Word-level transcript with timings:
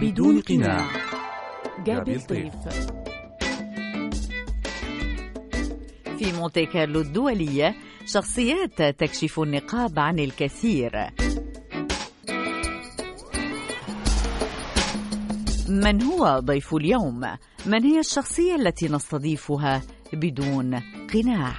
بدون 0.00 0.40
قناع. 0.40 0.86
جابي 1.84 2.16
الطيف 2.16 2.54
في 6.18 6.32
مونتي 6.32 6.66
كارلو 6.66 7.00
الدولية 7.00 7.74
شخصيات 8.06 8.82
تكشف 8.82 9.40
النقاب 9.40 9.98
عن 9.98 10.18
الكثير. 10.18 10.92
من 15.68 16.02
هو 16.02 16.38
ضيف 16.38 16.74
اليوم؟ 16.74 17.20
من 17.66 17.84
هي 17.84 17.98
الشخصية 17.98 18.54
التي 18.54 18.88
نستضيفها 18.88 19.82
بدون 20.12 20.82
قناع؟ 21.14 21.54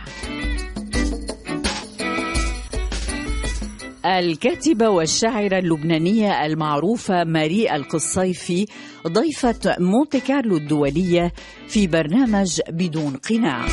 الكاتبة 4.06 4.90
والشاعرة 4.90 5.60
اللبنانية 5.60 6.46
المعروفة 6.46 7.24
ماري 7.24 7.76
القصيفي 7.76 8.66
ضيفة 9.08 9.76
مونتي 9.80 10.20
كارلو 10.20 10.58
الدولية 10.58 11.34
في 11.68 11.88
برنامج 11.88 12.62
بدون 12.70 13.14
قناع. 13.30 13.66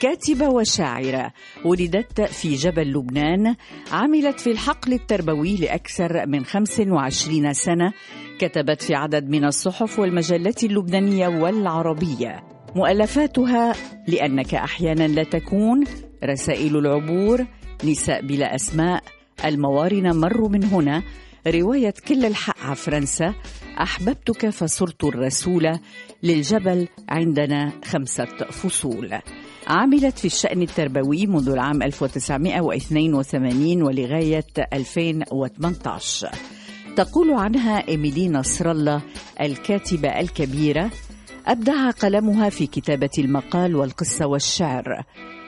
كاتبة 0.00 0.48
وشاعرة 0.48 1.32
ولدت 1.64 2.20
في 2.20 2.54
جبل 2.54 2.92
لبنان 2.92 3.54
عملت 3.92 4.40
في 4.40 4.50
الحقل 4.50 4.92
التربوي 4.92 5.56
لأكثر 5.56 6.26
من 6.26 6.44
25 6.44 7.52
سنة 7.52 7.92
كتبت 8.38 8.82
في 8.82 8.94
عدد 8.94 9.28
من 9.28 9.44
الصحف 9.44 9.98
والمجلات 9.98 10.64
اللبنانية 10.64 11.28
والعربية 11.28 12.42
مؤلفاتها 12.76 13.74
لأنك 14.08 14.54
أحيانا 14.54 15.08
لا 15.08 15.22
تكون 15.22 15.84
رسائل 16.24 16.76
العبور 16.76 17.46
نساء 17.84 18.26
بلا 18.26 18.54
أسماء 18.54 19.02
الموارن 19.44 20.16
مروا 20.16 20.48
من 20.48 20.64
هنا. 20.64 21.02
رواية 21.46 21.94
كل 22.08 22.24
الحق 22.24 22.60
على 22.60 22.76
فرنسا 22.76 23.34
أحببتك 23.80 24.48
فصرت 24.48 25.04
الرسول 25.04 25.78
للجبل 26.22 26.88
عندنا 27.08 27.72
خمسة 27.84 28.24
فصول. 28.50 29.18
عملت 29.68 30.18
في 30.18 30.24
الشأن 30.24 30.62
التربوي 30.62 31.26
منذ 31.26 31.48
العام 31.48 31.82
1982 31.82 33.82
ولغاية 33.82 34.44
2018 34.72 36.30
تقول 36.96 37.34
عنها 37.34 37.88
إيميلي 37.88 38.28
نصر 38.28 38.70
الله 38.70 39.02
الكاتبة 39.40 40.08
الكبيرة 40.08 40.90
أبدع 41.46 41.90
قلمها 41.90 42.48
في 42.48 42.66
كتابة 42.66 43.10
المقال 43.18 43.76
والقصة 43.76 44.26
والشعر. 44.26 45.02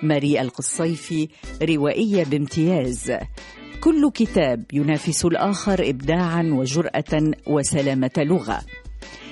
ماري 0.05 0.41
القصيفي 0.41 1.29
روائية 1.63 2.25
بامتياز. 2.25 3.13
كل 3.81 4.11
كتاب 4.15 4.65
ينافس 4.73 5.25
الآخر 5.25 5.91
إبداعا 5.91 6.43
وجرأة 6.43 7.33
وسلامة 7.47 8.11
لغة. 8.19 8.61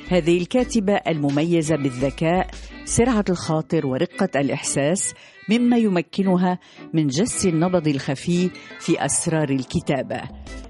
هذه 0.09 0.39
الكاتبة 0.39 0.93
المميزة 0.93 1.77
بالذكاء 1.77 2.51
سرعة 2.85 3.25
الخاطر 3.31 3.87
ورقة 3.87 4.41
الإحساس 4.41 5.15
مما 5.49 5.77
يمكنها 5.77 6.59
من 6.95 7.07
جس 7.07 7.47
النبض 7.47 7.89
الخفي 7.89 8.51
في 8.81 9.05
أسرار 9.05 9.51
الكتابة. 9.51 10.21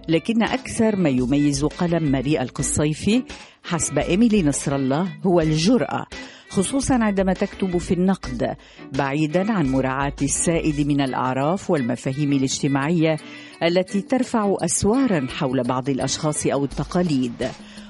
لكن 0.09 0.43
أكثر 0.43 0.97
ما 0.97 1.09
يميز 1.09 1.65
قلم 1.65 2.03
ماري 2.03 2.41
القصيفي 2.41 3.23
حسب 3.65 3.99
إيميلي 3.99 4.43
نصر 4.43 4.77
الله 4.77 5.09
هو 5.27 5.41
الجرأة. 5.41 6.07
خصوصا 6.53 6.95
عندما 6.95 7.33
تكتب 7.33 7.79
في 7.79 7.95
النقد 7.95 8.57
بعيدا 8.93 9.53
عن 9.53 9.73
مراعاة 9.73 10.17
السائد 10.23 10.87
من 10.87 11.01
الأعراف 11.01 11.71
والمفاهيم 11.71 12.33
الاجتماعية 12.33 13.17
التي 13.63 14.01
ترفع 14.01 14.57
أسوارا 14.61 15.27
حول 15.31 15.63
بعض 15.63 15.89
الأشخاص 15.89 16.47
أو 16.47 16.65
التقاليد 16.65 17.49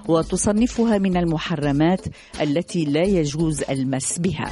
وتصنفها 0.09 0.99
من 0.99 1.17
المحرمات 1.17 2.01
التي 2.41 2.85
لا 2.85 3.03
يجوز 3.03 3.63
المس 3.63 4.19
بها. 4.19 4.51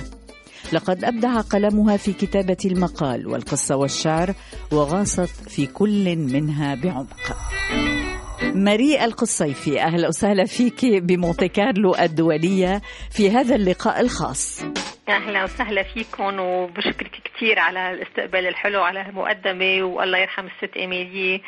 لقد 0.73 1.05
أبدع 1.05 1.41
قلمها 1.41 1.97
في 1.97 2.13
كتابة 2.13 2.59
المقال 2.65 3.27
والقصة 3.27 3.77
والشعر 3.77 4.35
وغاصت 4.73 5.49
في 5.49 5.67
كل 5.67 6.17
منها 6.17 6.75
بعمق. 6.75 7.37
ماري 8.43 9.05
القصيفي 9.05 9.81
أهلا 9.81 10.09
وسهلا 10.09 10.45
فيك 10.45 10.85
بمونتي 11.03 11.49
كارلو 11.49 11.95
الدولية 11.95 12.81
في 13.11 13.31
هذا 13.31 13.55
اللقاء 13.55 14.01
الخاص. 14.01 14.65
أهلا 15.09 15.45
وسهلا 15.45 15.83
فيكم 15.83 16.41
وبشكرك 16.41 17.11
كثير 17.25 17.59
على 17.59 17.91
الاستقبال 17.91 18.47
الحلو 18.47 18.83
على 18.83 19.01
المقدمة 19.09 19.83
والله 19.83 20.19
يرحم 20.19 20.47
الست 20.47 20.77
ايميلي 20.77 21.43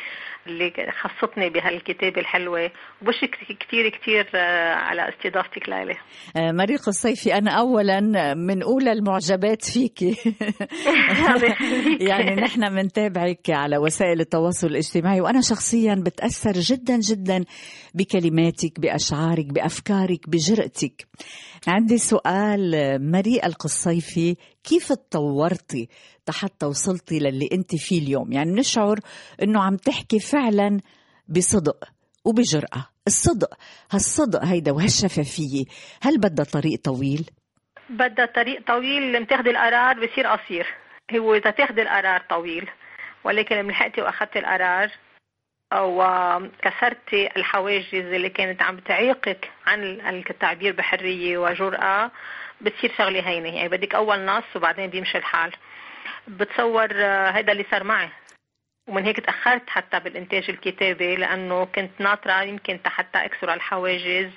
اللي 0.47 0.73
خصتني 1.03 1.51
بهالكتابة 1.51 2.21
الحلوة. 2.21 2.71
وبشكرك 3.03 3.59
كثير 3.61 3.89
كثير 3.89 4.31
آه، 4.35 4.75
على 4.75 5.09
استضافتك 5.09 5.69
لإلي 5.69 5.95
آه، 6.37 6.53
مريق 6.53 6.89
الصيفي 6.89 7.35
أنا 7.35 7.51
أولا 7.51 8.01
من 8.35 8.63
أولى 8.63 8.93
المعجبات 8.93 9.65
فيك. 9.65 10.03
يعني 12.09 12.35
نحن 12.35 12.75
بنتابعك 12.75 13.51
على 13.51 13.79
وسائل 13.79 14.21
التواصل 14.21 14.67
الاجتماعي 14.67 15.21
وأنا 15.21 15.41
شخصيا 15.41 15.95
بتأثر 16.07 16.53
جدا 16.53 16.99
جدا 16.99 17.45
بكلماتك 17.95 18.81
بأشعارك 18.81 19.47
بأفكارك 19.47 20.29
بجرأتك. 20.29 21.07
عندي 21.69 21.99
سؤال 21.99 22.73
مريء 23.13 23.47
القصيفي 23.47 24.37
كيف 24.65 24.93
تطورتي 24.93 25.89
حتى 26.31 26.67
وصلتي 26.67 27.19
للي 27.19 27.49
انت 27.53 27.77
فيه 27.77 28.03
اليوم؟ 28.03 28.33
يعني 28.33 28.53
نشعر 28.53 28.99
إنه 29.43 29.63
عم 29.63 29.77
تحكي 29.77 30.21
فعلا 30.21 30.81
بصدق 31.29 31.85
وبجرأة. 32.25 32.89
الصدق 33.07 33.55
هالصدق 33.91 34.45
هيدا 34.45 34.73
وهالشفافية 34.73 35.65
هل 36.03 36.19
بدها 36.19 36.45
طريق 36.45 36.81
طويل؟ 36.85 37.31
بدها 37.91 38.27
طريق 38.27 38.67
طويل 38.67 39.13
لما 39.13 39.27
تاخذي 39.27 39.51
القرار 39.51 40.07
بصير 40.07 40.27
قصير. 40.27 40.67
هو 41.17 41.35
إذا 41.35 41.51
تاخذي 41.51 41.83
القرار 41.83 42.25
طويل 42.31 42.69
ولكن 43.25 43.57
لما 43.57 43.73
لحقتي 43.73 44.01
وأخذتي 44.01 44.39
القرار 44.39 44.91
أو 45.73 46.05
كسرتي 46.63 47.29
الحواجز 47.37 47.95
اللي 47.95 48.29
كانت 48.29 48.63
عم 48.63 48.79
تعيقك 48.79 49.51
عن 49.67 50.01
التعبير 50.31 50.73
بحرية 50.73 51.39
وجرأة 51.39 52.11
بتصير 52.61 52.93
شغلة 52.99 53.29
هينة. 53.29 53.57
يعني 53.57 53.69
بدك 53.69 53.95
أول 53.95 54.25
نص 54.25 54.57
وبعدين 54.57 54.91
بيمشي 54.91 55.19
الحال. 55.19 55.53
بتصور 56.29 56.93
هذا 57.37 57.53
اللي 57.53 57.67
صار 57.71 57.85
معي. 57.85 58.09
ومن 58.89 59.05
هيك 59.05 59.21
تأخرت 59.21 59.71
حتى 59.71 60.01
بالإنتاج 60.01 60.45
الكتابي 60.51 61.17
لأنه 61.17 61.65
كنت 61.65 61.91
ناطرة 61.99 62.43
يمكن 62.43 62.79
حتى 62.87 63.19
أكسر 63.25 63.55
الحواجز 63.55 64.31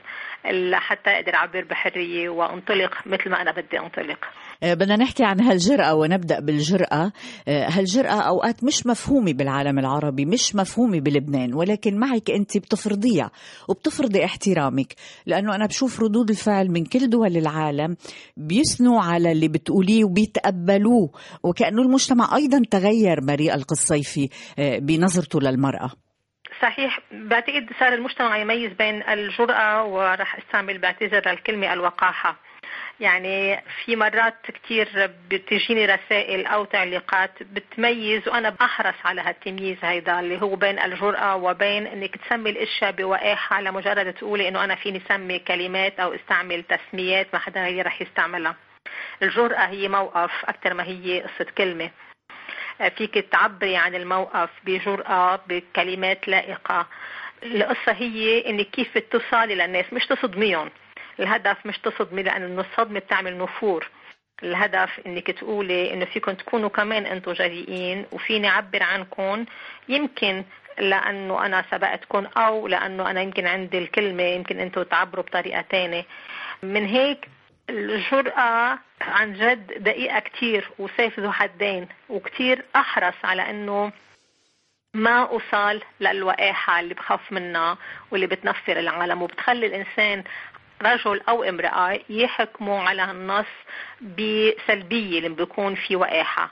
لحتى 0.46 1.10
أقدر 1.10 1.36
أعبر 1.36 1.64
بحرية 1.64 2.30
وأنطلق 2.30 2.98
مثل 3.06 3.30
ما 3.30 3.42
أنا 3.42 3.52
بدي 3.52 3.80
أنطلق. 3.80 4.26
بدنا 4.64 4.96
نحكي 4.96 5.24
عن 5.24 5.42
هالجرأة 5.42 5.94
ونبدأ 5.96 6.40
بالجرأة. 6.40 7.12
آه، 7.48 7.68
هالجرأة 7.70 8.22
أوقات 8.22 8.64
مش 8.64 8.86
مفهومة 8.88 9.34
بالعالم 9.34 9.80
العربي 9.80 10.26
مش 10.26 10.56
مفهومة 10.56 11.00
بلبنان 11.00 11.54
ولكن 11.54 11.98
معك 12.00 12.32
أنت 12.32 12.58
بتفرضيها 12.58 13.32
وبتفرضي 13.70 14.26
احترامك 14.26 14.94
لأنه 15.26 15.56
أنا 15.56 15.66
بشوف 15.66 16.00
ردود 16.00 16.30
الفعل 16.30 16.72
من 16.72 16.86
كل 16.86 17.10
دول 17.10 17.38
العالم 17.38 17.96
بيثنوا 18.38 19.02
على 19.02 19.32
اللي 19.32 19.48
بتقوليه 19.48 20.04
وبيتقبلوه 20.06 21.10
وكأنه 21.44 21.82
المجتمع 21.82 22.36
أيضا 22.36 22.62
تغير 22.72 23.22
مريء 23.22 23.54
القصيفي 23.56 24.30
آه، 24.60 24.80
بنظرته 24.80 25.40
للمرأة. 25.42 25.92
صحيح 26.62 27.00
بعتقد 27.12 27.66
صار 27.80 27.94
المجتمع 27.94 28.38
يميز 28.38 28.72
بين 28.74 29.04
الجرأة 29.10 29.84
وراح 29.86 30.38
أستعمل 30.38 30.78
بعتذر 30.82 31.30
الكلمة 31.32 31.74
الوقاحة. 31.74 32.40
يعني 33.00 33.64
في 33.86 33.96
مرات 33.96 34.52
كثير 34.52 35.12
بتجيني 35.30 35.86
رسائل 35.86 36.46
أو 36.46 36.66
تعليقات 36.66 37.44
بتميز 37.44 38.28
وأنا 38.28 38.50
بحرص 38.50 38.96
على 39.06 39.22
هالتمييز 39.22 39.78
هيدا 39.82 40.20
اللي 40.20 40.42
هو 40.42 40.56
بين 40.56 40.80
الجرأة 40.80 41.36
وبين 41.36 41.88
إنك 41.88 42.16
تسمي 42.16 42.50
الإشياء 42.50 42.92
بوقاحة 42.92 43.56
على 43.56 43.72
مجرد 43.72 44.14
تقولي 44.14 44.48
إنه 44.48 44.64
أنا 44.64 44.76
فيني 44.76 45.02
سمي 45.10 45.40
كلمات 45.40 46.00
أو 46.00 46.14
استعمل 46.14 46.64
تسميات 46.64 47.28
ما 47.34 47.40
حدا 47.40 47.64
غيري 47.64 47.82
رح 47.82 48.02
يستعملها. 48.02 48.56
الجرأة 49.24 49.66
هي 49.66 49.88
موقف 49.88 50.32
أكثر 50.46 50.74
ما 50.74 50.84
هي 50.84 51.22
قصة 51.22 51.52
كلمة. 51.58 51.92
فيك 52.98 53.18
تعبري 53.32 53.78
عن 53.78 53.96
الموقف 53.96 54.50
بجرأة 54.64 55.40
بكلمات 55.48 56.28
لائقة. 56.28 56.88
القصة 57.44 57.92
هي 57.92 58.50
إنك 58.50 58.70
كيف 58.70 58.98
توصلي 58.98 59.56
للناس 59.56 59.94
مش 59.94 60.06
تصدميهم. 60.06 60.70
الهدف 61.20 61.66
مش 61.66 61.78
تصدمي 61.78 62.24
لأن 62.24 62.60
الصدمة 62.60 63.00
بتعمل 63.00 63.38
نفور. 63.38 63.90
الهدف 64.44 65.00
إنك 65.06 65.32
تقولي 65.32 65.94
إنه 65.94 66.06
فيكم 66.06 66.32
تكونوا 66.32 66.70
كمان 66.70 67.06
أنتم 67.06 67.32
جريئين 67.34 68.06
وفيني 68.12 68.50
أعبر 68.50 68.84
عنكم. 68.84 69.46
يمكن 69.90 70.44
لأنه 70.80 71.46
أنا 71.46 71.66
سبقتكم 71.72 72.26
أو 72.38 72.68
لأنه 72.68 73.12
أنا 73.12 73.22
يمكن 73.22 73.48
عندي 73.48 73.78
الكلمة 73.78 74.24
يمكن 74.24 74.60
أنتم 74.60 74.84
تعبروا 74.84 75.24
بطريقة 75.24 75.62
تانية. 75.62 76.06
من 76.64 76.86
هيك 76.86 77.28
الجرأة 77.70 78.80
عن 79.02 79.34
جد 79.34 79.84
دقيقة 79.84 80.20
كتير 80.20 80.70
وسيف 80.80 81.20
ذو 81.20 81.32
حدين 81.32 81.88
وكتير 82.10 82.66
أحرص 82.76 83.16
على 83.24 83.50
أنه 83.50 83.92
ما 84.94 85.22
أوصل 85.24 85.82
للوقاحة 86.00 86.80
اللي 86.80 86.94
بخاف 86.94 87.32
منها 87.32 87.78
واللي 88.12 88.28
بتنفر 88.28 88.80
العالم 88.80 89.22
وبتخلي 89.22 89.66
الإنسان 89.66 90.24
رجل 90.82 91.22
أو 91.30 91.44
امرأة 91.44 92.00
يحكموا 92.10 92.80
على 92.80 93.12
النص 93.12 93.46
بسلبية 94.02 95.18
اللي 95.18 95.30
بيكون 95.30 95.76
في 95.76 95.96
وقاحة 95.96 96.52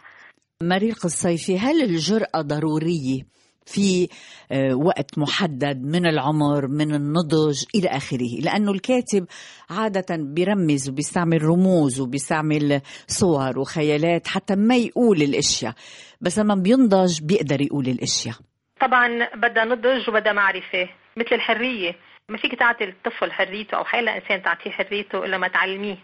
مريق 0.63 1.05
الصيفي 1.05 1.59
هل 1.59 1.81
الجرأة 1.81 2.41
ضرورية 2.41 3.21
في 3.65 4.07
آه، 4.51 4.75
وقت 4.75 5.17
محدد 5.17 5.81
من 5.83 6.05
العمر 6.05 6.67
من 6.67 6.95
النضج 6.95 7.63
إلى 7.75 7.87
آخره؟ 7.87 8.39
لأنه 8.43 8.71
الكاتب 8.71 9.25
عادة 9.69 10.15
بيرمز 10.19 10.89
وبيستعمل 10.89 11.43
رموز 11.43 11.99
وبيستعمل 11.99 12.81
صور 13.07 13.59
وخيالات 13.59 14.27
حتى 14.27 14.55
ما 14.55 14.75
يقول 14.75 15.21
الأشياء 15.21 15.73
بس 16.21 16.39
لما 16.39 16.55
بينضج 16.55 17.21
بيقدر 17.23 17.61
يقول 17.61 17.87
الأشياء. 17.87 18.35
طبعا 18.81 19.07
بدها 19.35 19.65
نضج 19.65 20.09
وبدها 20.09 20.33
معرفة 20.33 20.89
مثل 21.17 21.35
الحرية. 21.35 21.95
ما 22.29 22.37
فيك 22.37 22.55
تعطي 22.55 22.83
الطفل 22.83 23.31
حريته 23.31 23.77
أو 23.77 23.85
حيلا 23.85 24.15
إنسان 24.15 24.41
تعطيه 24.43 24.71
حريته 24.71 25.25
إلا 25.25 25.37
ما 25.37 25.47
تعلميه 25.47 25.97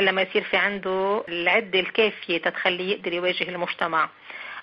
إلا 0.00 0.12
ما 0.12 0.22
يصير 0.22 0.42
في 0.42 0.56
عنده 0.56 1.24
العدة 1.28 1.80
الكافية 1.80 2.38
تتخليه 2.38 2.92
يقدر 2.94 3.12
يواجه 3.12 3.48
المجتمع. 3.48 4.08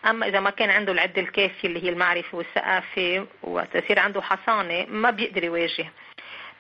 أما 0.05 0.27
إذا 0.27 0.39
ما 0.39 0.49
كان 0.49 0.69
عنده 0.69 0.91
العدة 0.91 1.21
الكافية 1.21 1.67
اللي 1.67 1.83
هي 1.83 1.89
المعرفة 1.89 2.37
والثقافة 2.37 3.27
وتصير 3.43 3.99
عنده 3.99 4.21
حصانة 4.21 4.85
ما 4.89 5.11
بيقدر 5.11 5.43
يواجه. 5.43 5.85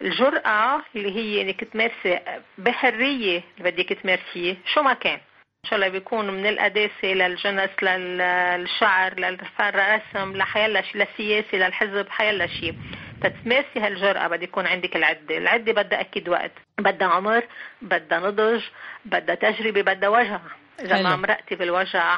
الجرأة 0.01 0.81
اللي 0.95 1.15
هي 1.15 1.41
إنك 1.41 1.63
تمارسي 1.63 2.19
بحرية 2.57 3.43
اللي 3.57 3.71
بدك 3.71 3.89
تمارسيه 3.89 4.57
شو 4.73 4.81
ما 4.81 4.93
كان. 4.93 5.19
إن 5.65 5.69
شاء 5.69 5.75
الله 5.75 5.89
بيكون 5.89 6.29
من 6.29 6.45
القداسة 6.45 7.07
للجنس 7.07 7.69
للشعر 7.83 9.13
للرسم 9.19 10.37
لحيلا 10.37 10.81
شيء 10.81 10.97
للسياسة 11.01 11.57
للحزب 11.57 12.09
حيلا 12.09 12.47
شيء 12.47 12.75
تتمارسي 13.21 13.79
هالجرأة 13.79 14.27
بدي 14.27 14.43
يكون 14.43 14.67
عندك 14.67 14.95
العدة. 14.95 15.37
العدة 15.37 15.73
بدها 15.73 16.01
أكيد 16.01 16.29
وقت. 16.29 16.51
بدها 16.77 17.07
عمر 17.07 17.43
بدها 17.81 18.19
نضج 18.19 18.63
بدها 19.05 19.35
تجربة 19.35 19.81
بدها 19.81 20.09
وجع. 20.09 20.39
إذا 20.79 21.01
ما 21.01 21.15
مرقتي 21.15 21.55
بالوجع 21.55 22.17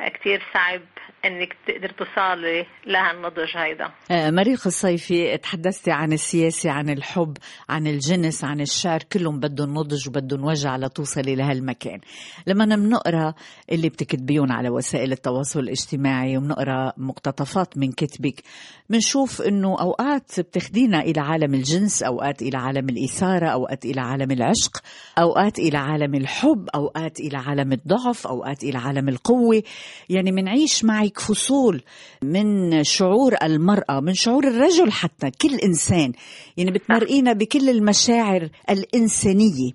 كتير 0.00 0.42
صعب. 0.54 0.80
إنك 1.26 1.56
تقدر 1.66 1.88
توصلي 1.88 2.66
لهالنضج 2.86 3.56
هيدا. 3.56 3.90
آه، 4.10 4.30
مريخ 4.30 4.66
الصيفي 4.66 5.36
تحدثتي 5.36 5.90
عن 5.90 6.12
السياسة 6.12 6.70
عن 6.70 6.90
الحب 6.90 7.36
عن 7.68 7.86
الجنس 7.86 8.44
عن 8.44 8.60
الشعر 8.60 9.00
كلهم 9.12 9.40
بدهم 9.40 9.74
نضج 9.74 10.08
وبدهم 10.08 10.44
وجع 10.44 10.76
لتوصلي 10.76 11.34
لهالمكان. 11.34 12.00
لما 12.46 12.76
بنقرا 12.76 13.34
اللي 13.72 13.88
بتكتبيهم 13.88 14.52
على 14.52 14.68
وسائل 14.68 15.12
التواصل 15.12 15.60
الاجتماعي 15.60 16.36
وبنقرا 16.36 16.92
مقتطفات 16.96 17.78
من 17.78 17.92
كتبك 17.92 18.42
بنشوف 18.90 19.42
إنه 19.42 19.80
أوقات 19.80 20.40
بتخدينا 20.40 21.00
إلى 21.00 21.20
عالم 21.20 21.54
الجنس 21.54 22.02
أوقات 22.02 22.42
إلى 22.42 22.58
عالم 22.58 22.88
الإثارة 22.88 23.46
أوقات 23.46 23.84
إلى 23.84 24.00
عالم 24.00 24.30
العشق 24.30 24.82
أوقات 25.18 25.58
إلى 25.58 25.78
عالم 25.78 26.14
الحب 26.14 26.68
أوقات 26.74 27.20
إلى 27.20 27.38
عالم 27.38 27.72
الضعف 27.72 28.26
أوقات 28.26 28.64
إلى 28.64 28.78
عالم 28.78 29.08
القوة. 29.08 29.62
يعني 30.08 30.32
منعيش 30.32 30.84
معك 30.84 31.15
فصول 31.20 31.82
من 32.22 32.84
شعور 32.84 33.32
المرأة 33.42 34.00
من 34.00 34.14
شعور 34.14 34.44
الرجل 34.44 34.92
حتى 34.92 35.30
كل 35.30 35.54
إنسان. 35.64 36.12
يعني 36.56 36.70
بتمرقينا 36.70 37.32
بكل 37.32 37.68
المشاعر 37.68 38.48
الإنسانية. 38.70 39.72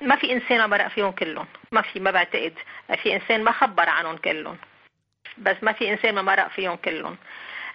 ما 0.00 0.16
في 0.16 0.32
إنسان 0.32 0.58
ما 0.58 0.66
مرق 0.66 0.88
فيهم 0.88 1.10
كلهم. 1.10 1.46
ما 1.72 1.82
في 1.82 2.00
ما 2.00 2.10
بعتقد. 2.10 2.52
في 3.02 3.14
إنسان 3.14 3.44
ما 3.44 3.52
خبر 3.52 3.88
عنهم 3.88 4.16
كلهم. 4.16 4.56
بس 5.38 5.56
ما 5.62 5.72
في 5.72 5.90
إنسان 5.90 6.14
ما 6.14 6.22
مرق 6.22 6.48
فيهم 6.50 6.76
كلهم. 6.76 7.16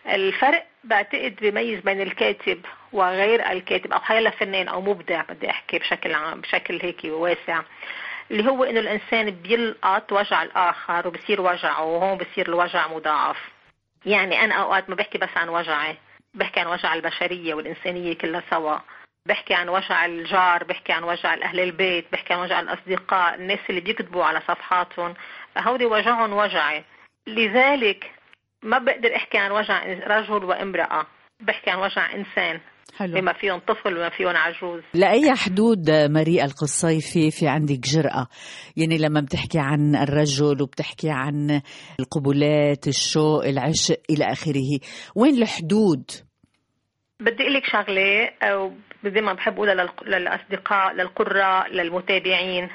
الفرق 0.07 0.65
بعتقد 0.83 1.35
بيميز 1.41 1.79
بين 1.79 2.01
الكاتب 2.01 2.61
وغير 2.94 3.51
الكاتب. 3.51 3.94
أو 3.94 4.00
حيلا 4.00 4.29
فنان 4.29 4.67
أو 4.67 4.81
مبدع 4.81 5.21
بدي 5.29 5.50
أحكي 5.50 5.79
بشكل 5.79 6.13
عام 6.13 6.41
بشكل 6.41 6.79
هيك 6.81 7.03
واسع. 7.05 7.61
اللي 8.31 8.50
هو 8.52 8.64
إنه 8.64 8.80
الإنسان 8.80 9.31
بيلقط 9.31 10.12
وجع 10.12 10.44
الآخر 10.44 11.08
وبصير 11.08 11.42
وجعه 11.42 11.84
وهون 11.84 12.18
بصير 12.18 12.48
الوجع 12.48 12.88
مضاعف. 12.88 13.38
يعني 14.06 14.44
أنا 14.44 14.56
أوقات 14.56 14.90
ما 14.90 14.96
بحكي 14.96 15.18
بس 15.18 15.30
عن 15.36 15.50
وجعي 15.50 15.98
بحكي 16.34 16.60
عن 16.60 16.68
وجع 16.68 16.94
البشرية 16.94 17.54
والإنسانية 17.54 18.14
كلها 18.14 18.44
سوا. 18.50 18.78
بحكي 19.25 19.54
عن 19.54 19.70
وجع 19.70 20.06
الجار 20.06 20.64
بحكي 20.64 20.94
عن 20.94 21.04
وجع 21.04 21.34
أهل 21.34 21.60
البيت 21.60 22.06
بحكي 22.12 22.34
عن 22.34 22.40
وجع 22.40 22.60
الأصدقاء 22.60 23.36
الناس 23.36 23.60
اللي 23.70 23.81
بيكتبوا 23.81 24.25
على 24.25 24.40
صفحاتهم. 24.40 25.14
هودي 25.58 25.86
وجعهم 25.86 26.34
وجعي. 26.34 26.84
لذلك 27.28 28.12
ما 28.62 28.78
بقدر 28.78 29.16
أحكي 29.16 29.38
عن 29.38 29.52
وجع 29.52 29.84
رجل 30.08 30.44
وامرأة 30.44 31.06
بحكي 31.40 31.70
عن 31.70 31.80
وجع 31.80 32.14
إنسان. 32.14 32.60
حلو. 32.98 33.22
بما 33.22 33.34
فيهم 33.34 33.60
طفل 33.60 33.98
وما 33.98 34.10
فيهم 34.10 34.36
عجوز. 34.36 34.81
لأي 34.94 35.36
حدود 35.36 35.92
مريء 35.92 36.44
القصيفي 36.44 37.31
في 37.31 37.48
عندك 37.48 37.80
جرأة؟ 37.80 38.28
يعني 38.78 38.98
لما 38.98 39.22
بتحكي 39.22 39.60
عن 39.60 39.95
الرجل 39.95 40.62
وبتحكي 40.62 41.10
عن 41.10 41.62
القبلات 42.00 42.88
الشوق 42.88 43.45
العشق 43.45 44.01
إلى 44.10 44.25
آخره 44.25 44.80
وين 45.16 45.42
الحدود؟ 45.42 46.12
بدي 47.19 47.44
أقول 47.44 47.54
لك 47.54 47.66
شغلة 47.66 48.30
أو 48.44 48.74
ما 49.04 49.34
بحب 49.34 49.54
أقولها 49.54 49.94
للأصدقاء 50.06 50.94
للقراء 50.94 51.68
للمتابعين. 51.74 52.69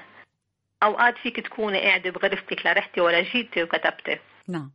أوقات 0.82 1.14
فيك 1.22 1.40
تكوني 1.40 1.80
قاعدة 1.80 2.10
بغرفتك 2.10 2.66
لا 2.66 2.72
رحتي 2.72 3.00
ولا 3.00 3.22
جيتي 3.22 3.62
وكتبتي. 3.62 4.18
نعم. 4.48 4.70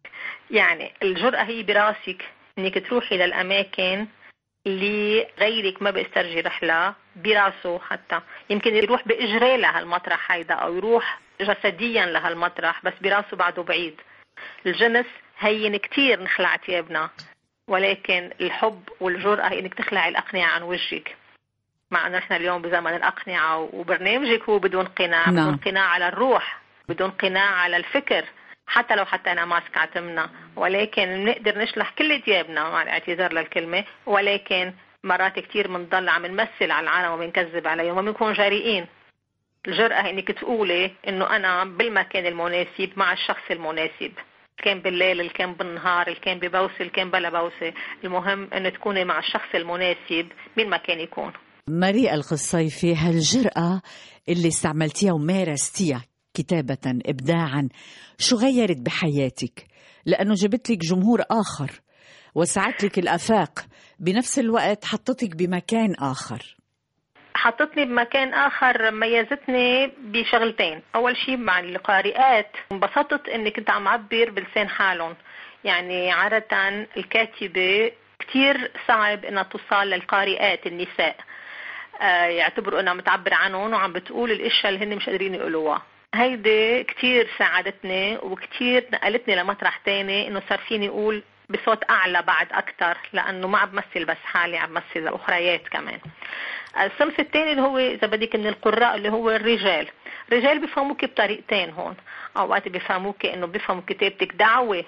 يعني 0.51 0.91
الجرأة 1.03 1.43
هي 1.43 1.63
براسك 1.63 2.23
إنك 2.59 2.87
تروحي 2.87 3.17
للأماكن 3.17 4.07
اللي 4.67 5.27
غيرك 5.39 5.81
ما 5.81 5.91
بيسترجي 5.91 6.41
رحلة 6.41 6.93
براسه 7.15 7.79
حتى. 7.79 8.21
يمكن 8.49 8.75
يروح 8.75 9.07
بإجري 9.07 9.57
لهالمطرح 9.57 10.31
هيدا 10.31 10.53
أو 10.53 10.75
يروح 10.77 11.19
جسديا 11.41 12.05
لهالمطرح 12.05 12.85
بس 12.85 12.93
براسه 13.01 13.37
بعده 13.37 13.63
بعيد. 13.63 14.01
الجنس 14.65 15.05
هين 15.39 15.77
كتير 15.77 16.23
نخلع 16.23 16.55
تيابنا 16.55 17.09
ولكن 17.67 18.29
الحب 18.41 18.89
والجرأة 18.99 19.47
هي 19.47 19.59
إنك 19.59 19.73
تخلعي 19.73 20.09
الأقنعة 20.09 20.51
عن 20.51 20.61
وجهك. 20.63 21.15
مع 21.91 22.07
إنه 22.07 22.17
نحن 22.17 22.33
اليوم 22.33 22.61
بزمن 22.61 22.95
الأقنعة 22.95 23.57
وبرنامجك 23.73 24.49
هو 24.49 24.59
بدون 24.59 24.85
قناع 24.85 25.29
نعم. 25.29 25.45
بدون 25.45 25.57
قناع 25.57 25.85
على 25.85 26.07
الروح 26.07 26.61
بدون 26.89 27.11
قناع 27.11 27.49
على 27.49 27.77
الفكر. 27.77 28.25
حتى 28.67 28.95
لو 28.95 29.05
حطينا 29.05 29.45
ماسك 29.45 29.77
عتمنا 29.77 30.29
ولكن 30.55 31.05
بنقدر 31.05 31.57
نشلح 31.59 31.89
كل 31.97 32.21
ثيابنا 32.25 32.69
مع 32.69 32.81
الاعتذار 32.81 33.33
للكلمة. 33.33 33.85
ولكن 34.05 34.73
مرات 35.03 35.39
كثير 35.39 35.67
بنضل 35.67 36.09
عم 36.09 36.25
نمثل 36.25 36.71
على 36.71 36.83
العالم 36.83 37.13
وبنكذب 37.13 37.67
عليهم 37.67 37.97
وبنكون 37.97 38.33
جريئين. 38.33 38.87
الجرأة 39.67 40.09
إنك 40.09 40.31
تقولي 40.31 40.91
إنه 41.07 41.35
أنا 41.35 41.63
بالمكان 41.63 42.25
المناسب 42.25 42.89
مع 42.95 43.13
الشخص 43.13 43.51
المناسب. 43.51 44.11
كان 44.57 44.79
بالليل 44.81 45.29
كان 45.29 45.53
بالنهار 45.53 46.13
كان 46.13 46.39
ببوسة 46.39 46.85
كان 46.93 47.11
بلا 47.11 47.29
بوسة. 47.29 47.73
المهم 48.03 48.49
إنه 48.53 48.69
تكوني 48.69 49.05
مع 49.05 49.19
الشخص 49.19 49.55
المناسب 49.55 50.27
من 50.57 50.69
ما 50.69 50.77
كان 50.77 50.99
يكون. 50.99 51.33
ماري 51.67 52.13
القصيفي 52.13 52.95
هالجرأة 52.95 53.81
اللي 54.29 54.47
استعملتيها 54.47 55.13
ومارستيها 55.13 56.01
كتابة 56.33 56.99
إبداعا 57.05 57.69
شو 58.17 58.35
غيرت 58.35 58.77
بحياتك؟ 58.77 59.65
لأنه 60.05 60.33
جبت 60.33 60.69
لك 60.69 60.77
جمهور 60.77 61.21
آخر 61.31 61.81
وسعت 62.35 62.83
لك 62.83 62.99
الآفاق. 62.99 63.59
بنفس 63.99 64.39
الوقت 64.39 64.85
حطتك 64.85 65.35
بمكان 65.35 65.95
آخر. 65.99 66.57
حطتني 67.35 67.85
بمكان 67.85 68.33
آخر 68.33 68.91
ميزتني 68.91 69.87
بشغلتين. 69.97 70.81
أول 70.95 71.17
شيء 71.25 71.37
مع 71.37 71.59
القارئات 71.59 72.51
انبسطت 72.71 73.29
أني 73.35 73.51
كنت 73.51 73.69
عم 73.69 73.87
عبر 73.87 74.29
بلسان 74.29 74.69
حالهم. 74.69 75.15
يعني 75.63 76.11
عادة 76.11 76.45
الكاتبة 76.97 77.91
كتير 78.19 78.71
صعب 78.87 79.25
إنها 79.25 79.43
توصل 79.43 79.85
للقارئات 79.85 80.67
النساء. 80.67 81.15
آه 82.01 82.25
يعتبروا 82.25 82.79
إنها 82.79 82.93
متعبر 82.93 83.33
عنهم 83.33 83.73
وعم 83.73 83.93
بتقول 83.93 84.31
الإشياء 84.31 84.73
اللي 84.73 84.85
هن 84.85 84.95
مش 84.95 85.05
قادرين 85.05 85.35
يقولوها. 85.35 85.81
هيدي 86.13 86.83
كتير 86.83 87.29
ساعدتني 87.37 88.17
وكتير 88.17 88.85
نقلتني 88.93 89.35
لمطرح 89.35 89.77
تاني 89.77 90.27
إنه 90.27 90.41
صار 90.49 90.57
فيني 90.57 90.89
أقول 90.89 91.23
بصوت 91.49 91.89
أعلى 91.89 92.21
بعد 92.21 92.47
أكثر 92.51 92.97
لأنه 93.13 93.47
ما 93.47 93.57
عم 93.57 93.69
بمثل 93.69 94.05
بس 94.05 94.17
حالي 94.23 94.57
عم 94.57 94.69
بمثل 94.69 94.83
الأخريات 94.95 95.67
كمان. 95.67 95.99
الصنف 96.81 97.19
الثاني 97.19 97.51
اللي 97.51 97.61
هو 97.61 97.77
إذا 97.77 98.07
بدك 98.07 98.35
من 98.35 98.47
القراء 98.47 98.95
اللي 98.95 99.09
هو 99.09 99.29
الرجال. 99.29 99.87
الرجال 100.31 100.59
بيفهموك 100.59 101.05
بطريقتين 101.05 101.69
هون. 101.69 101.95
أوقات 102.37 102.67
بيفهموك 102.67 103.25
إنه 103.25 103.47
بيفهموا 103.47 103.83
كتابتك 103.87 104.35
دعوة 104.35 104.85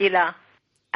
إلى 0.00 0.34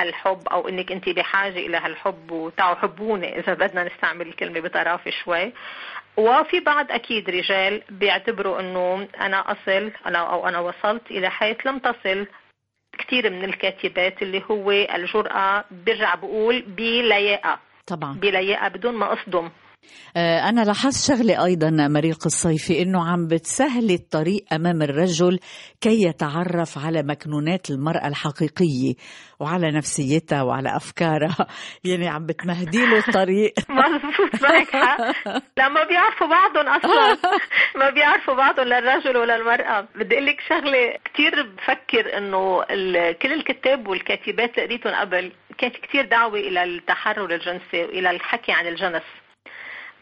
الحب 0.01 0.49
أو 0.49 0.69
إنك 0.69 0.93
انت 0.93 1.09
بحاجة 1.09 1.59
إلى 1.59 1.77
هالحب 1.77 2.31
وتعوا 2.31 2.75
حبوني 2.75 3.39
إذا 3.39 3.55
بدنا 3.55 3.85
نستعمل 3.85 4.29
الكلمة 4.29 4.61
بطرافه 4.61 5.11
شوي. 5.11 5.53
وفي 6.19 6.61
بعض 6.61 6.93
أكيد 6.93 7.31
رجال 7.31 7.83
بيعتبروا 7.91 8.61
إنه 8.61 9.09
أنا 9.21 9.53
أصل 9.53 9.93
أنا 10.07 10.19
أو 10.19 10.49
أنا 10.49 10.59
وصلت 10.59 11.11
إلى 11.11 11.31
حيث 11.31 11.67
لم 11.67 11.79
تصل. 11.79 12.27
كثير 12.99 13.31
من 13.31 13.45
الكاتبات 13.45 14.23
اللي 14.23 14.43
هو 14.51 14.71
الجرأة 14.71 15.65
برجع 15.71 16.15
بقول 16.15 16.63
بلياقة 16.63 17.59
طبعا. 17.87 18.15
بلياقة 18.15 18.69
بدون 18.69 18.95
ما 18.95 19.13
أصدم. 19.13 19.45
آه، 19.45 19.51
أنا 20.17 20.61
لاحظت 20.61 21.13
شغلة 21.13 21.45
أيضا 21.45 21.71
مريق 21.71 22.19
الصيفي 22.27 22.83
إنه 22.83 23.09
عم 23.13 23.27
بتسهل 23.27 23.91
الطريق 23.91 24.45
أمام 24.53 24.83
الرجل 24.83 25.39
كي 25.81 26.03
يتعرف 26.03 26.79
على 26.87 27.03
مكنونات 27.03 27.71
المرأة 27.71 28.09
الحقيقية 28.09 28.95
وعلى 29.41 29.71
نفسيتها 29.71 30.43
وعلى 30.43 30.77
أفكارها. 30.77 31.47
يعني 31.85 32.09
عم 32.09 32.27
بتمهدي 32.27 32.87
له 32.87 32.99
الطريق. 32.99 33.53
مظبوط 33.71 34.43
معك 34.43 34.75
لا 35.57 35.69
ما 35.69 35.85
بيعرفوا 35.85 36.27
بعضهم 36.27 36.67
أصلا. 36.69 37.19
ما 37.81 37.91
بيعرفوا 37.91 38.35
بعضهم 38.35 38.67
للرجل 38.67 39.17
ولا 39.17 39.37
المرأة 39.37 39.89
بدي 39.95 40.15
أقول 40.15 40.27
لك 40.27 40.41
شغلة 40.49 40.95
كثير 41.05 41.43
بفكر 41.43 42.19
إنه 42.19 42.63
كل 43.13 43.33
الكتاب 43.33 43.89
والكاتبات 43.89 44.59
اللي 44.59 44.67
قريتهم 44.67 44.95
قبل 44.95 45.33
كانت 45.59 45.77
كثير 45.77 46.05
دعوة 46.05 46.39
إلى 46.39 46.65
التحرر 46.65 47.35
الجنسي 47.35 47.85
وإلى 47.85 48.11
الحكي 48.11 48.53
عن 48.53 48.67
الجنس. 48.67 49.03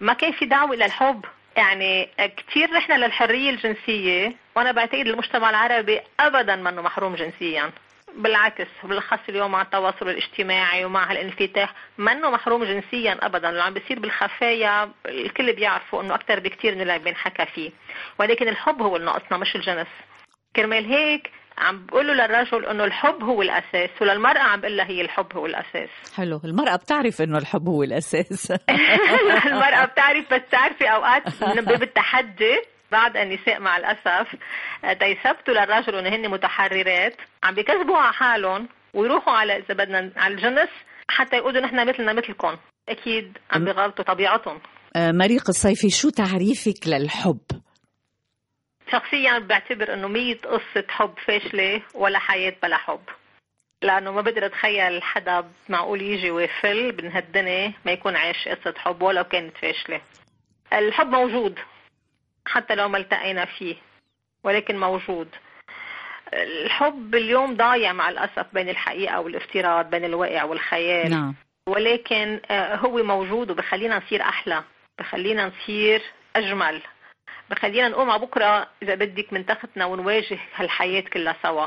ما 0.00 0.12
كان 0.12 0.32
في 0.32 0.44
دعوة 0.46 0.72
إلى 0.74 0.84
الحب 0.84 1.24
يعني 1.56 2.08
كثير 2.18 2.72
رحنا 2.76 2.94
للحرية 2.94 3.50
الجنسية 3.50 4.36
وأنا 4.56 4.72
بعتقد 4.72 5.06
المجتمع 5.06 5.50
العربي 5.50 6.00
أبدا 6.20 6.56
منه 6.56 6.82
محروم 6.82 7.14
جنسيا. 7.14 7.70
بالعكس 8.14 8.66
بالأخص 8.84 9.18
اليوم 9.28 9.50
مع 9.50 9.62
التواصل 9.62 10.08
الاجتماعي 10.08 10.84
ومع 10.84 11.10
هالانفتاح 11.10 11.74
منه 11.98 12.30
محروم 12.30 12.64
جنسيا 12.64 13.18
ابدا. 13.26 13.48
اللي 13.50 13.62
عم 13.62 13.74
بيصير 13.74 13.98
بالخفايا 13.98 14.90
الكل 15.06 15.52
بيعرفوا 15.52 16.02
إنه 16.02 16.14
أكثر 16.14 16.40
بكثير 16.40 16.74
من 16.74 16.80
اللي 16.80 16.98
بينحكى 16.98 17.46
فيه. 17.46 17.70
ولكن 18.18 18.48
الحب 18.48 18.82
هو 18.82 18.96
اللي 18.96 19.06
ناقصنا 19.06 19.38
مش 19.38 19.56
الجنس. 19.56 19.86
كرمال 20.56 20.92
هيك 20.92 21.30
عم 21.58 21.86
بقول 21.86 22.06
له 22.06 22.14
للرجل 22.14 22.66
إنه 22.66 22.84
الحب 22.84 23.24
هو 23.24 23.42
الأساس 23.42 23.90
وللمرأة 24.00 24.42
عم 24.42 24.60
بقول 24.60 24.76
لها 24.76 24.86
هي 24.86 25.00
الحب 25.00 25.36
هو 25.36 25.46
الأساس. 25.46 26.14
حلو 26.16 26.40
المرأة 26.44 26.76
بتعرف 26.76 27.22
إنه 27.22 27.38
الحب 27.38 27.68
هو 27.68 27.82
الأساس. 27.82 28.50
المرأة 29.46 29.84
بتعرف 29.84 30.34
بس 30.34 30.40
تعرفي 30.50 30.84
أوقات 30.84 31.42
من 31.42 31.64
باب 31.64 31.82
التحدي 31.82 32.62
بعض 32.92 33.16
النساء 33.16 33.60
مع 33.60 33.76
الأسف. 33.76 34.36
تيثبتوا 34.82 35.54
للرجل 35.54 35.94
إنه 35.94 36.16
هن 36.16 36.30
متحررات 36.30 37.16
عم 37.42 37.54
بيكذبوا 37.54 37.96
على 37.96 38.12
حالهم 38.12 38.68
ويروحوا 38.94 39.32
على 39.32 39.56
إذا 39.56 39.74
بدنا 39.74 40.12
على 40.16 40.34
الجنس 40.34 40.68
حتى 41.08 41.36
يقولوا 41.36 41.60
نحن 41.60 41.88
مثلنا 41.88 42.12
مثلكم. 42.12 42.56
أكيد 42.88 43.38
عم 43.50 43.64
بيغلطوا 43.64 44.04
طبيعتهم. 44.04 44.60
آه، 44.96 45.12
مريق 45.12 45.44
الصيفي 45.48 45.90
شو 45.90 46.10
تعريفك 46.10 46.88
للحب؟ 46.88 47.38
شخصيا 48.92 49.38
بعتبر 49.38 49.94
إنه 49.94 50.08
مية 50.08 50.38
قصة 50.38 50.84
حب 50.88 51.14
فاشلة 51.26 51.82
ولا 51.94 52.18
حياة 52.18 52.54
بلا 52.62 52.76
حب. 52.76 53.00
لأنه 53.82 54.12
ما 54.12 54.20
بقدر 54.20 54.46
أتخيل 54.46 55.02
حدا 55.02 55.44
معقول 55.68 56.02
يجي 56.02 56.30
ويفل 56.30 57.02
من 57.02 57.12
هالدنيا 57.12 57.72
ما 57.84 57.92
يكون 57.92 58.16
عايش 58.16 58.48
قصة 58.48 58.74
حب 58.78 59.02
ولو 59.02 59.24
كانت 59.24 59.56
فاشلة 59.56 60.00
الحب 60.72 61.06
موجود 61.06 61.58
حتى 62.46 62.74
لو 62.74 62.88
ما 62.88 62.98
التقينا 62.98 63.44
فيه 63.44 63.76
ولكن 64.44 64.80
موجود. 64.80 65.28
الحب 66.32 67.14
اليوم 67.14 67.56
ضايع 67.56 67.92
مع 67.92 68.08
الأسف 68.08 68.46
بين 68.52 68.68
الحقيقة 68.68 69.20
والافتراض 69.20 69.90
بين 69.90 70.04
الواقع 70.04 70.44
والخيال. 70.44 71.10
نعم. 71.10 71.34
ولكن 71.66 72.40
هو 72.50 73.02
موجود 73.02 73.50
وبخلينا 73.50 73.96
نصير 73.98 74.22
أحلى 74.22 74.64
بخلينا 74.98 75.46
نصير 75.46 76.02
أجمل. 76.36 76.82
بخلينا 77.50 77.88
نقوم 77.88 78.10
على 78.10 78.20
بكرة 78.20 78.68
إذا 78.82 78.94
بدك 78.94 79.32
من 79.32 79.46
تختنا 79.46 79.86
ونواجه 79.86 80.38
هالحياة 80.54 81.04
كلها 81.12 81.36
سوا. 81.42 81.66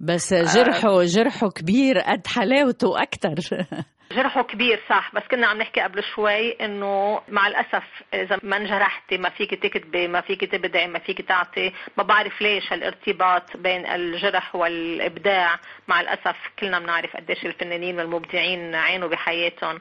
بس 0.00 0.34
جرحه 0.34 1.04
جرحه 1.04 1.50
كبير 1.50 1.98
قد 1.98 2.26
حلاوته 2.26 3.02
أكثر 3.02 3.34
جرحه 4.16 4.42
كبير 4.42 4.80
صح 4.88 5.14
بس 5.14 5.22
كنا 5.30 5.46
عم 5.46 5.58
نحكي 5.58 5.80
قبل 5.80 6.02
شوي 6.14 6.50
إنه 6.50 7.20
مع 7.28 7.46
الأسف 7.46 7.84
إذا 8.14 8.38
ما 8.42 8.56
انجرحتي 8.56 9.18
ما 9.18 9.30
فيك 9.30 9.54
تكتبي 9.54 10.08
ما 10.08 10.20
فيك 10.20 10.44
تبدعي 10.44 10.86
ما 10.86 10.98
فيك 10.98 11.20
تعطي 11.20 11.72
ما 11.98 12.04
بعرف 12.04 12.42
ليش 12.42 12.72
هالارتباط 12.72 13.56
بين 13.56 13.86
الجرح 13.86 14.56
والإبداع. 14.56 15.58
مع 15.88 16.00
الأسف 16.00 16.36
كلنا 16.58 16.78
بنعرف 16.78 17.16
قديش 17.16 17.46
الفنانين 17.46 17.98
والمبدعين 17.98 18.74
عانوا 18.74 19.08
بحياتهم. 19.08 19.78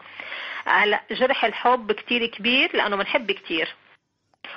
هلا 0.66 1.02
جرح 1.12 1.46
الحب 1.46 1.92
كتير 1.92 2.26
كبير 2.26 2.70
لأنه 2.74 2.96
بنحب 2.96 3.32
كتير. 3.32 3.76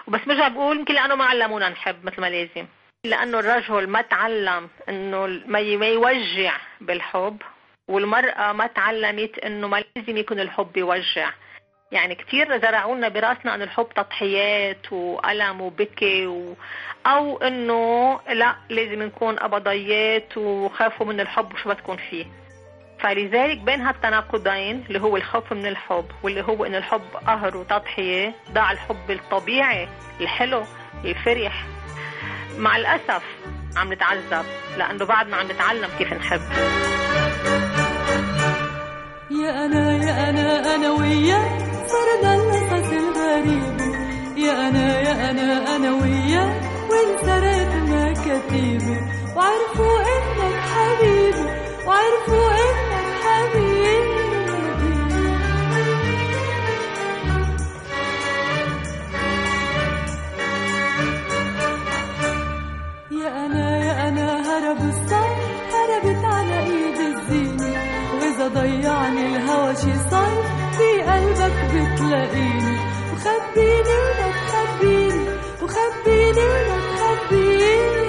وبس 0.09 0.21
برجع 0.27 0.49
بقول 0.49 0.77
يمكن 0.77 0.95
لأنه 0.95 1.15
ما 1.15 1.25
علمونا 1.25 1.69
نحب 1.69 2.05
مثل 2.05 2.21
ما 2.21 2.31
لازم. 2.31 2.67
لأنه 3.05 3.39
الرجل 3.39 3.87
ما 3.87 4.03
تعلم 4.03 4.69
إنه 4.89 5.27
ما 5.47 5.89
يوجع 5.89 6.57
بالحب 6.81 7.43
والمرأة 7.89 8.53
ما 8.53 8.67
تعلمت 8.67 9.39
إنه 9.39 9.69
ما 9.69 9.85
لازم 9.97 10.17
يكون 10.17 10.41
الحب 10.41 10.77
يوجع. 10.77 11.31
يعني 11.93 12.15
كثير 12.15 12.61
زرعونا 12.61 13.09
برأسنا 13.09 13.55
إنه 13.55 13.65
الحب 13.65 13.89
تضحيات 13.97 14.93
وألم 14.93 15.61
وبكي 15.61 16.27
و... 16.27 16.57
أو 17.07 17.37
إنه 17.37 18.21
لا 18.29 18.57
لازم 18.69 19.03
نكون 19.03 19.37
قبضيات 19.37 20.37
وخافوا 20.37 21.07
من 21.07 21.21
الحب 21.21 21.55
وشو 21.55 21.71
بتكون 21.71 21.97
فيه. 21.97 22.27
فلذلك 23.05 23.59
بين 23.59 23.81
هالتناقضين 23.81 24.85
اللي 24.89 25.01
هو 25.01 25.17
الخوف 25.17 25.53
من 25.53 25.67
الحب 25.67 26.05
واللي 26.23 26.43
هو 26.43 26.65
ان 26.65 26.75
الحب 26.75 27.03
قهر 27.27 27.57
وتضحية 27.57 28.35
ضاع 28.53 28.73
الحب 28.73 29.11
الطبيعي 29.11 29.89
الحلو 30.21 30.63
الفرح. 31.05 31.65
مع 32.59 32.77
الأسف 32.77 33.23
عم 33.77 33.93
نتعذب 33.93 34.45
لأنه 34.79 35.05
بعدنا 35.05 35.37
عم 35.37 35.47
نتعلم 35.47 35.89
كيف 35.99 36.13
نحب. 36.13 36.41
يا 39.31 39.67
أنا 39.67 39.93
يا 39.93 40.31
أنا 40.31 40.75
أنا 40.75 40.91
وياك 40.91 41.51
صرنا 41.87 42.35
القصص 42.35 42.93
الغريب. 42.93 43.81
يا 44.37 44.69
أنا 44.69 45.01
يا 45.01 45.31
أنا 45.31 45.77
أنا 45.77 45.93
وياك 45.93 46.63
وانسرت 46.91 47.75
مكاتيبي 47.75 48.99
وعرفوا 49.37 50.01
إنك 50.01 50.61
حبيبي 50.61 51.63
وعرفوا 51.87 52.50
إنك 52.50 53.07
حبيبي 53.25 54.14
يا 63.11 63.47
أنا 63.47 63.79
يا 63.87 64.09
أنا 64.09 64.26
هرب 64.49 64.79
الصيف 64.79 65.38
هربت 65.75 66.25
على 66.25 66.59
إيد 66.61 66.99
الزينة 67.00 67.73
وإذا 68.14 68.49
ضيعني 68.49 69.26
الهوى 69.37 69.75
شي 69.76 69.93
صيف 70.11 70.47
في 70.76 71.03
قلبك 71.03 71.59
بتلاقيني. 71.75 72.76
وخبيني 73.12 73.99
لا 74.19 74.31
تخبيني. 74.49 75.26
وخبيني 75.62 76.47
لا 76.69 76.79
تخبيني. 76.97 78.04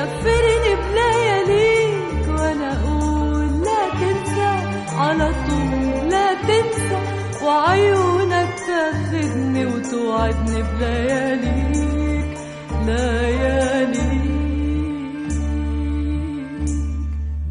سفرني 0.00 0.72
بلياليك 0.82 2.28
وأنا 2.28 2.68
أقول 2.72 3.48
لا 3.66 3.82
تنسى. 4.00 4.52
على 4.96 5.26
طول 5.46 6.10
لا 6.10 6.26
تنسى. 6.34 6.98
وعيونك 7.44 8.48
تاخدني 8.66 9.66
وتوعدني 9.66 10.62
بلياليك 10.62 12.38
لياليك 12.86 14.00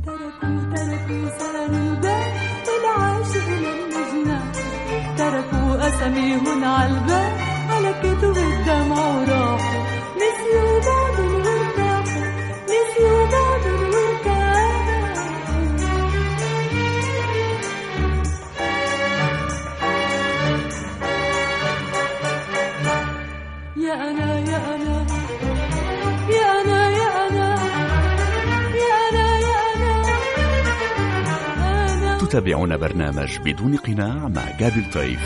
تركوا 0.05 0.59
تركوا 0.75 1.25
سهروا 1.39 1.77
الباب 1.77 2.33
العاشق 2.77 3.47
للمجنان 3.63 4.51
تركوا 5.17 5.87
أساميهن 5.87 6.63
على 6.63 7.91
كتب 8.03 8.35
الدمع 8.37 8.99
وراحوا 9.15 9.38
تتابعون 32.29 32.77
برنامج 32.77 33.39
بدون 33.45 33.75
قناع 33.75 34.27
مع 34.27 34.57
جابي 34.59 34.79
الطيف. 34.79 35.19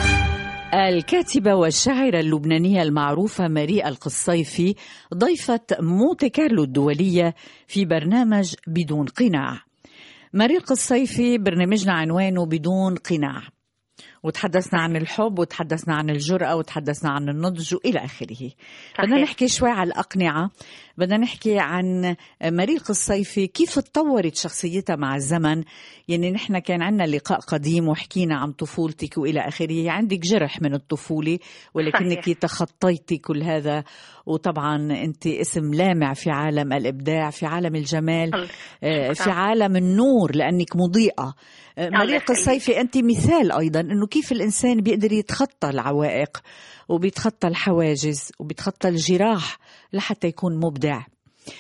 الكاتبة 0.74 1.56
والشاعرة 1.56 2.20
اللبنانية 2.20 2.82
المعروفة 2.82 3.48
ماري 3.48 3.88
القصيفي 3.88 4.76
ضيفة 5.14 5.60
مونتي 5.80 6.30
كارلو 6.30 6.64
الدولية 6.64 7.36
في 7.68 7.86
برنامج 7.86 8.56
بدون 8.68 9.06
قناع. 9.06 9.60
ماري 10.34 10.58
القصيفي 10.58 11.38
برنامجنا 11.38 11.94
عنوانه 11.94 12.46
بدون 12.46 12.96
قناع. 12.96 13.42
وتحدثنا 14.24 14.82
عن 14.82 14.96
الحب 14.96 15.40
وتحدثنا 15.40 15.96
عن 15.96 16.10
الجرأة 16.10 16.56
وتحدثنا 16.56 17.12
عن 17.12 17.30
النضج 17.30 17.76
وإلى 17.76 18.06
آخره. 18.06 18.52
بدنا 19.00 19.22
نحكي 19.22 19.48
شوي 19.48 19.70
على 19.70 19.88
الأقنعة. 19.88 20.52
بدنا 20.98 21.18
نحكي 21.18 21.60
عن 21.60 22.16
ماري 22.44 22.74
القصيفي 22.74 23.48
كيف 23.48 23.80
تطورت 23.80 24.36
شخصيتها 24.36 24.96
مع 24.96 25.16
الزمن؟ 25.16 25.64
يعني 26.08 26.32
نحن 26.32 26.60
كان 26.60 26.82
عندنا 26.82 27.08
لقاء 27.08 27.40
قديم 27.40 27.88
وحكينا 27.88 28.36
عن 28.36 28.52
طفولتك 28.52 29.18
وإلى 29.18 29.40
آخره. 29.48 29.92
عندك 29.92 30.20
جرح 30.20 30.62
من 30.62 30.74
الطفولة 30.74 31.40
ولكنك 31.74 32.22
صحيح. 32.22 32.38
تخطيتي 32.38 33.18
كل 33.18 33.44
هذا. 33.44 33.84
وطبعا 34.26 34.76
أنت 35.04 35.28
اسم 35.28 35.74
لامع 35.74 36.14
في 36.14 36.30
عالم 36.30 36.74
الإبداع 36.74 37.30
في 37.30 37.46
عالم 37.46 37.76
الجمال 37.76 38.48
آه، 38.84 39.14
في 39.14 39.30
عالم 39.30 39.76
النور 39.76 40.36
لأنك 40.36 40.76
مضيئة. 40.76 41.34
آه، 41.78 41.90
ماري 41.90 42.18
القصيفي 42.18 42.82
أنت 42.82 42.98
مثال 42.98 43.52
أيضا 43.52 43.80
أنه 43.80 44.08
كيف 44.08 44.32
الإنسان 44.32 44.82
بيقدر 44.82 45.12
يتخطى 45.12 45.70
العوائق. 45.70 46.42
وبيتخطى 46.90 47.48
الحواجز 47.48 48.32
وبيتخطى 48.40 48.88
الجراح 48.88 49.58
لحتى 49.94 50.28
يكون 50.28 50.60
مبدع. 50.60 51.02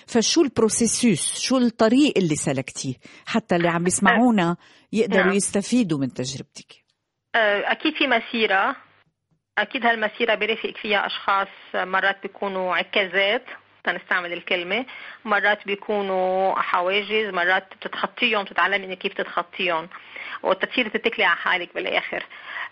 فشو 0.07 0.41
البروسيسوس؟ 0.41 1.39
شو 1.39 1.57
الطريق 1.57 2.17
اللي 2.17 2.35
سلكتيه 2.35 2.93
حتى 3.25 3.55
اللي 3.55 3.67
عم 3.67 3.83
بيسمعونا 3.83 4.55
يقدروا 4.93 5.23
نعم. 5.23 5.33
يستفيدوا 5.33 5.99
من 5.99 6.13
تجربتك؟ 6.13 6.73
أه، 7.35 7.71
أكيد 7.71 7.93
في 7.93 8.07
مسيرة. 8.07 8.75
أكيد 9.57 9.85
هالمسيرة 9.85 10.35
بيرافقك 10.35 10.77
فيها 10.77 11.05
أشخاص 11.05 11.47
مرات 11.75 12.21
بيكونوا 12.23 12.75
عكازات 12.75 13.45
تنستعمل 13.83 14.33
الكلمة. 14.33 14.85
مرات 15.25 15.65
بيكونوا 15.65 16.55
حواجز 16.55 17.33
مرات 17.33 17.67
بتتخطيهم 17.75 18.43
بتتعلمي 18.43 18.85
انك 18.85 18.97
كيف 18.97 19.13
تتخطيهم. 19.13 19.89
وتصير 20.43 20.87
تتكلي 20.87 21.25
على 21.25 21.35
حالك 21.35 21.69
بالآخر. 21.75 22.23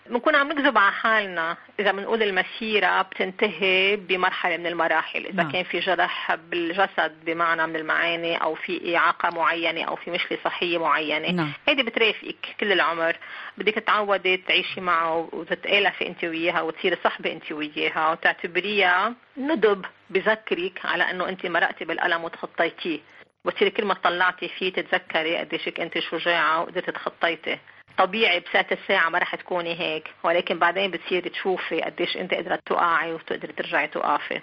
بنكون 0.06 0.34
عم 0.34 0.52
نكذب 0.52 0.78
على 0.78 0.92
حالنا 0.92 1.56
إذا 1.80 1.92
بنقول 1.92 2.22
المسيرة 2.22 3.02
بتنتهي 3.02 3.96
بمرحلة 3.96 4.56
من 4.56 4.66
المراحل. 4.66 5.26
إذا 5.26 5.42
نعم. 5.42 5.52
كان 5.52 5.64
في 5.64 5.80
جرح 5.80 6.34
بالجسد 6.34 7.24
بمعنى 7.24 7.66
من 7.66 7.76
المعاني 7.76 8.36
أو 8.36 8.54
في 8.54 8.96
إعاقة 8.96 9.30
معينة 9.30 9.84
أو 9.84 9.96
في 9.96 10.10
مشكلة 10.10 10.38
صحية 10.44 10.78
معينة. 10.78 11.30
نعم. 11.30 11.52
هيدي 11.68 11.82
بترافقك 11.82 12.56
كل 12.60 12.72
العمر. 12.72 13.16
بدك 13.58 13.74
تتعودي 13.74 14.36
تعيشي 14.36 14.80
معه 14.80 15.28
وتتالفي 15.32 16.06
أنت 16.06 16.24
وياها 16.24 16.60
وتصيري 16.60 16.96
صحبه 17.04 17.32
أنت 17.32 17.52
وياها 17.52 18.10
وتعتبريها 18.10 19.14
ندب 19.36 19.84
بذكرك 20.10 20.80
على 20.84 21.10
أنه 21.10 21.28
أنت 21.28 21.46
مرقتي 21.46 21.84
بالالم 21.84 22.24
وتخطيتيه. 22.24 23.00
وتصيري 23.46 23.70
كل 23.70 23.84
ما 23.84 23.94
طلعتي 23.94 24.48
فيه 24.48 24.72
تتذكري 24.72 25.36
قديش 25.36 25.68
انت 25.68 25.98
شجاعة 25.98 26.60
وقدرتي 26.60 26.92
تخطيتي. 26.92 27.58
طبيعي 27.98 28.40
بساعة 28.40 28.66
الساعة 28.72 29.08
ما 29.08 29.18
رح 29.18 29.34
تكوني 29.34 29.80
هيك 29.80 30.08
ولكن 30.24 30.58
بعدين 30.58 30.90
بتصيري 30.90 31.30
تشوفي 31.30 31.80
قديش 31.80 32.16
أنت 32.16 32.34
قدرت 32.34 32.60
توقعي 32.66 33.12
وتقدري 33.12 33.52
ترجعي 33.52 33.88
توقفي 33.88 34.40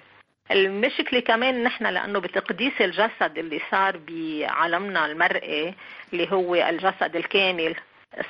المشكلة 0.52 1.20
كمان 1.20 1.64
نحن 1.64 1.86
لأنه 1.86 2.20
بتقديس 2.20 2.82
الجسد 2.82 3.38
اللي 3.38 3.62
صار 3.72 3.98
بعالمنا 3.98 5.06
المرئي 5.06 5.74
اللي 6.14 6.32
هو 6.32 6.56
الجسد 6.56 7.16
الكامل 7.16 7.76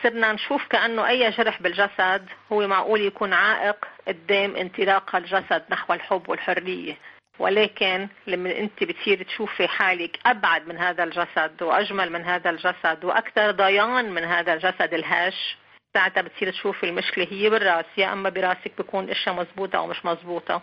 صرنا 0.04 0.34
نشوف 0.34 0.68
كأنه 0.68 1.08
أي 1.08 1.30
جرح 1.30 1.62
بالجسد 1.62 2.30
هو 2.52 2.68
معقول 2.68 3.02
يكون 3.02 3.34
عائق 3.34 3.86
قدام 4.08 4.56
انطلاق 4.56 5.16
الجسد 5.16 5.64
نحو 5.70 5.94
الحب 5.94 6.30
والحرية. 6.30 6.98
ولكن 7.40 8.08
لما 8.28 8.58
انت 8.58 8.84
بتصير 8.84 9.24
تشوفي 9.24 9.68
حالك 9.68 10.20
أبعد 10.26 10.68
من 10.68 10.78
هذا 10.78 11.04
الجسد 11.04 11.62
وأجمل 11.62 12.12
من 12.12 12.22
هذا 12.22 12.50
الجسد 12.50 13.06
وأكثر 13.06 13.52
ضيان 13.52 14.12
من 14.12 14.24
هذا 14.24 14.54
الجسد 14.54 14.94
الهش 14.94 15.58
ساعتها 15.94 16.22
بتصير 16.22 16.52
تشوفي 16.52 16.86
المشكلة 16.86 17.28
هي 17.32 17.50
بالرأس 17.50 17.86
يا 17.98 18.14
أما 18.14 18.30
براسك 18.30 18.72
بكون 18.78 19.10
إشياء 19.10 19.36
مزبوطة 19.36 19.78
أو 19.78 19.88
مش 19.88 20.06
مزبوطة. 20.06 20.62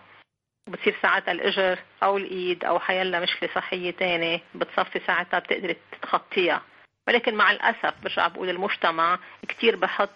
بتصير 0.67 0.95
ساعتها 1.01 1.31
الإجر 1.31 1.79
أو 2.03 2.17
الإيد 2.17 2.65
أو 2.65 2.79
حيلا 2.79 3.19
مشكلة 3.19 3.49
صحية 3.55 3.91
تانية 3.91 4.41
بتصفي 4.55 4.99
ساعتها 5.07 5.39
بتقدري 5.39 5.75
تتخطيها 5.91 6.61
ولكن 7.07 7.35
مع 7.35 7.51
الأسف 7.51 7.93
برجع 8.03 8.27
بقول 8.27 8.49
المجتمع 8.49 9.19
كثير 9.47 9.75
بحط 9.75 10.09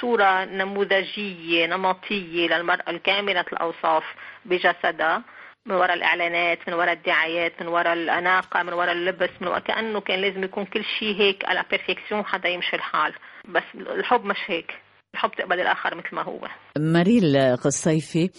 صورة 0.00 0.44
نموذجية 0.44 1.66
نمطية 1.66 2.48
للمرأة 2.48 2.90
الكاملة 2.90 3.44
الأوصاف 3.52 4.04
بجسدها. 4.44 5.22
من 5.66 5.74
وراء 5.74 5.94
الإعلانات 5.94 6.58
من 6.68 6.74
وراء 6.74 6.92
الدعايات 6.92 7.62
من 7.62 7.68
وراء 7.68 7.92
الأناقة 7.92 8.62
من 8.62 8.72
وراء 8.72 8.92
اللبس 8.92 9.30
من 9.40 9.48
وراء 9.48 9.60
كأنه 9.60 10.00
كان 10.00 10.20
لازم 10.20 10.44
يكون 10.44 10.64
كل 10.64 10.84
شيء 10.98 11.20
هيك 11.20 11.44
على 11.44 11.64
بيرفكسيون 11.70 12.24
حتى 12.24 12.48
يمشي 12.48 12.76
الحال. 12.76 13.12
بس 13.48 13.62
الحب 13.74 14.24
مش 14.24 14.38
هيك. 14.46 14.70
الحب 15.14 15.30
تقبل 15.30 15.60
الآخر 15.60 15.94
مثل 15.94 16.14
ما 16.14 16.22
هو. 16.22 16.48
مريل 16.78 17.56
قصيفي 17.56 18.30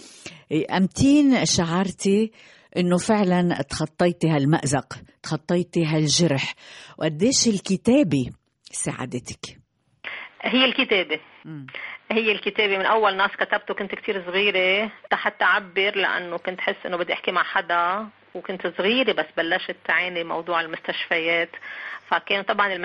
أمتين 0.76 1.46
شعرتي 1.46 2.32
إنه 2.76 2.98
فعلا 2.98 3.62
تخطيتي 3.70 4.28
هالمأزق 4.28 4.94
تخطيتي 5.22 5.86
هالجرح. 5.86 6.54
وقديش 6.98 7.48
الكتابة 7.48 8.30
ساعدتك؟ 8.62 9.58
هي 10.42 10.64
الكتابة. 10.64 11.20
هي 12.10 12.32
الكتابة 12.32 12.78
من 12.78 12.86
أول 12.86 13.16
ناس 13.16 13.30
كتبته 13.30 13.74
كنت 13.74 13.94
كتير 13.94 14.22
صغيرة 14.26 14.90
حتى 15.12 15.44
أعبر 15.44 15.96
لأنه 15.96 16.38
كنت 16.38 16.60
حس 16.60 16.86
إنه 16.86 16.96
بدي 16.96 17.12
أحكي 17.12 17.32
مع 17.32 17.42
حدا 17.42 18.06
وكنت 18.34 18.66
صغيرة 18.66 19.12
بس 19.12 19.26
بلشت 19.36 19.76
تعاني 19.84 20.24
موضوع 20.24 20.60
المستشفيات. 20.60 21.50
فكان 22.08 22.42
طبعا 22.42 22.76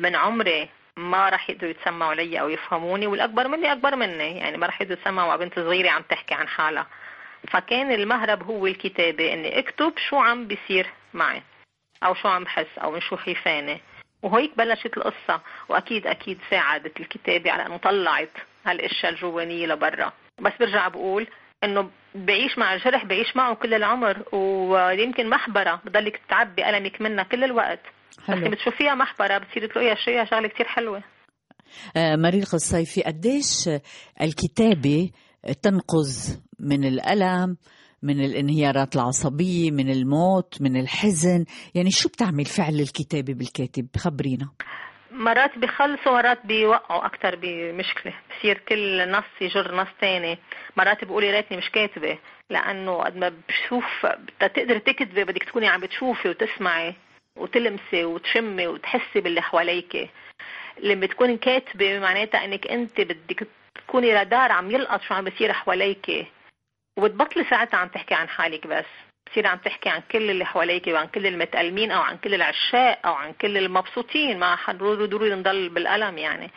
من 0.00 0.16
عمري 0.16 0.68
ما 0.96 1.28
راح 1.28 1.50
يقدروا 1.50 1.70
يتسمعوا 1.70 2.10
علي 2.10 2.40
أو 2.40 2.48
يفهموني 2.48 3.06
والأكبر 3.06 3.48
مني 3.48 3.72
أكبر 3.72 3.96
مني 3.96 4.38
يعني 4.38 4.56
ما 4.56 4.66
راح 4.66 4.80
يقدروا 4.80 5.00
يتسمعوا 5.00 5.28
مع 5.28 5.36
بنت 5.36 5.54
صغيرة 5.54 5.90
عم 5.90 6.02
تحكي 6.02 6.34
عن 6.34 6.48
حالها. 6.48 6.86
فكان 7.48 7.92
المهرب 7.92 8.42
هو 8.42 8.66
الكتابة 8.66 9.32
إني 9.32 9.58
أكتب 9.58 9.92
شو 10.08 10.16
عم 10.16 10.46
بيصير 10.46 10.86
معي 11.14 11.42
أو 12.02 12.14
شو 12.14 12.28
عم 12.28 12.44
بحس 12.44 12.78
أو 12.78 13.00
شو 13.00 13.16
خيفانه 13.16 13.80
وهيك 14.22 14.56
بلشت 14.58 14.96
القصة 14.96 15.42
وأكيد 15.68 16.06
أكيد 16.06 16.38
ساعدت 16.50 17.00
الكتابة 17.00 17.50
على 17.50 17.66
أنه 17.66 17.76
طلعت 17.76 18.32
هالأشياء 18.66 19.12
الجوانية 19.12 19.66
لبرا. 19.66 20.12
بس 20.40 20.52
برجع 20.60 20.88
بقول 20.88 21.26
إنه 21.64 21.90
بعيش 22.14 22.58
مع 22.58 22.74
الجرح 22.74 23.04
بعيش 23.04 23.36
معه 23.36 23.54
كل 23.54 23.74
العمر 23.74 24.34
ويمكن 24.34 25.30
محبرة. 25.30 25.80
بضلك 25.84 26.20
تعبي 26.28 26.68
ألمك 26.68 27.00
منها 27.00 27.24
كل 27.24 27.44
الوقت. 27.44 27.80
حلو. 28.26 28.36
بس 28.36 28.48
بتشوفيها 28.48 28.94
محبرة 28.94 29.38
بتصير 29.38 29.66
تلاقيها 29.66 29.94
شيء 29.94 30.24
شغلة 30.24 30.48
كثير 30.48 30.66
حلوة. 30.66 31.02
آه 31.96 32.16
مريل 32.16 32.42
الصيفي 32.42 33.02
قديش 33.02 33.68
الكتابة 34.20 35.10
تنقذ 35.62 36.36
من 36.60 36.84
الألم 36.84 37.56
من 38.02 38.24
الانهيارات 38.24 38.96
العصبية 38.96 39.70
من 39.70 39.90
الموت 39.90 40.62
من 40.62 40.76
الحزن. 40.80 41.44
يعني 41.74 41.90
شو 41.90 42.08
بتعمل 42.08 42.44
فعل 42.44 42.80
الكتابة 42.80 43.34
بالكاتب؟ 43.34 43.86
خبرينا. 43.96 44.48
مرات 45.10 45.58
بيخلصوا 45.58 46.12
مرات 46.12 46.46
بيوقعوا 46.46 47.06
أكثر 47.06 47.36
بمشكلة. 47.42 48.14
بصير 48.30 48.58
كل 48.68 49.10
نص 49.10 49.24
يجر 49.40 49.74
نص 49.74 49.88
تاني. 50.00 50.38
مرات 50.76 51.04
بقول 51.04 51.24
يا 51.24 51.32
ريتني 51.32 51.56
مش 51.56 51.70
كاتبة 51.70 52.18
لأنه 52.50 53.04
قد 53.04 53.16
ما 53.16 53.28
بشوف 53.28 54.06
تقدر 54.40 54.78
تكتبي 54.78 55.24
بدك 55.24 55.44
تكوني 55.44 55.68
عم 55.68 55.80
بتشوفي 55.80 56.28
وتسمعي 56.28 56.94
وتلمسي 57.36 58.04
وتشمي 58.04 58.66
وتحسي 58.66 59.20
باللي 59.20 59.42
حواليك. 59.42 60.10
لما 60.82 61.06
تكوني 61.06 61.36
كاتبة 61.36 61.98
معناتها 61.98 62.44
إنك 62.44 62.66
أنت 62.66 63.00
بدك 63.00 63.46
تكوني 63.74 64.14
رادار 64.14 64.52
عم 64.52 64.70
يلقط 64.70 65.00
شو 65.02 65.14
عم 65.14 65.24
بيصير 65.24 65.52
حواليك. 65.52 66.26
وبتبطلي 66.98 67.44
ساعتها 67.44 67.78
عم 67.78 67.88
تحكي 67.88 68.14
عن 68.14 68.28
حالك 68.28 68.66
بس. 68.66 68.84
بتصير 69.26 69.46
عم 69.46 69.58
تحكي 69.58 69.88
عن 69.88 70.02
كل 70.12 70.30
اللي 70.30 70.44
حواليك 70.44 70.86
وعن 70.86 71.06
كل 71.06 71.26
المتألمين 71.26 71.90
أو 71.90 72.00
عن 72.00 72.16
كل 72.16 72.34
العشاق 72.34 73.06
أو 73.06 73.12
عن 73.12 73.32
كل 73.32 73.58
المبسوطين. 73.58 74.38
ما 74.38 74.56
حد 74.56 74.78
ضروري 74.78 75.34
نضل 75.34 75.68
بالألم 75.68 76.18
يعني. 76.18 76.50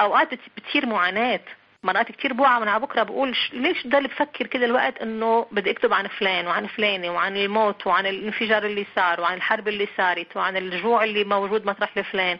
أوقات 0.00 0.28
بتصير 0.56 0.86
معاناة. 0.86 1.40
مرات 1.82 2.12
كتير 2.12 2.32
بوعى. 2.32 2.60
من 2.60 2.68
على 2.68 2.80
بكرة 2.80 3.02
بقول 3.02 3.36
ليش 3.52 3.86
ضل 3.86 4.06
بفكر 4.06 4.46
كل 4.46 4.64
الوقت 4.64 4.98
إنه 4.98 5.46
بدي 5.52 5.70
أكتب 5.70 5.92
عن 5.92 6.08
فلان 6.08 6.46
وعن 6.46 6.66
فلانة 6.66 7.10
وعن 7.10 7.36
الموت 7.36 7.86
وعن 7.86 8.06
الانفجار 8.06 8.64
اللي 8.66 8.86
صار 8.96 9.20
وعن 9.20 9.36
الحرب 9.36 9.68
اللي 9.68 9.88
صارت 9.96 10.36
وعن 10.36 10.56
الجوع 10.56 11.04
اللي 11.04 11.24
موجود 11.24 11.66
مطرح 11.66 11.98
لفلان. 11.98 12.38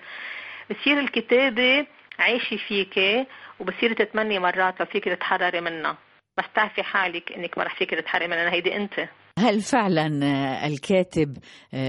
بصير 0.70 1.00
الكتابة 1.00 1.86
عايشة 2.18 2.56
فيك 2.56 3.26
وبصير 3.60 3.92
تتمني 3.92 4.38
مرات 4.38 4.80
لو 4.80 4.86
فيك 4.86 5.04
تتحرري 5.04 5.60
منها. 5.60 5.96
بس 6.40 6.46
تعرفي 6.54 6.82
حالك 6.82 7.32
إنك 7.32 7.58
ما 7.58 7.64
رح 7.64 7.78
فيك 7.78 7.90
تتحرري 7.90 8.26
منها 8.26 8.52
هيدي 8.52 8.76
أنت. 8.76 9.08
هل 9.38 9.60
فعلا 9.60 10.06
الكاتب 10.66 11.36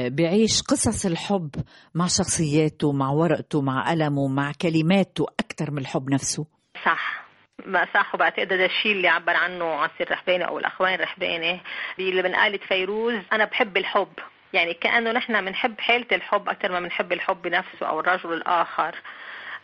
بيعيش 0.06 0.62
قصص 0.62 1.06
الحب 1.06 1.50
مع 1.96 2.06
شخصياته 2.08 2.92
مع 2.92 3.10
ورقته 3.10 3.62
مع 3.62 3.94
ألمه 3.94 4.28
مع 4.28 4.52
كلماته 4.62 5.26
أكثر 5.40 5.72
من 5.72 5.78
الحب 5.78 6.10
نفسه؟ 6.10 6.46
صح. 6.86 7.22
ما 7.66 7.88
صح 7.94 8.16
وبعتقد 8.16 8.54
هذا 8.54 8.66
الشيء 8.66 8.92
اللي 8.92 9.08
عبر 9.08 9.34
عنه 9.36 9.66
عصير 9.66 10.08
الرحباني 10.08 10.48
أو 10.48 10.60
الأخوان 10.60 10.94
الرحباني 10.94 11.62
اللي 12.00 12.24
من 12.24 12.36
آلة 12.36 12.60
فيروز 12.68 13.20
أنا 13.34 13.46
بحب 13.46 13.78
الحب. 13.78 14.14
يعني 14.54 14.74
كأنه 14.74 15.12
نحن 15.12 15.46
بنحب 15.46 15.80
حاله 15.80 16.08
الحب 16.12 16.50
أكثر 16.50 16.72
ما 16.72 16.80
بنحب 16.80 17.12
الحب 17.12 17.42
بنفسه 17.42 17.88
أو 17.88 18.00
الرجل 18.00 18.34
الآخر. 18.34 18.96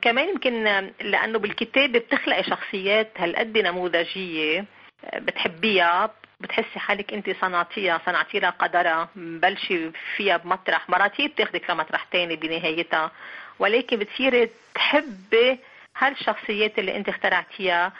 كمان 0.02 0.30
يمكن 0.30 0.64
لأنه 1.02 1.40
بالكتابة 1.40 2.00
بتخلقي 2.00 2.44
شخصيات 2.44 3.12
هالقد 3.18 3.58
نموذجية 3.58 4.66
بتحبيها 5.18 6.12
بتحسي 6.40 6.80
حالك 6.80 7.14
انت 7.14 7.30
صنعتيها 7.42 8.02
صنعتي 8.06 8.40
لها 8.40 8.50
قدرها 8.50 9.10
بلشي 9.16 9.92
فيها 10.16 10.38
بمطرح. 10.38 10.90
مرات 10.90 11.22
هي 11.22 11.28
بتاخدك 11.28 11.70
لمطرح 11.70 12.04
تاني 12.04 12.36
بنهايتها. 12.36 13.12
ولكن 13.60 13.98
بتصيري 13.98 14.50
تحبي 14.76 15.60
هالشخصيات 15.98 16.80
اللي 16.80 16.96
انت 16.98 17.10
اخترعتيها. 17.10 17.94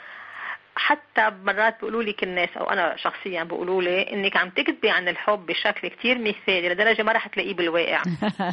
حتى 0.76 1.30
مرات 1.44 1.76
بيقولوا 1.76 2.02
لك 2.02 2.22
الناس 2.22 2.48
أو 2.56 2.70
أنا 2.70 2.96
شخصيا 2.96 3.44
بيقولوا 3.44 3.82
لي 3.82 4.12
إنك 4.12 4.36
عم 4.36 4.50
تكتبي 4.50 4.90
عن 4.90 5.08
الحب 5.08 5.46
بشكل 5.46 5.88
كتير 5.88 6.18
مثالي 6.18 6.68
لدرجة 6.68 7.02
ما 7.02 7.12
رح 7.12 7.26
تلاقيه 7.26 7.54
بالواقع. 7.54 8.02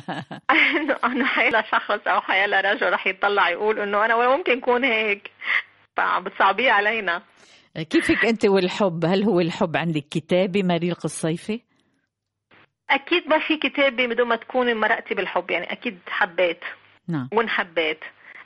إنه 0.75 0.97
انه 1.03 1.25
حيلا 1.25 1.61
شخص 1.71 2.07
أو 2.07 2.21
حيلا 2.21 2.61
رجل 2.61 2.93
رح 2.93 3.07
يطلع 3.07 3.49
يقول 3.49 3.79
إنه 3.79 4.05
أنا 4.05 4.27
ممكن 4.27 4.59
كون 4.59 4.83
هيك؟ 4.83 5.31
فعم 5.97 6.23
بتصعبيه 6.23 6.71
علينا. 6.71 7.21
كيفك 7.83 8.25
أنت 8.25 8.45
والحب؟ 8.45 9.05
هل 9.05 9.23
هو 9.23 9.39
الحب 9.39 9.77
عندك 9.77 10.03
كتابه 10.11 10.63
مريق 10.63 10.99
الصيفي؟ 11.05 11.61
أكيد 12.89 13.27
ما 13.27 13.39
في 13.39 13.57
كتابه 13.57 14.07
بدون 14.07 14.27
ما 14.27 14.35
تكوني 14.35 14.73
مرقتي 14.73 15.15
بالحب 15.15 15.51
يعني 15.51 15.71
أكيد 15.71 15.99
حبيت 16.07 16.59
نعم. 17.07 17.29
وانحبيت. 17.33 17.99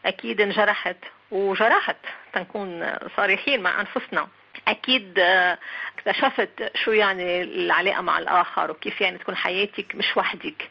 أكيد 0.06 0.42
انجرحت 0.42 0.98
وجرحت 1.32 1.98
تنكون 2.34 2.98
صريحين 3.18 3.62
مع 3.62 3.82
أنفسنا. 3.82 4.28
أكيد 4.68 5.20
آه، 5.20 5.58
اكتشفت 5.98 6.72
شو 6.76 6.92
يعني 6.92 7.42
العلاقة 7.42 8.02
مع 8.02 8.20
الآخر 8.20 8.72
وكيف 8.72 9.02
يعني 9.02 9.18
تكون 9.18 9.36
حياتك 9.36 9.96
مش 9.96 10.18
وحدك. 10.18 10.70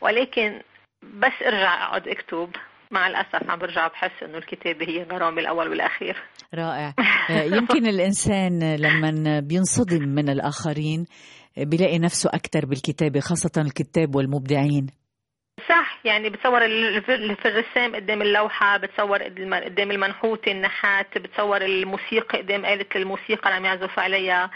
ولكن 0.00 0.60
بس 1.02 1.32
ارجع 1.42 1.84
أقعد 1.84 2.08
أكتب. 2.08 2.56
مع 2.90 3.06
الأسف 3.06 3.50
عم 3.50 3.58
برجع 3.58 3.88
بحس 3.88 4.22
إنه 4.22 4.38
الكتابة 4.38 4.88
هي 4.88 5.02
غرامي 5.02 5.40
الأول 5.40 5.68
والأخير. 5.68 6.16
رائع. 6.54 6.94
آه، 7.30 7.42
يمكن 7.42 7.86
الإنسان 7.86 8.76
لما 8.76 9.40
بينصدم 9.40 10.08
من 10.08 10.28
الآخرين 10.28 11.06
بيلاقي 11.56 11.98
نفسه 11.98 12.30
أكثر 12.34 12.66
بالكتابة 12.66 13.20
خاصة 13.20 13.62
الكتاب 13.62 14.14
والمبدعين. 14.14 14.86
صح 15.68 15.98
يعني 16.04 16.30
بتصور 16.30 16.60
في 17.34 17.48
الرسام 17.48 17.96
قدام 17.96 18.22
اللوحة 18.22 18.76
بتصور 18.76 19.22
قدام 19.22 19.90
المنحوت 19.90 20.48
النحات 20.48 21.18
بتصور 21.18 21.62
الموسيقى 21.64 22.38
قدام 22.38 22.64
آلة 22.64 22.86
الموسيقى 22.96 23.42
اللي 23.44 23.56
عم 23.56 23.64
يعزف 23.64 23.98
عليها. 23.98 24.50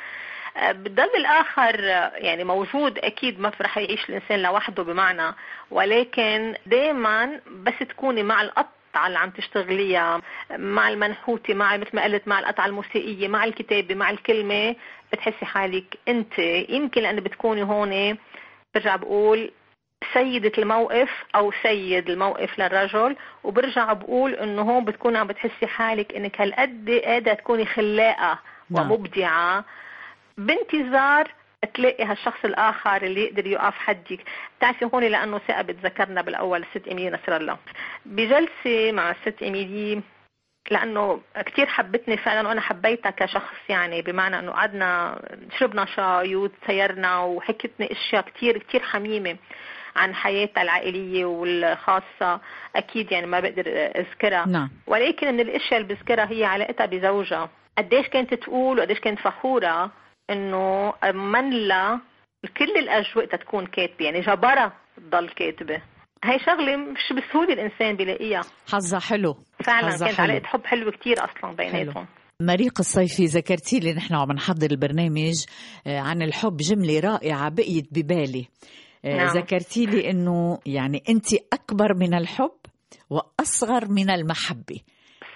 بضل 0.56 1.08
الآخر 1.16 1.80
يعني 2.14 2.44
موجود 2.44 2.98
أكيد 2.98 3.40
ما 3.40 3.52
رح 3.60 3.78
يعيش 3.78 4.08
الإنسان 4.08 4.42
لوحده 4.42 4.82
بمعنى 4.82 5.34
ولكن 5.70 6.54
دائما 6.66 7.40
بس 7.50 7.74
تكوني 7.88 8.22
مع 8.22 8.42
القطعة 8.42 9.06
اللي 9.06 9.18
عم 9.18 9.30
تشتغليها 9.30 10.22
مع 10.50 10.88
المنحوتة 10.88 11.54
مع 11.54 11.76
مثل 11.76 11.90
ما 11.96 12.04
قلت 12.04 12.28
مع 12.28 12.38
القطعة 12.38 12.66
الموسيقية 12.66 13.28
مع 13.28 13.44
الكتابة 13.44 13.94
مع 13.94 14.10
الكلمة 14.10 14.76
بتحسي 15.12 15.44
حالك 15.44 15.98
أنت 16.08 16.38
يمكن 16.68 17.02
لأنه 17.02 17.20
بتكوني 17.20 17.62
هون 17.62 18.18
برجع 18.74 18.96
بقول 18.96 19.50
سيدة 20.12 20.52
الموقف 20.58 21.10
أو 21.34 21.52
سيد 21.62 22.10
الموقف 22.10 22.58
للرجل 22.58 23.16
وبرجع 23.44 23.92
بقول 23.92 24.34
إنه 24.34 24.62
هون 24.62 24.84
بتكون 24.84 25.16
عم 25.16 25.26
بتحسي 25.26 25.66
حالك 25.66 26.14
إنك 26.14 26.40
هالقد 26.40 27.00
قادرة 27.04 27.34
تكوني 27.34 27.66
خلاقة 27.66 28.38
نعم. 28.70 28.90
ومبدعة 28.90 29.64
بانتظار 30.38 31.30
تلاقي 31.74 32.04
هالشخص 32.04 32.44
الآخر 32.44 33.02
اللي 33.02 33.24
يقدر 33.24 33.46
يقف 33.46 33.74
حدك. 33.74 34.20
بتعرفي 34.58 34.90
هون 34.94 35.04
لأنه 35.04 35.38
ثقة 35.38 35.62
بتذكرنا 35.62 36.22
بالأول 36.22 36.62
الست 36.62 36.88
إيميلي 36.88 37.10
نصر 37.10 37.36
الله. 37.36 37.58
بجلسة 38.06 38.92
مع 38.92 39.10
الست 39.10 39.42
إيميلي 39.42 40.02
لأنه 40.70 41.20
كثير 41.46 41.66
حبتني 41.66 42.16
فعلا 42.16 42.48
وأنا 42.48 42.60
حبيتها 42.60 43.10
كشخص 43.10 43.58
يعني 43.68 44.02
بمعنى 44.02 44.38
إنه 44.38 44.52
قعدنا 44.52 45.20
شربنا 45.58 45.84
شاي 45.84 46.36
وتسيرنا 46.36 47.18
وحكتني 47.18 47.92
أشياء 47.92 48.22
كثير 48.22 48.58
كثير 48.58 48.82
حميمة 48.82 49.36
عن 49.96 50.14
حياتها 50.14 50.62
العائلية 50.62 51.24
والخاصة. 51.24 52.40
أكيد 52.76 53.12
يعني 53.12 53.26
ما 53.26 53.40
بقدر 53.40 53.64
أذكرها. 53.66 54.46
نعم. 54.46 54.70
ولكن 54.86 55.34
من 55.34 55.40
الأشياء 55.40 55.80
اللي 55.80 55.94
بذكرها 55.94 56.30
هي 56.30 56.44
علاقتها 56.44 56.86
بزوجها. 56.86 57.50
قديش 57.78 58.08
كانت 58.08 58.34
تقول 58.34 58.78
وقديش 58.78 59.00
كانت 59.00 59.18
فخورة 59.18 59.90
إنه 60.32 60.92
من 61.14 61.50
لا 61.50 62.00
كل 62.58 62.70
الأجواء 62.78 63.26
تكون 63.26 63.66
كاتبة 63.66 64.04
يعني 64.04 64.20
جبرها 64.20 64.72
تضل 64.96 65.28
كاتبة. 65.28 65.82
هي 66.24 66.38
شغلة 66.38 66.76
مش 66.76 67.12
بسهولة 67.12 67.52
الإنسان 67.52 67.96
بيلاقيها. 67.96 68.40
حظها 68.72 69.00
حلو. 69.00 69.36
فعلا 69.64 69.90
حظها 69.90 70.06
كانت 70.06 70.18
حلو. 70.18 70.30
علاقة 70.30 70.46
حب 70.46 70.66
حلوة 70.66 70.92
كتير 70.92 71.16
أصلا 71.24 71.56
بيناتهم. 71.56 72.06
مريق 72.40 72.72
الصيفي 72.78 73.24
ذكرتي 73.24 73.78
لي 73.80 73.92
نحن 73.92 74.14
عم 74.14 74.32
نحضر 74.32 74.70
البرنامج 74.70 75.44
آه، 75.86 75.98
عن 76.00 76.22
الحب. 76.22 76.56
جملة 76.56 77.00
رائعة 77.00 77.48
بقيت 77.48 77.88
ببالي. 77.92 78.48
آه، 79.04 79.16
نعم. 79.16 79.26
ذكرتي 79.26 79.86
لي 79.86 80.10
إنه 80.10 80.58
يعني 80.66 81.02
أنت 81.08 81.26
أكبر 81.52 81.94
من 81.94 82.14
الحب 82.14 82.56
وأصغر 83.10 83.88
من 83.88 84.10
المحبة. 84.10 84.80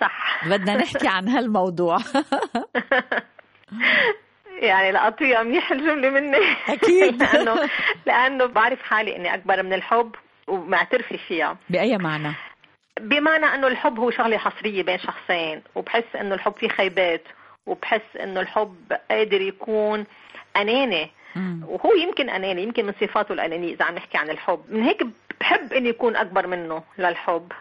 صح. 0.00 0.48
بدنا 0.48 0.76
نحكي 0.76 1.08
عن 1.08 1.28
هالموضوع. 1.28 1.96
يعني 4.62 4.92
لقطيها 4.92 5.42
منيح 5.42 5.72
الجمله 5.72 6.10
مني. 6.10 6.38
أكيد. 6.68 7.22
لأنه 7.22 7.68
لأنه 8.06 8.46
بعرف 8.46 8.82
حالي 8.82 9.16
إني 9.16 9.34
أكبر 9.34 9.62
من 9.62 9.72
الحب 9.72 10.14
ومعترفه 10.48 11.16
فيها. 11.28 11.56
بأي 11.70 11.98
معنى؟ 11.98 12.32
بمعنى 13.00 13.46
إنه 13.46 13.66
الحب 13.66 13.98
هو 13.98 14.10
شغلة 14.10 14.38
حصرية 14.38 14.82
بين 14.82 14.98
شخصين 14.98 15.62
وبحس 15.74 16.16
إنه 16.20 16.34
الحب 16.34 16.52
فيه 16.52 16.68
خيبات 16.68 17.22
وبحس 17.66 18.16
إنه 18.22 18.40
الحب 18.40 18.92
قادر 19.10 19.40
يكون 19.40 20.06
أناني. 20.56 21.10
مم. 21.36 21.60
وهو 21.68 21.92
يمكن 21.92 22.30
أناني 22.30 22.62
يمكن 22.62 22.86
من 22.86 22.92
صفاته 23.00 23.32
الأنانية 23.32 23.74
إذا 23.74 23.84
عم 23.84 23.94
نحكي 23.94 24.18
عن 24.18 24.30
الحب. 24.30 24.64
من 24.68 24.82
هيك 24.82 25.06
بحب 25.40 25.72
إني 25.72 25.88
يكون 25.88 26.16
أكبر 26.16 26.46
منه 26.46 26.82
للحب. 26.98 27.52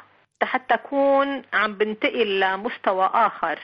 حتى 0.43 0.73
أكون 0.73 1.41
عم 1.53 1.73
بنتقل 1.73 2.39
لمستوى 2.39 3.09
آخر. 3.13 3.59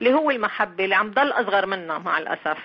اللي 0.00 0.14
هو 0.14 0.30
المحبة 0.30 0.84
اللي 0.84 0.94
عم 0.94 1.10
ضل 1.10 1.30
أصغر 1.32 1.66
منها 1.66 1.98
مع 1.98 2.18
الأسف. 2.18 2.58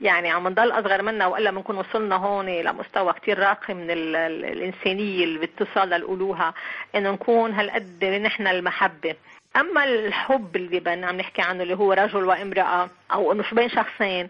يعني 0.00 0.30
عم 0.30 0.48
نضل 0.48 0.70
أصغر 0.72 1.02
منها 1.02 1.26
وإلا 1.26 1.50
بنكون 1.50 1.76
وصلنا 1.76 2.16
هون 2.16 2.46
لمستوى 2.46 3.12
كتير 3.12 3.38
راقي 3.38 3.74
من 3.74 3.90
ال- 3.90 4.16
ال- 4.16 4.44
الإنسانية 4.44 5.24
اللي 5.24 5.38
باتصال 5.38 5.88
للألوهة 5.88 6.54
إنه 6.94 7.10
نكون 7.10 7.52
هالقد 7.52 8.04
نحن 8.04 8.46
المحبة. 8.46 9.14
أما 9.56 9.84
الحب 9.84 10.56
اللي 10.56 10.80
بدنا 10.80 11.06
عم 11.06 11.16
نحكي 11.16 11.42
عنه 11.42 11.62
اللي 11.62 11.74
هو 11.76 11.92
رجل 11.92 12.24
وامرأة 12.24 12.90
أو 13.12 13.32
إنه 13.32 13.42
شو 13.42 13.56
بين 13.56 13.68
شخصين 13.70 14.28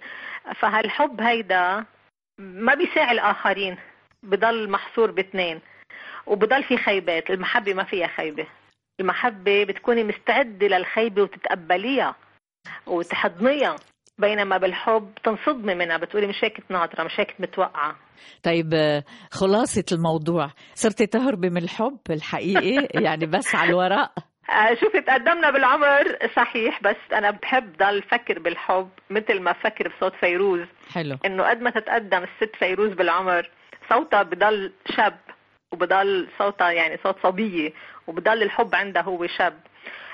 فهالحب 0.56 1.20
هيدا 1.20 1.84
ما 2.38 2.74
بيساعي 2.74 3.12
الآخرين 3.12 3.76
بضل 4.22 4.70
محصور 4.70 5.10
باثنين 5.10 5.60
وبضل 6.26 6.62
في 6.64 6.76
خيبات 6.76 7.30
المحبة 7.30 7.74
ما 7.74 7.84
فيها 7.84 8.06
خيبة. 8.06 8.46
المحبة 9.00 9.64
بتكوني 9.64 10.04
مستعدة 10.04 10.66
للخيبة 10.66 11.22
وتتقبليها 11.22 12.14
وتحضنيها. 12.86 13.76
بينما 14.18 14.56
بالحب 14.58 15.10
تنصدمي 15.24 15.74
منها 15.74 15.96
بتقولي 15.96 16.26
مش 16.26 16.44
هيك 16.44 16.60
ناطره 16.70 17.04
مش 17.04 17.20
هيك 17.20 17.34
متوقعة. 17.40 17.96
طيب 18.42 18.74
آه، 18.74 19.04
خلاصة 19.30 19.84
الموضوع. 19.92 20.50
صرتي 20.74 21.06
تهربي 21.06 21.50
من 21.50 21.62
الحب 21.62 21.98
الحقيقي؟ 22.10 22.88
يعني 23.06 23.26
بس 23.26 23.54
على 23.54 23.70
الورق؟ 23.70 24.12
آه، 24.50 24.74
شوفي 24.80 25.00
تقدمنا 25.00 25.50
بالعمر 25.50 26.18
صحيح 26.36 26.82
بس 26.82 26.96
أنا 27.12 27.30
بحب 27.30 27.72
ضل 27.76 28.02
فكر 28.02 28.38
بالحب 28.38 28.88
مثل 29.10 29.40
ما 29.40 29.52
فكر 29.52 29.88
بصوت 29.88 30.12
فيروز. 30.20 30.66
حلو. 30.94 31.16
إنه 31.26 31.48
قد 31.50 31.60
ما 31.60 31.70
تتقدم 31.70 32.22
الست 32.22 32.56
فيروز 32.58 32.92
بالعمر 32.92 33.50
صوتها 33.92 34.22
بضل 34.22 34.72
شاب. 34.96 35.18
وبضل 35.80 36.28
صوتها 36.38 36.70
يعني 36.70 36.98
صوت 37.04 37.16
صبية 37.22 37.72
وبضل 38.06 38.42
الحب 38.42 38.74
عندها 38.74 39.02
هو 39.02 39.26
شاب. 39.26 39.60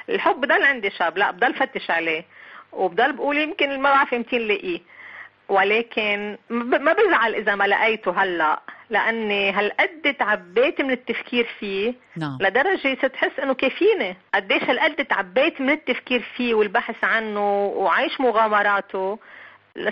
الحب 0.08 0.40
بضل 0.40 0.62
عندي 0.62 0.90
شاب 0.90 1.18
لا 1.18 1.30
بضل 1.30 1.54
فتش 1.54 1.90
عليه. 1.90 2.24
وبضل 2.72 3.12
بقول 3.12 3.38
يمكن 3.38 3.80
ما 3.80 3.90
بعرف 3.90 4.12
يمكن 4.12 4.38
لاقيه 4.38 4.80
ولكن 5.48 6.38
ما 6.50 6.92
بزعل 6.92 7.34
إذا 7.34 7.54
ما 7.54 7.64
لقيته 7.64 8.22
هلأ 8.22 8.60
لأني 8.90 9.50
هالقد 9.52 10.14
تعبيت 10.18 10.80
من 10.80 10.90
التفكير 10.90 11.46
فيه. 11.58 11.94
نعم. 12.16 12.38
لدرجة 12.40 12.94
ستحس 12.94 13.40
إنه 13.42 13.54
كافيني 13.54 14.16
قديش 14.34 14.62
هالقد 14.62 15.04
تعبيت 15.04 15.60
من 15.60 15.70
التفكير 15.70 16.20
فيه 16.36 16.54
والبحث 16.54 17.04
عنه 17.04 17.66
وعيش 17.66 18.20
مغامراته. 18.20 19.18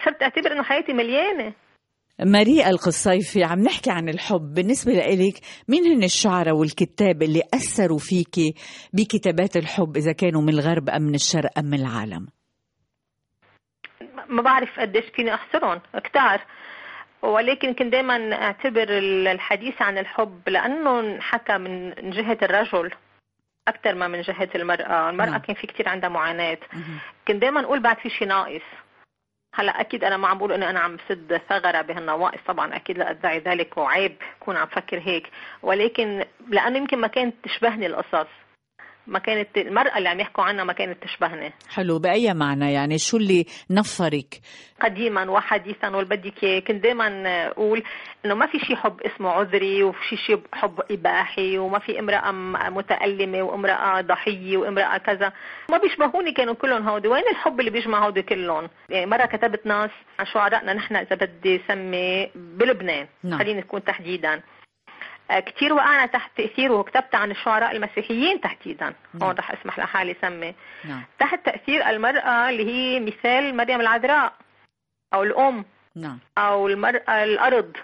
صرت 0.05 0.23
أعتبر 0.23 0.53
إنه 0.53 0.63
حياتي 0.63 0.93
مليانة. 0.93 1.53
ماري 2.21 2.67
القصيفي 2.67 3.45
عم 3.45 3.59
نحكي 3.59 3.91
عن 3.91 4.09
الحب. 4.09 4.55
بالنسبة 4.55 4.93
لإلك 4.93 5.35
مين 5.69 5.85
هن 5.85 6.05
الشعراء 6.05 6.55
والكتاب 6.57 7.23
اللي 7.23 7.43
أثروا 7.55 7.99
فيك 7.99 8.57
بكتابات 8.93 9.57
الحب 9.57 9.97
إذا 9.97 10.13
كانوا 10.13 10.43
من 10.43 10.49
الغرب 10.49 10.91
أم 10.91 11.03
من 11.03 11.15
الشرق 11.15 11.59
أم 11.59 11.65
من 11.65 11.81
العالم؟ 11.81 12.27
ما 14.29 14.43
بعرف 14.43 14.81
قديش 14.81 15.05
فيني 15.17 15.35
أحصرهم 15.35 15.81
كتار. 16.05 16.45
ولكن 17.23 17.75
كنت 17.75 17.93
دائما 17.93 18.33
أعتبر 18.33 18.87
الحديث 19.33 19.83
عن 19.83 19.99
الحب 19.99 20.49
لأنه 20.49 21.21
حكى 21.21 21.59
من 21.59 21.91
جهة 22.11 22.39
الرجل 22.43 22.91
أكثر 23.69 23.95
ما 23.95 24.09
من 24.09 24.21
جهة 24.21 24.49
المرأة، 24.55 25.11
المرأة 25.11 25.31
نعم. 25.31 25.41
كان 25.41 25.57
في 25.57 25.67
كثير 25.67 25.89
عندها 25.89 26.09
معاناة. 26.09 26.59
كنت 27.29 27.37
دائما 27.37 27.61
أقول 27.61 27.83
بعد 27.83 27.97
في 27.97 28.11
شيء 28.11 28.29
ناقص. 28.29 28.63
هلا 29.55 29.81
أكيد 29.81 30.05
أنا 30.05 30.17
ما 30.17 30.29
عم 30.29 30.39
بقول 30.39 30.53
إنه 30.53 30.71
أنا 30.71 30.81
عم 30.81 30.97
سد 31.09 31.41
ثغرة 31.49 31.81
بهالنواقص 31.83 32.39
طبعا 32.47 32.77
أكيد 32.77 32.99
لا 32.99 33.11
أدعي 33.11 33.39
ذلك 33.39 33.77
وعيب 33.77 34.17
كون 34.41 34.57
عم 34.57 34.67
فكر 34.67 34.99
هيك. 34.99 35.31
ولكن 35.63 36.25
لأنه 36.49 36.79
يمكن 36.79 36.99
ما 36.99 37.07
كانت 37.07 37.35
تشبهني 37.43 37.87
القصص. 37.87 38.29
ما 39.07 39.19
كانت 39.19 39.49
المرأة 39.57 39.99
اللي 39.99 40.09
عم 40.09 40.21
يحكوا 40.21 40.45
عنها 40.45 40.65
ما 40.65 40.73
كانت 40.73 41.03
تشبهني. 41.05 41.53
حلو 41.75 41.99
بأي 41.99 42.35
معنى؟ 42.35 42.73
يعني 42.73 42.99
شو 42.99 43.17
اللي 43.17 43.47
نفرك؟ 43.71 44.41
قديما 44.83 45.31
وحديثا 45.31 45.89
والبدك 45.89 46.65
كنت 46.69 46.83
دائما 46.83 47.23
أقول 47.47 47.83
إنه 48.25 48.35
ما 48.35 48.47
في 48.47 48.59
شيء 48.59 48.77
حب 48.77 49.01
اسمه 49.01 49.31
عذري 49.31 49.83
وفي 49.83 50.17
شيء 50.27 50.41
حب 50.53 50.81
إباحي 50.91 51.59
وما 51.59 51.79
في 51.79 51.99
امرأة 51.99 52.31
م- 52.31 52.77
متألمة 52.77 53.43
وامرأة 53.43 54.01
ضحية 54.01 54.57
وامرأة 54.57 54.99
كذا. 54.99 55.33
ما 55.71 55.79
بيشبهوني 55.79 56.33
كانوا 56.33 56.55
كلهم 56.55 56.89
هودي. 56.89 57.09
وين 57.09 57.23
الحب 57.31 57.61
اللي 57.61 57.71
بيجمع 57.71 58.07
هودي 58.07 58.23
كلهم؟ 58.23 58.69
يعني 58.91 59.07
مرة 59.07 59.27
كتبت 59.27 59.67
ناس 59.67 59.91
عن 60.19 60.27
شعرائنا 60.27 60.73
نحن 60.73 60.97
إذا 60.97 61.17
بدي 61.17 61.61
سمي 61.69 62.31
بلبنان. 62.35 63.07
نعم. 63.25 63.39
خليني 63.39 63.61
نكون 63.61 63.85
تحديدا. 63.85 64.43
آه، 65.31 65.41
كتير 65.41 65.73
وقعنا 65.73 66.07
تحت 66.07 66.31
تأثير 66.37 66.73
وكتبت 66.73 67.15
عن 67.15 67.31
الشعراء 67.31 67.77
المسيحيين 67.77 68.41
تحديدا. 68.41 68.95
نعم. 69.15 69.23
هون 69.23 69.35
رح 69.35 69.51
اسمح 69.51 69.79
لحالي 69.79 70.17
سمي. 70.23 70.55
نعم. 70.85 71.03
تحت 71.19 71.47
تأثير 71.47 71.89
المرأة 71.91 72.51
اللي 72.51 72.67
هي 72.67 73.01
مثال 73.01 73.57
مريم 73.57 73.81
العذراء 73.81 74.33
أو 75.15 75.23
الأم 75.23 75.65
نعم. 75.97 76.19
أو 76.39 76.69
المرأة 76.69 77.25
الأرض 77.25 77.77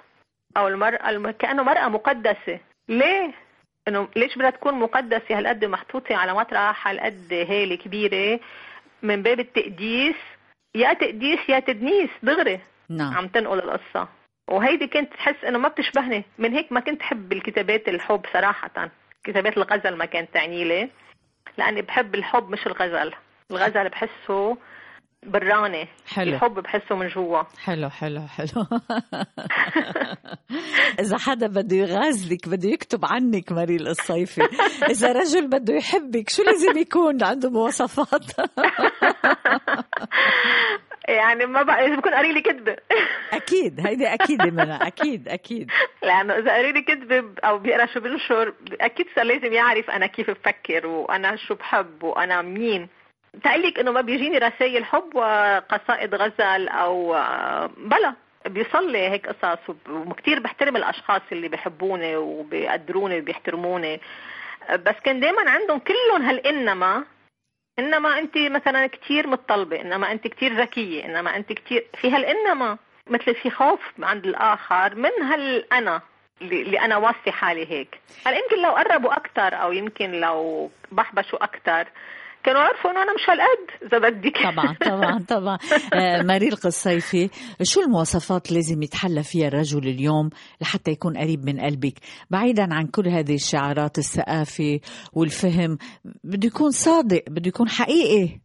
أو 0.57 0.69
المرأة 0.69 1.11
الم... 1.11 1.31
كأنه 1.31 1.63
مرأة 1.63 1.89
مقدسة. 1.89 2.61
ليه؟ 2.89 3.33
إنه 3.89 4.09
ليش 4.17 4.37
بدها 4.37 4.51
تكون 4.51 4.75
مقدسة؟ 4.75 5.39
هالقد 5.39 5.65
محطوطة 5.65 6.17
على 6.17 6.35
مطرح 6.35 6.89
هالقد 6.89 7.29
هيلة 7.33 7.77
كبيرة 7.77 8.41
من 9.03 9.23
باب 9.23 9.41
التقديس. 9.41 10.17
يا 10.75 10.93
تقديس 10.93 11.49
يا 11.49 11.59
تدنيس 11.61 12.11
دغري. 12.23 12.61
نعم. 12.89 13.15
عم 13.15 13.29
تنقل 13.29 13.59
القصة. 13.59 14.09
وهيدي 14.51 14.87
كنت 14.87 15.13
تحس 15.13 15.45
إنه 15.45 15.59
ما 15.59 15.69
بتشبهني. 15.69 16.25
من 16.39 16.53
هيك 16.53 16.73
ما 16.73 16.81
كنت 16.81 17.03
حب 17.03 17.33
الكتابات 17.33 17.89
الحب 17.89 18.23
صراحة. 18.33 18.91
كتابات 19.25 19.57
الغزل 19.57 19.97
ما 19.97 20.05
كانت 20.05 20.35
تعني 20.35 20.65
لي. 20.65 20.91
لأني 21.59 21.83
بحب 21.83 22.15
الحب 22.15 22.49
مش 22.51 22.67
الغزل. 22.67 23.13
الغزل 23.51 23.89
بحسه 23.89 24.57
براني 25.27 25.89
حلو. 26.15 26.35
الحب 26.35 26.55
بحسه 26.55 26.97
من 26.97 27.09
جوا. 27.09 27.43
حلو 27.65 27.91
حلو 27.91 28.21
حلو. 28.27 28.49
إذا 31.01 31.19
حدا 31.19 31.47
بده 31.47 31.77
يغازلك 31.77 32.49
بده 32.49 32.69
يكتب 32.69 33.05
عنك 33.05 33.53
ماريل 33.53 33.89
الصيفي. 33.89 34.43
إذا 34.91 35.13
رجل 35.13 35.47
بده 35.49 35.75
يحبك 35.75 36.31
شو 36.31 36.43
لازم 36.43 36.79
يكون 36.79 37.25
عنده 37.25 37.51
مواصفات؟ 37.51 38.25
يعني 41.11 41.47
ما 41.47 41.63
بقى 41.63 41.83
لازم 41.83 41.99
يكون 41.99 42.15
قاري 42.15 42.33
لي 42.33 42.41
كذبه 42.41 42.77
أكيد 43.33 43.87
هيدي 43.87 44.15
أكيد 44.15 44.43
منها 44.43 44.87
أكيد 44.87 45.29
أكيد. 45.29 45.71
لأنه 46.03 46.35
إذا 46.39 46.51
قاري 46.51 46.73
لي 46.73 46.83
كذبه 46.83 47.25
أو 47.45 47.59
بيقرأ 47.59 47.87
شو 47.87 48.01
بنشر 48.01 48.55
أكيد 48.81 49.07
صار 49.17 49.25
لازم 49.25 49.53
يعرف 49.53 49.91
أنا 49.91 50.07
كيف 50.07 50.31
بفكر 50.31 50.87
وأنا 50.87 51.37
شو 51.37 51.55
بحب 51.55 52.03
وأنا 52.03 52.43
مين. 52.43 52.89
تقلك 53.45 53.79
إنه 53.79 53.91
ما 53.93 54.01
بيجيني 54.01 54.39
رسائل 54.39 54.85
حب 54.85 55.15
وقصائد 55.15 56.15
غزل 56.15 56.69
أو 56.69 57.15
آه، 57.15 57.71
بلا. 57.77 58.15
بيصلي 58.47 58.99
هيك 59.09 59.27
قصص 59.29 59.59
وكثير 59.91 60.41
بحترم 60.41 60.77
الأشخاص 60.77 61.23
اللي 61.33 61.49
بحبوني 61.49 62.17
وبيقدروني 62.17 63.19
وبيحترموني. 63.19 64.01
بس 64.73 64.95
كان 65.05 65.21
دائما 65.21 65.51
عندهم 65.51 65.79
كلهم 65.79 66.23
هالإنما 66.23 67.05
إنما 67.79 68.19
أنت 68.19 68.39
مثلا 68.39 68.87
كثير 68.87 69.27
متطلبة 69.27 69.81
إنما 69.81 70.13
أنت 70.13 70.27
كثير 70.27 70.61
ذكية 70.61 71.05
إنما 71.05 71.37
أنت 71.37 71.53
كثير 71.53 71.87
في 72.01 72.11
هالانما 72.11 72.79
مثل 73.07 73.35
في 73.35 73.51
خوف 73.51 73.81
عند 74.03 74.27
الآخر 74.27 74.95
من 74.95 75.11
هالانا 75.23 76.03
اللي 76.43 76.81
أنا 76.81 76.97
واصفة 76.97 77.31
حالي 77.31 77.71
هيك. 77.71 78.01
هل 78.27 78.35
يمكن 78.35 78.63
لو 78.63 78.71
قربوا 78.71 79.17
أكثر 79.17 79.55
أو 79.63 79.73
يمكن 79.73 80.11
لو 80.13 80.71
بحبشوا 80.93 81.45
أكثر 81.45 81.87
كانوا 82.45 82.61
عرفوا 82.61 82.91
إنه 82.91 83.03
أنا 83.03 83.13
مش 83.15 83.31
هالقد 83.31 83.71
إذا 83.83 83.99
بدك 84.09 84.37
طبعا 84.43 84.75
طبعا 84.75 85.19
طبعا. 85.39 85.59
آه، 85.95 86.23
ماريل 86.23 86.57
قصيفي 86.57 87.31
شو 87.63 87.81
المواصفات 87.81 88.53
لازم 88.53 88.83
يتحلى 88.83 89.23
فيها 89.23 89.49
الرجل 89.49 89.89
اليوم 89.89 90.31
لحتى 90.61 90.91
يكون 90.91 91.19
قريب 91.19 91.45
من 91.45 91.61
قلبك؟ 91.61 91.95
بعيدا 92.31 92.75
عن 92.75 92.87
كل 92.87 93.09
هذه 93.09 93.35
الشعارات 93.35 93.99
الثقافة 93.99 94.81
والفهم 95.13 95.79
بده 96.25 96.47
يكون 96.47 96.71
صادق 96.71 97.23
بده 97.29 97.49
يكون 97.49 97.69
حقيقي. 97.69 98.41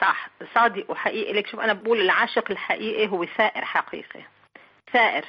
صح 0.00 0.30
صادق 0.54 0.90
وحقيقي. 0.90 1.32
لك 1.32 1.46
شوف 1.46 1.60
أنا 1.60 1.72
بقول 1.72 2.00
العاشق 2.00 2.50
الحقيقي 2.50 3.08
هو 3.08 3.24
ثائر 3.38 3.64
حقيقي. 3.64 4.24
ثائر 4.92 5.24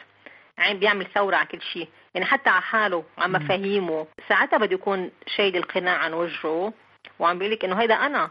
عم 0.58 0.80
بيعمل 0.80 1.08
ثورة 1.16 1.36
على 1.36 1.48
كل 1.48 1.62
شيء. 1.74 1.88
يعني 2.14 2.26
حتى 2.26 2.50
على 2.50 2.62
حاله 2.62 3.04
على 3.18 3.34
مفاهيمه. 3.34 4.08
ساعتها 4.30 4.58
بده 4.58 4.74
يكون 4.74 5.12
شايل 5.38 5.58
القناع 5.58 5.98
عن 5.98 6.14
وجهه. 6.14 6.74
وعم 7.22 7.38
بيقول 7.38 7.54
لك 7.54 7.66
إنه 7.66 7.82
هيدا 7.82 7.94
أنا. 7.94 8.30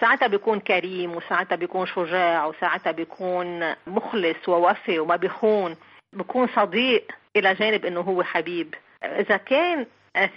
ساعتها 0.00 0.28
بيكون 0.28 0.60
كريم 0.60 1.16
وساعتها 1.16 1.56
بيكون 1.56 1.86
شجاع 1.86 2.46
وساعتها 2.46 2.92
بيكون 2.92 3.74
مخلص 3.86 4.48
ووفي 4.48 4.98
وما 4.98 5.16
بيخون. 5.16 5.76
بيكون 6.12 6.46
صديق 6.46 7.06
إلى 7.36 7.54
جانب 7.54 7.84
إنه 7.84 8.00
هو 8.00 8.22
حبيب. 8.22 8.74
إذا 9.04 9.36
كان 9.36 9.86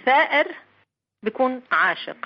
ثائر 0.06 0.46
بيكون 1.22 1.62
عاشق. 1.72 2.16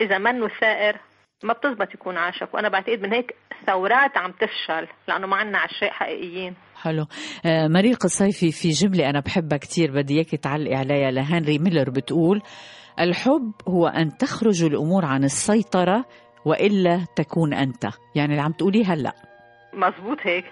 إذا 0.00 0.18
منه 0.18 0.48
ثائر 0.48 0.96
ما 1.44 1.52
بتزبط 1.52 1.94
يكون 1.94 2.16
عاشق. 2.16 2.54
وأنا 2.54 2.68
بعتقد 2.68 3.00
من 3.02 3.12
هيك 3.12 3.34
ثورات 3.66 4.16
عم 4.18 4.32
تفشل 4.32 4.88
لأنه 5.08 5.26
ما 5.26 5.36
عنا 5.36 5.58
عشاق 5.58 5.90
حقيقيين. 5.90 6.54
حلو. 6.82 7.06
آه، 7.46 7.68
ماريل 7.68 7.94
قصيفي 7.94 8.52
في 8.52 8.68
جملة 8.68 9.10
أنا 9.10 9.20
بحبها 9.20 9.58
كتير 9.58 9.92
بدي 9.92 10.14
إياك 10.14 10.30
تعلقي 10.30 10.74
عليها 10.74 11.10
لهنري 11.10 11.58
ميلر 11.58 11.90
بتقول 11.90 12.42
الحب 13.00 13.52
هو 13.68 13.86
أن 13.86 14.16
تخرج 14.16 14.64
الأمور 14.64 15.04
عن 15.04 15.24
السيطرة 15.24 16.04
وإلا 16.44 17.00
تكون 17.16 17.54
أنت. 17.54 17.84
يعني 18.14 18.30
اللي 18.32 18.42
عم 18.42 18.52
تقوليه 18.52 18.92
هلأ. 18.92 19.12
مزبوط 19.72 20.18
هيك. 20.22 20.44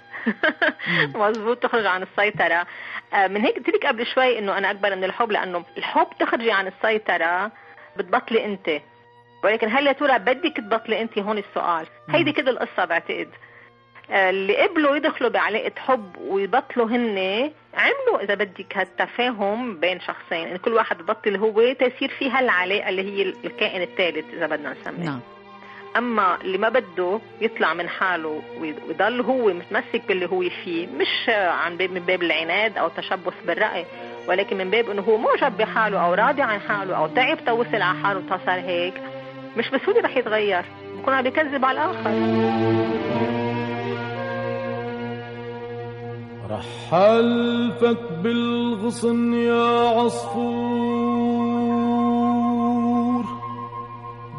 مزبوط 1.15 1.59
تخرج 1.67 1.87
عن 1.87 2.03
السيطرة. 2.03 2.67
آه، 3.15 3.27
من 3.27 3.41
هيك 3.41 3.57
قلت 3.57 3.69
لك 3.69 3.87
قبل 3.87 4.07
شوي 4.07 4.39
إنه 4.39 4.59
أنا 4.59 4.71
أكبر 4.71 4.97
من 4.97 5.05
الحب 5.05 5.33
لأنه 5.33 5.65
الحب 5.79 6.07
تخرجي 6.21 6.53
عن 6.53 6.67
السيطرة 6.67 7.53
بتبطلي 7.97 8.45
أنت. 8.45 8.83
ولكن 9.45 9.69
هل 9.71 9.87
يا 9.87 9.93
ترى 9.93 10.19
بدك 10.19 10.57
تبطلي 10.57 11.03
أنت؟ 11.03 11.19
هون 11.19 11.39
السؤال. 11.39 11.87
هيدي 12.11 12.33
كده 12.33 12.51
القصة 12.51 12.85
بعتقد. 12.85 13.29
اللي 14.11 14.57
قبلوا 14.57 14.97
يدخلوا 14.97 15.31
بعلاقة 15.31 15.73
حب 15.79 16.17
ويبطلوا 16.21 16.87
هن 16.87 17.51
عملوا 17.75 18.23
إذا 18.23 18.35
بدك 18.35 18.77
هالتفاهم 18.77 19.77
بين 19.81 20.01
شخصين 20.01 20.49
إن 20.49 20.57
كل 20.57 20.73
واحد 20.73 20.99
ببطل 20.99 21.37
هو 21.37 21.73
تصير 21.73 22.09
في 22.19 22.31
هالعلاقة 22.31 22.89
اللي 22.89 23.03
هي 23.03 23.23
الكائن 23.45 23.83
الثالث 23.83 24.35
إذا 24.35 24.47
بدنا 24.47 24.75
نسميه. 24.81 25.05
نعم. 25.05 25.21
أما 25.97 26.39
اللي 26.41 26.59
ما 26.59 26.69
بده 26.69 27.21
يطلع 27.41 27.75
من 27.75 27.89
حاله 27.89 28.43
ويضل 28.61 29.21
هو 29.21 29.53
متمسك 29.53 30.03
باللي 30.09 30.27
هو 30.27 30.45
فيه 30.65 30.87
مش 30.87 31.29
عن 31.29 31.77
باب 31.77 31.91
من 31.91 32.01
باب 32.01 32.23
العناد 32.23 32.79
أو 32.79 32.89
تشبث 32.89 33.35
بالرأي 33.47 33.85
ولكن 34.29 34.57
من 34.57 34.71
باب 34.71 34.91
إنه 34.91 35.03
هو 35.03 35.17
معجب 35.17 35.57
بحاله 35.57 36.07
أو 36.07 36.15
راضي 36.15 36.43
عن 36.43 36.61
حاله 36.61 36.97
أو 36.97 37.07
تعب 37.07 37.39
توصل 37.47 37.83
على 37.83 37.99
حاله 37.99 38.23
وصار 38.27 38.61
هيك 38.61 38.95
مش 39.57 39.71
بسهوله 39.71 40.01
رح 40.01 40.17
يتغير 40.17 40.65
بكون 40.99 41.15
عم 41.15 41.23
بيكذب 41.23 41.65
على 41.65 41.81
رحلفك 46.51 47.99
بالغصن 48.23 49.35
يا 49.35 49.89
عصفور 49.89 51.29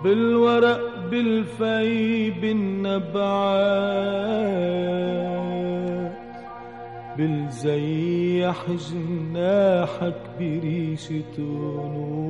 بالورق 0.03 1.09
بالفي 1.11 2.29
بالنبعات 2.29 3.89
بالزيح 7.17 8.65
جناحك 8.71 10.21
بريشة 10.39 11.37
نور 11.39 12.23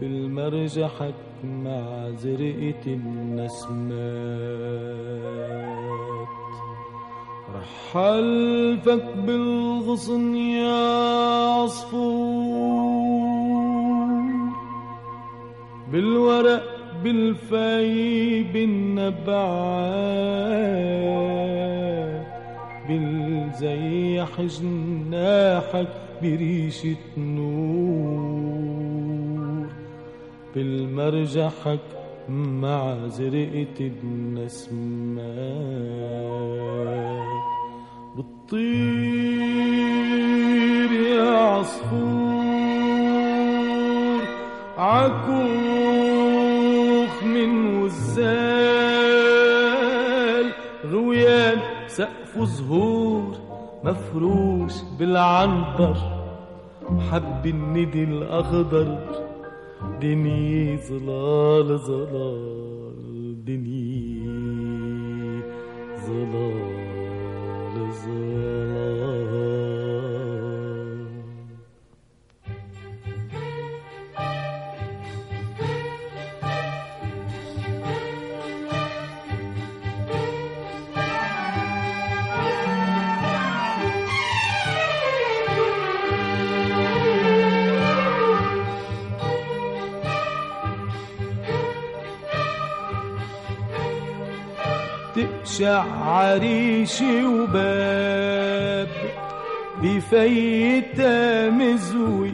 بالمرجحك 0.00 1.14
مع 1.44 2.10
زرقة 2.10 2.86
النسمات. 2.86 4.40
حلفك 7.92 9.04
بالغصن 9.26 10.36
يا 10.36 11.08
عصفور. 11.62 12.90
بالورق 15.92 16.62
بالفاي 17.04 18.42
بالنبعات 18.42 20.00
بالزيح 22.88 24.40
جناحك 24.40 25.88
بريشة 26.22 26.96
نور 27.16 28.30
بالمرجحك 30.54 31.80
مع 32.28 33.06
زرقة 33.06 33.90
النسمات 34.04 35.00
بتطير 38.20 40.92
يا 40.92 41.30
عصفور 41.30 42.00
عكوخ 44.78 45.24
من 47.24 47.82
وزال 47.82 48.50
غويان 50.92 51.58
سقف 51.86 52.38
زهور 52.38 53.36
مفروش 53.84 54.72
بالعنبر 54.98 55.96
حب 57.10 57.46
الندي 57.46 58.04
الأخضر 58.04 58.98
دنيا 60.02 60.76
ظلال 60.76 61.78
ظلال 61.78 63.44
دنيا 63.44 64.40
ظلال 66.06 66.69
تقشع 95.60 95.84
عريشي 96.04 97.24
وباب 97.24 98.88
بفيتة 99.82 101.50
مزوي 101.50 102.32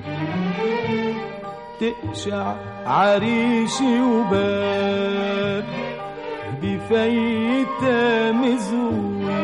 تقشع 1.81 2.55
عريشي 2.87 4.01
وباب 4.01 5.65
بفيتة 6.63 8.33
مزوي 8.33 9.35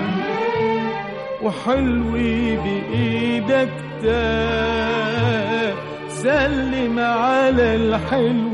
وحلوي 1.43 2.57
بإيدك 2.57 3.73
تاب 4.03 5.75
سلم 6.09 6.99
على 6.99 7.75
الحلوي 7.77 8.52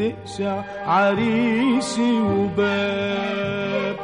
تقشع 0.00 0.62
عريشي 0.86 2.12
وباب 2.20 3.96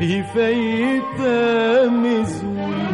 بفيتة 0.00 1.90
مزوي 1.90 2.88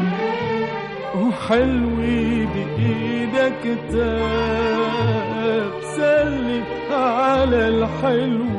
وحلوي 1.16 2.46
بإيدك 2.46 3.62
تاب 3.92 5.72
سلم 5.96 6.64
على 6.90 7.68
الحلو 7.68 8.54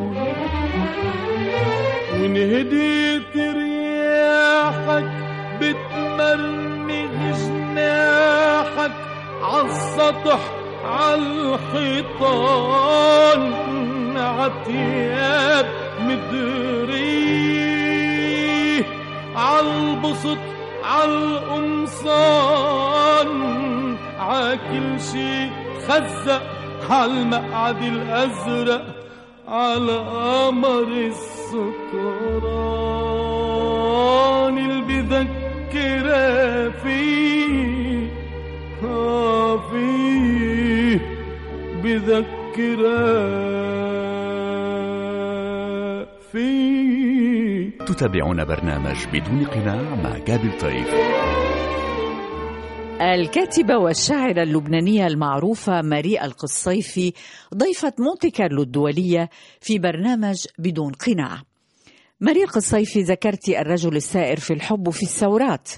وإن 2.14 2.36
هديت 2.38 3.34
رياحك 3.38 5.10
بتمرمغ 5.62 7.14
جناحك 7.40 8.92
عالسطح 9.44 10.40
عالحيطان 12.06 13.42
عتياب 14.18 15.66
مدري 16.02 17.26
عالبسط 19.36 20.38
عالقمصان 22.56 23.98
عاكل 24.20 25.02
شي 25.12 25.50
خزق 25.88 26.42
عالمقعد 26.90 27.82
الأزرق 27.82 28.86
على 29.48 29.98
قمر 29.98 30.88
السكران 33.66 34.58
اللي 34.58 34.82
بذكرها 34.82 36.70
فيه 36.70 38.08
آه 38.84 39.58
فيه 39.58 41.00
بذكرها 41.84 43.75
فيه 46.36 47.70
تتابعون 47.86 48.46
برنامج 48.46 49.08
بدون 49.14 49.46
قناع 49.46 49.96
مع 49.96 50.18
جابر 50.18 50.60
طيف 50.60 50.94
الكاتبة 53.02 53.78
والشاعرة 53.78 54.44
اللبنانية 54.44 55.08
المعروفة 55.08 55.82
ماري 55.82 56.22
القصيفي 56.22 57.14
ضيفة 57.56 57.94
مونتي 58.00 58.30
كارلو 58.30 58.62
الدولية 58.64 59.30
في 59.62 59.80
برنامج 59.80 60.46
بدون 60.60 60.92
قناع 60.92 61.42
ماري 62.20 62.44
القصيفي 62.44 63.02
ذكرتي 63.02 63.60
الرجل 63.62 63.96
السائر 63.96 64.40
في 64.40 64.54
الحب 64.54 64.88
وفي 64.88 65.04
الثورات 65.04 65.70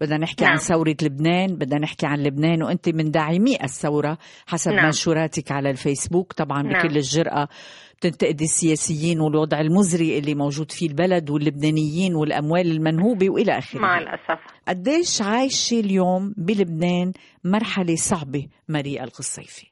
بدنا 0.00 0.18
نحكي 0.18 0.44
نعم. 0.44 0.52
عن 0.52 0.58
ثورة 0.58 0.96
لبنان 1.02 1.56
بدنا 1.56 1.80
نحكي 1.80 2.06
عن 2.06 2.22
لبنان 2.22 2.62
وأنت 2.62 2.88
من 2.88 3.10
داعمي 3.10 3.64
الثورة 3.64 4.18
حسب 4.46 4.72
نعم. 4.72 4.84
منشوراتك 4.84 5.52
على 5.52 5.70
الفيسبوك 5.70 6.32
طبعا 6.32 6.62
نعم. 6.62 6.82
بكل 6.82 6.96
الجرأة 6.96 7.48
بتنتقدي 8.00 8.44
السياسيين 8.44 9.20
والوضع 9.20 9.60
المزري 9.60 10.18
اللي 10.18 10.34
موجود 10.34 10.72
فيه 10.72 10.88
البلد 10.88 11.30
واللبنانيين 11.30 12.14
والأموال 12.14 12.70
المنهوبة 12.70 13.30
وإلى 13.30 13.58
آخره. 13.58 13.80
مع 13.80 13.98
الأسف. 13.98 14.38
قديش 14.68 15.22
عايشة 15.22 15.80
اليوم 15.80 16.34
بلبنان 16.36 17.12
مرحلة 17.44 17.94
صعبة 17.94 18.46
ماري 18.68 19.02
القصيفي 19.04 19.66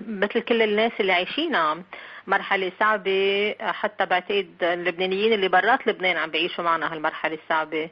مثل 0.00 0.40
كل 0.40 0.62
الناس 0.62 0.92
اللي 1.00 1.12
عايشينها 1.12 1.84
مرحلة 2.26 2.72
صعبة. 2.80 3.54
حتى 3.60 4.06
بعتقد 4.06 4.48
اللبنانيين 4.62 5.32
اللي 5.32 5.48
برات 5.48 5.86
لبنان 5.86 6.16
عم 6.16 6.30
بيعيشوا 6.30 6.64
معنا 6.64 6.92
هالمرحلة 6.92 7.38
الصعبة. 7.42 7.90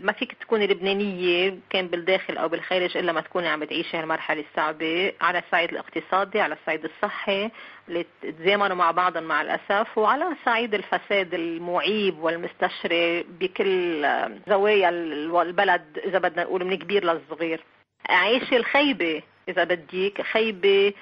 ما 0.00 0.12
فيك 0.12 0.32
تكوني 0.32 0.66
لبنانية 0.66 1.58
كان 1.70 1.86
بالداخل 1.88 2.36
أو 2.36 2.48
بالخارج 2.48 2.96
إلا 2.96 3.12
ما 3.12 3.20
تكوني 3.20 3.48
عم 3.48 3.60
بتعيشي 3.60 3.96
هالمرحلة 3.96 4.44
الصعبة. 4.50 5.12
على 5.20 5.38
الصعيد 5.38 5.70
الاقتصادي 5.70 6.40
على 6.40 6.54
الصعيد 6.54 6.84
الصحي 6.84 7.50
اللي 7.88 8.06
تزامنوا 8.22 8.76
مع 8.76 8.90
بعضهم 8.90 9.22
مع 9.22 9.42
الأسف 9.42 9.98
وعلى 9.98 10.24
صعيد 10.44 10.74
الفساد 10.74 11.34
المعيب 11.34 12.18
والمستشري 12.18 13.22
بكل 13.22 14.06
زوايا 14.48 14.88
البلد 14.88 15.98
إذا 16.04 16.18
بدنا 16.18 16.42
نقول 16.42 16.64
من 16.64 16.76
كبير 16.76 17.04
للصغير. 17.04 17.64
عايشة 18.08 18.56
الخيبة 18.56 19.22
إذا 19.48 19.64
بديك 19.64 20.22
خيبة 20.22 20.92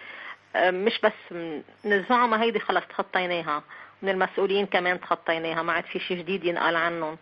مش 0.56 1.00
بس 1.00 1.32
من 1.84 1.92
الزعماء 1.92 2.40
هيدي 2.40 2.58
خلص 2.60 2.84
تخطيناها 2.86 3.62
من 4.02 4.08
المسؤولين 4.08 4.66
كمان 4.66 5.00
تخطيناها 5.00 5.62
ما 5.62 5.72
عاد 5.72 5.84
في 5.84 5.98
شيء 5.98 6.16
جديد 6.18 6.44
ينقال 6.44 6.76
عنهم. 6.76 7.18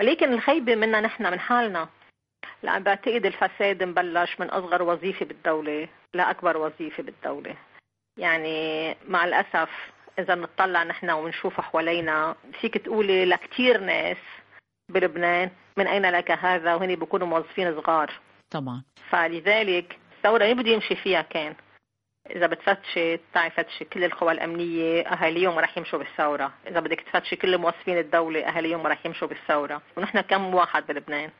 ولكن 0.00 0.32
الخيبة 0.32 0.74
منا 0.74 1.00
نحن 1.00 1.30
من 1.30 1.40
حالنا. 1.40 1.88
لأن 2.62 2.82
بعتقد 2.82 3.26
الفساد 3.26 3.82
مبلش 3.82 4.40
من 4.40 4.50
أصغر 4.50 4.82
وظيفة 4.82 5.26
بالدولة 5.26 5.88
لأكبر 6.14 6.56
وظيفة 6.56 7.02
بالدولة. 7.02 7.56
يعني 8.16 8.96
مع 9.08 9.24
الأسف 9.24 9.70
إذا 10.18 10.34
بنطلع 10.34 10.82
نحن 10.82 11.10
ونشوف 11.10 11.60
حوالينا 11.60 12.36
فيك 12.60 12.78
تقولي 12.78 13.24
لكتير 13.24 13.80
ناس 13.80 14.16
بلبنان 14.88 15.50
من 15.76 15.86
أين 15.86 16.10
لك 16.10 16.30
هذا؟ 16.30 16.74
وهن 16.74 16.94
بيكونوا 16.94 17.26
موظفين 17.26 17.82
صغار. 17.82 18.12
طبعا 18.50 18.82
فلذلك 19.10 19.98
الثورة 20.16 20.44
مين 20.44 20.56
بده 20.56 20.70
يمشي 20.70 20.96
فيها 20.96 21.22
كان. 21.22 21.54
إذا 22.30 22.46
بتفتشي 22.46 23.16
تعي 23.34 23.50
فتشي 23.50 23.84
كل 23.84 24.04
القوى 24.04 24.32
الأمنية 24.32 25.02
أهاليهم 25.02 25.58
رح 25.58 25.78
يمشوا 25.78 25.98
بالثورة، 25.98 26.52
إذا 26.66 26.80
بدك 26.80 27.00
تفتشي 27.00 27.36
كل 27.36 27.58
موظفين 27.58 27.98
الدولة 27.98 28.40
أهاليهم 28.40 28.86
رح 28.86 29.06
يمشوا 29.06 29.28
بالثورة، 29.28 29.82
ونحن 29.96 30.20
كم 30.20 30.54
واحد 30.54 30.86
بلبنان؟ 30.86 31.30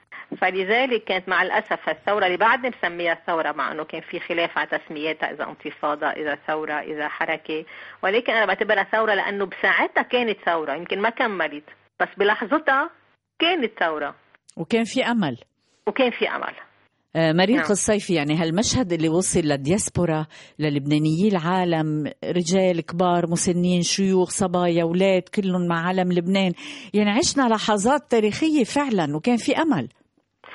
فلذلك 0.41 1.05
كانت 1.05 1.29
مع 1.29 1.43
الأسف 1.43 1.89
الثورة 1.89 2.27
اللي 2.27 2.37
بعدنا 2.37 2.69
بسميها 2.69 3.15
ثوره 3.27 3.53
مع 3.53 3.73
إنه 3.73 3.85
كان 3.85 4.01
في 4.01 4.21
خلاف 4.21 4.59
على 4.59 4.69
تسميتها 4.79 5.31
إذا 5.31 5.45
انتفاضه 5.49 6.07
إذا 6.07 6.35
ثورة 6.35 6.81
إذا 6.81 7.09
حركة. 7.09 7.65
ولكن 8.03 8.33
أنا 8.33 8.47
بعتبرها 8.47 8.85
ثورة 8.85 9.15
لأنه 9.15 9.47
بساعتها 9.47 10.03
كانت 10.03 10.39
ثورة. 10.47 10.75
يمكن 10.75 11.01
ما 11.01 11.11
كملت. 11.11 11.65
بس 12.01 12.09
بلحظتها 12.17 12.91
كانت 13.39 13.79
ثورة. 13.81 14.15
وكان 14.57 14.85
في 14.85 15.05
أمل. 15.05 15.39
وكان 15.87 16.11
في 16.11 16.29
آه، 16.29 16.70
مريق 17.17 17.57
نعم. 17.57 17.71
الصيفي 17.71 18.15
يعني 18.15 18.37
هالمشهد 18.37 18.93
اللي 18.93 19.09
وصل 19.09 19.41
للدياسبورا 19.41 20.27
للبنانيي 20.59 21.29
العالم 21.29 22.13
رجال 22.25 22.81
كبار 22.81 23.27
مسنين 23.27 23.83
شيوخ 23.83 24.29
صبايا 24.31 24.83
أولاد 24.83 25.23
كلهم 25.23 25.69
مع 25.69 25.89
علم 25.89 26.13
لبنان؟ 26.13 26.53
يعني 26.95 27.11
عشنا 27.11 27.49
لحظات 27.49 28.11
تاريخية 28.11 28.65
فعلا 28.65 29.17
وكان 29.17 29.37
في 29.37 29.53
أمل. 29.57 29.89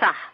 صح. 0.02 0.34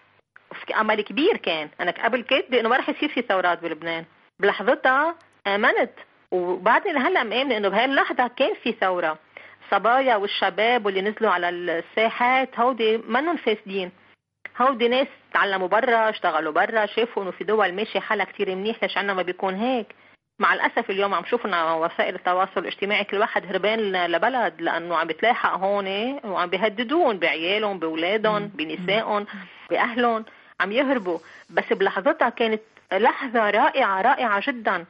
في 0.65 0.73
أمل 0.81 1.01
كبير 1.01 1.37
كان. 1.37 1.69
أنا 1.81 1.91
قبل 1.91 2.23
كاتبه 2.23 2.59
انه 2.59 2.69
ما 2.69 2.77
رح 2.77 2.89
يصير 2.89 3.09
في 3.09 3.21
ثورات 3.21 3.61
بلبنان. 3.61 4.05
بلحظتها 4.39 5.15
آمنت. 5.47 5.91
وبعدين 6.31 6.97
هلا 6.97 7.23
مآمنة 7.23 7.57
إنه 7.57 7.69
بهاي 7.69 7.85
اللحظه 7.85 8.27
كان 8.27 8.53
في 8.63 8.71
ثورة. 8.81 9.19
صبايا 9.71 10.15
والشباب 10.15 10.85
واللي 10.85 11.01
نزلوا 11.01 11.31
على 11.31 11.49
الساحات 11.49 12.59
هودي 12.59 12.97
منهم 12.97 13.37
فاسدين. 13.37 13.91
هودي 14.57 14.87
ناس 14.87 15.07
تعلموا 15.33 15.67
برا 15.67 16.09
اشتغلوا 16.09 16.53
برا 16.53 16.85
شافوا 16.85 17.23
انه 17.23 17.31
في 17.31 17.43
دول 17.43 17.73
ماشي 17.73 17.99
حالها 17.99 18.25
كتير 18.25 18.55
منيح 18.55 18.83
ليش 18.83 18.97
عنا 18.97 19.13
ما 19.13 19.21
بيكون 19.21 19.55
هيك؟ 19.55 19.95
مع 20.39 20.53
الأسف 20.53 20.89
اليوم 20.89 21.13
عم 21.13 21.25
شوفنا 21.25 21.73
وسائل 21.73 22.15
التواصل 22.15 22.61
الاجتماعي 22.61 23.03
كل 23.03 23.17
واحد 23.17 23.45
هربان 23.45 24.05
لبلد 24.05 24.61
لأنه 24.61 24.97
عم 24.97 25.07
بتلاحق 25.07 25.53
هون 25.53 25.87
وعم 26.23 26.49
بيهددون 26.49 27.19
بعيالهم 27.19 27.79
بأولادهم 27.79 28.47
بنسائهم 28.47 29.25
بأهلهم 29.69 30.25
عم 30.59 30.71
يهربوا. 30.71 31.19
بس 31.49 31.73
بلحظتها 31.73 32.29
كانت 32.29 32.61
لحظة 32.93 33.49
رائعة 33.49 34.01
رائعة 34.01 34.41
جدا. 34.47 34.85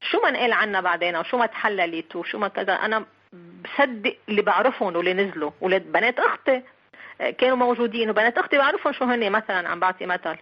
شو 0.00 0.20
ما 0.20 0.30
نقال 0.30 0.52
عنا 0.52 0.80
بعدين 0.80 1.16
وشو 1.16 1.38
ما 1.38 1.46
تحللت 1.46 2.16
وشو 2.16 2.38
ما 2.38 2.48
كذا 2.48 2.72
أنا 2.72 3.04
بصدق 3.64 4.16
اللي 4.28 4.42
بعرفهم 4.42 4.96
واللي 4.96 5.14
نزلوا 5.14 5.50
ولاد 5.60 5.92
بنات 5.92 6.18
أختي. 6.18 6.62
كانوا 7.38 7.56
موجودين 7.56 8.10
وبنات 8.10 8.38
أختي 8.38 8.58
بعرفهم 8.58 8.92
شو 8.92 9.04
هن 9.04 9.32
مثلا 9.32 9.68
عم 9.68 9.80
بعطي 9.80 10.06
مثل. 10.06 10.36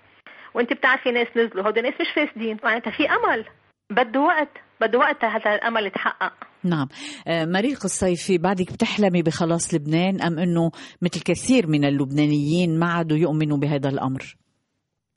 وأنت 0.54 0.72
بتعرفي 0.72 1.10
ناس 1.10 1.26
نزلوا 1.36 1.66
هودي 1.66 1.80
ناس 1.80 1.94
مش 2.00 2.06
فاسدين. 2.16 2.56
معناتها 2.64 2.90
في 2.90 3.04
أمل. 3.10 3.44
بده 3.90 4.20
وقت. 4.20 4.50
بده 4.80 4.98
وقت 4.98 5.24
حتى 5.24 5.54
الأمل 5.54 5.86
يتحقق. 5.86 6.32
نعم. 6.64 6.88
آه، 7.28 7.44
مريق 7.44 7.78
الصيفي 7.84 8.38
بعدك 8.38 8.72
بتحلمي 8.72 9.22
بخلاص 9.22 9.74
لبنان 9.74 10.22
أم 10.22 10.38
إنه 10.38 10.70
مثل 11.02 11.22
كثير 11.22 11.66
من 11.66 11.84
اللبنانيين 11.84 12.78
ما 12.78 12.92
عادوا 12.92 13.16
يؤمنوا 13.18 13.56
بهذا 13.58 13.88
الأمر؟ 13.88 14.36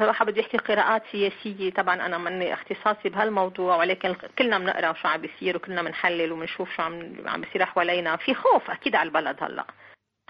صراحة 0.01 0.26
بده 0.26 0.39
يحكي 0.39 0.57
قراءات 0.57 1.01
سياسية. 1.12 1.72
طبعا 1.72 2.05
أنا 2.05 2.18
مني 2.18 2.53
اختصاصي 2.53 3.10
بهالموضوع 3.10 3.76
ولكن 3.76 4.16
كلنا 4.38 4.57
بنقرأ 4.60 4.93
شو 4.93 5.07
عم 5.07 5.22
بيصير 5.22 5.55
وكلنا 5.55 5.82
بنحلل 5.82 6.32
وبنشوف 6.32 6.70
شو 6.76 6.82
عم 6.82 7.16
عم 7.26 7.41
بيصير 7.41 7.66
حوالينا 7.66 8.16
في 8.16 8.34
خوف 8.34 8.72
أكيد 8.72 8.95
على 8.95 9.07
البلد 9.07 9.43
هلأ. 9.43 9.66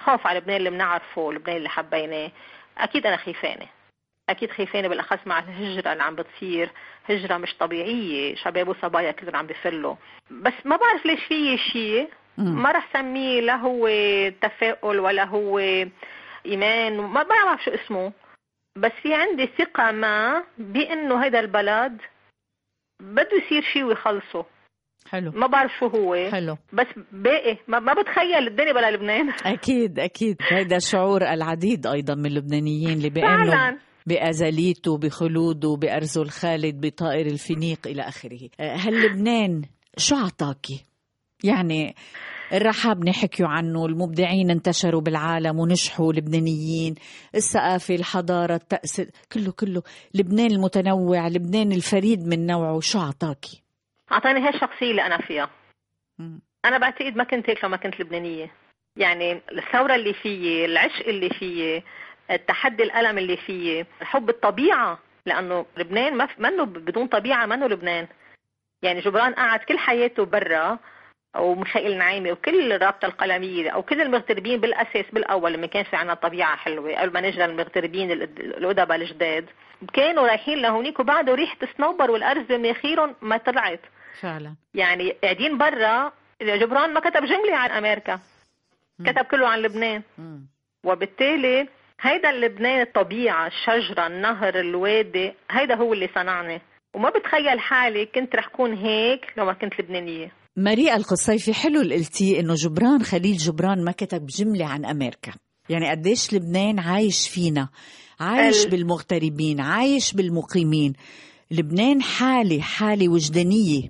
خوف 0.05 0.27
على 0.27 0.39
لبنان 0.39 0.57
اللي 0.57 0.69
بنعرفه 0.69 1.33
لبنان 1.33 1.57
اللي 1.57 1.69
حبيناه. 1.69 2.31
أكيد 2.77 3.05
أنا 3.05 3.17
خيفانة. 3.17 3.67
أكيد 4.29 4.51
خيفانة 4.51 4.87
بالأخص 4.87 5.19
مع 5.25 5.39
الهجرة 5.39 5.91
اللي 5.91 6.03
عم 6.03 6.15
بتصير. 6.15 6.71
هجرة 7.09 7.37
مش 7.37 7.53
طبيعية. 7.53 8.35
شباب 8.35 8.67
وصبايا 8.67 9.11
كلهم 9.11 9.35
عم 9.35 9.47
بفلوا. 9.47 9.95
بس 10.31 10.53
ما 10.65 10.75
بعرف 10.75 11.05
ليش 11.05 11.23
في 11.23 11.57
شيء 11.57 12.09
ما 12.37 12.71
رح 12.71 12.93
سميه 12.93 13.41
لا 13.41 13.55
هو 13.55 13.89
تفاؤل 14.41 14.99
ولا 14.99 15.23
هو 15.23 15.59
إيمان. 16.45 16.97
ما 16.97 17.23
بعرف 17.23 17.63
شو 17.63 17.71
اسمه. 17.71 18.11
بس 18.77 18.91
في 18.91 19.13
عندي 19.13 19.49
ثقة 19.57 19.91
ما 19.91 20.43
بأنه 20.57 21.25
هذا 21.25 21.39
البلد 21.39 22.01
بده 22.99 23.37
يصير 23.37 23.61
شيء 23.61 23.83
ويخلصه. 23.83 24.45
حلو. 25.09 25.31
ما 25.31 25.47
بعرف 25.47 25.71
شو 25.79 25.87
هو. 25.87 26.29
حلو. 26.31 26.57
بس 26.73 26.85
باقي 27.11 27.57
ما, 27.67 27.79
ما 27.79 27.93
بتخيل 27.93 28.47
الدنيا 28.47 28.73
بلا 28.73 28.91
لبنان. 28.91 29.29
أكيد 29.53 29.99
أكيد. 29.99 30.37
هذا 30.51 30.79
شعور 30.79 31.21
العديد 31.21 31.87
أيضا 31.87 32.15
من 32.15 32.25
اللبنانيين 32.25 32.89
اللي 32.89 33.09
بيامنوا 33.09 33.51
فعلا. 33.51 33.77
بأزليته 34.05 34.97
بخلوده 34.97 35.75
بأرزه 35.75 36.21
الخالد 36.21 36.85
بطائر 36.85 37.25
الفينيق 37.25 37.87
إلى 37.87 38.01
آخره. 38.01 38.49
هل 38.59 39.05
لبنان 39.05 39.61
شو 39.97 40.15
عطاكي؟ 40.15 40.85
يعني 41.43 41.95
الرحاب 42.53 43.05
نحكيوا 43.05 43.49
عنه 43.49 43.85
المبدعين 43.85 44.51
انتشروا 44.51 45.01
بالعالم 45.01 45.59
ونجحوا 45.59 46.13
لبنانيين 46.13 46.95
الثقافة 47.35 47.95
الحضارة 47.95 48.55
التأسيس 48.55 49.07
كله 49.33 49.51
كله. 49.51 49.81
لبنان 50.13 50.51
المتنوع 50.51 51.27
لبنان 51.27 51.71
الفريد 51.71 52.27
من 52.27 52.45
نوعه 52.45 52.79
شو 52.79 52.99
عطاكي؟ 52.99 53.61
أعطاني 54.11 54.39
هاي 54.39 54.49
الشخصية 54.49 54.91
اللي 54.91 55.05
أنا 55.05 55.17
فيها. 55.17 55.49
أنا 56.65 56.77
بعتقد 56.77 57.15
ما 57.15 57.23
كنت 57.23 57.49
هيك 57.49 57.63
لو 57.63 57.69
ما 57.69 57.77
كنت 57.77 57.99
لبنانية. 57.99 58.51
يعني 58.95 59.41
الثورة 59.51 59.95
اللي 59.95 60.13
فيي 60.13 60.65
العشق 60.65 61.07
اللي 61.07 61.29
فيي 61.29 61.83
التحدي 62.31 62.83
الألم 62.83 63.17
اللي 63.17 63.37
فيي 63.37 63.85
حب 64.01 64.29
الطبيعة. 64.29 64.99
لأنه 65.25 65.65
لبنان 65.77 66.15
ما 66.15 66.27
منه 66.37 66.63
بدون 66.63 67.07
طبيعة 67.07 67.45
منه 67.45 67.67
لبنان. 67.67 68.07
يعني 68.81 68.99
جبران 68.99 69.33
قعد 69.33 69.59
كل 69.59 69.77
حياته 69.79 70.25
برا 70.25 70.79
وميخائيل 71.37 71.97
نعيمي 71.97 72.31
وكل 72.31 72.71
الرابطه 72.71 73.05
القلمية 73.05 73.69
أو 73.69 73.83
كل 73.83 74.01
المغتربين 74.01 74.59
بالأساس 74.59 75.05
بالأول 75.13 75.53
لما 75.53 75.67
كان 75.67 75.83
في 75.83 75.95
عنا 75.95 76.13
طبيعة 76.13 76.55
حلوة 76.55 76.95
قبل 76.95 77.13
ما 77.13 77.21
نجي 77.21 77.39
للمغتربين 77.39 78.11
الادباء 78.11 78.97
الجداد. 78.97 79.49
كانوا 79.93 80.27
رايحين 80.27 80.57
لهونيك 80.57 80.99
وبعده 80.99 81.35
ريحة 81.35 81.57
الصنوبر 81.63 82.11
والارز 82.11 82.45
بمناخيرهم 82.45 83.15
ما 83.21 83.37
طلعت. 83.37 83.79
فعلا. 84.21 84.55
يعني 84.73 85.11
قاعدين 85.23 85.57
برا 85.57 86.11
جبران 86.41 86.93
ما 86.93 86.99
كتب 86.99 87.21
جملة 87.25 87.55
عن 87.57 87.69
أمريكا. 87.71 88.19
كتب 89.05 89.25
كله 89.31 89.47
عن 89.47 89.59
لبنان. 89.59 90.01
مم. 90.17 90.47
وبالتالي 90.83 91.67
هيدا 92.01 92.31
لبنان 92.31 92.81
الطبيعة 92.81 93.47
الشجرة 93.47 94.07
النهر 94.07 94.59
الوادي 94.59 95.33
هيدا 95.51 95.75
هو 95.75 95.93
اللي 95.93 96.09
صنعني. 96.15 96.61
وما 96.93 97.09
بتخيل 97.09 97.59
حالي 97.59 98.05
كنت 98.05 98.35
رح 98.35 98.47
كون 98.47 98.73
هيك 98.73 99.21
لو 99.37 99.45
ما 99.45 99.53
كنت 99.53 99.79
لبنانية. 99.79 100.31
ماريا 100.55 100.95
القصيفي 100.95 101.53
حلو 101.53 101.81
اللي 101.81 101.95
قلتيه 101.95 102.39
إنه 102.39 102.53
جبران 102.53 103.03
خليل 103.03 103.37
جبران 103.37 103.83
ما 103.85 103.91
كتب 103.91 104.25
جملة 104.25 104.65
عن 104.67 104.85
أمريكا. 104.85 105.31
يعني 105.69 105.89
قديش 105.89 106.33
لبنان 106.33 106.79
عايش 106.79 107.29
فينا. 107.29 107.69
عايش 108.19 108.65
ال- 108.65 108.69
بالمغتربين 108.69 109.59
عايش 109.61 110.13
بالمقيمين. 110.13 110.93
لبنان 111.51 112.01
حالة 112.01 112.61
حالة 112.61 113.09
وجدانية. 113.09 113.81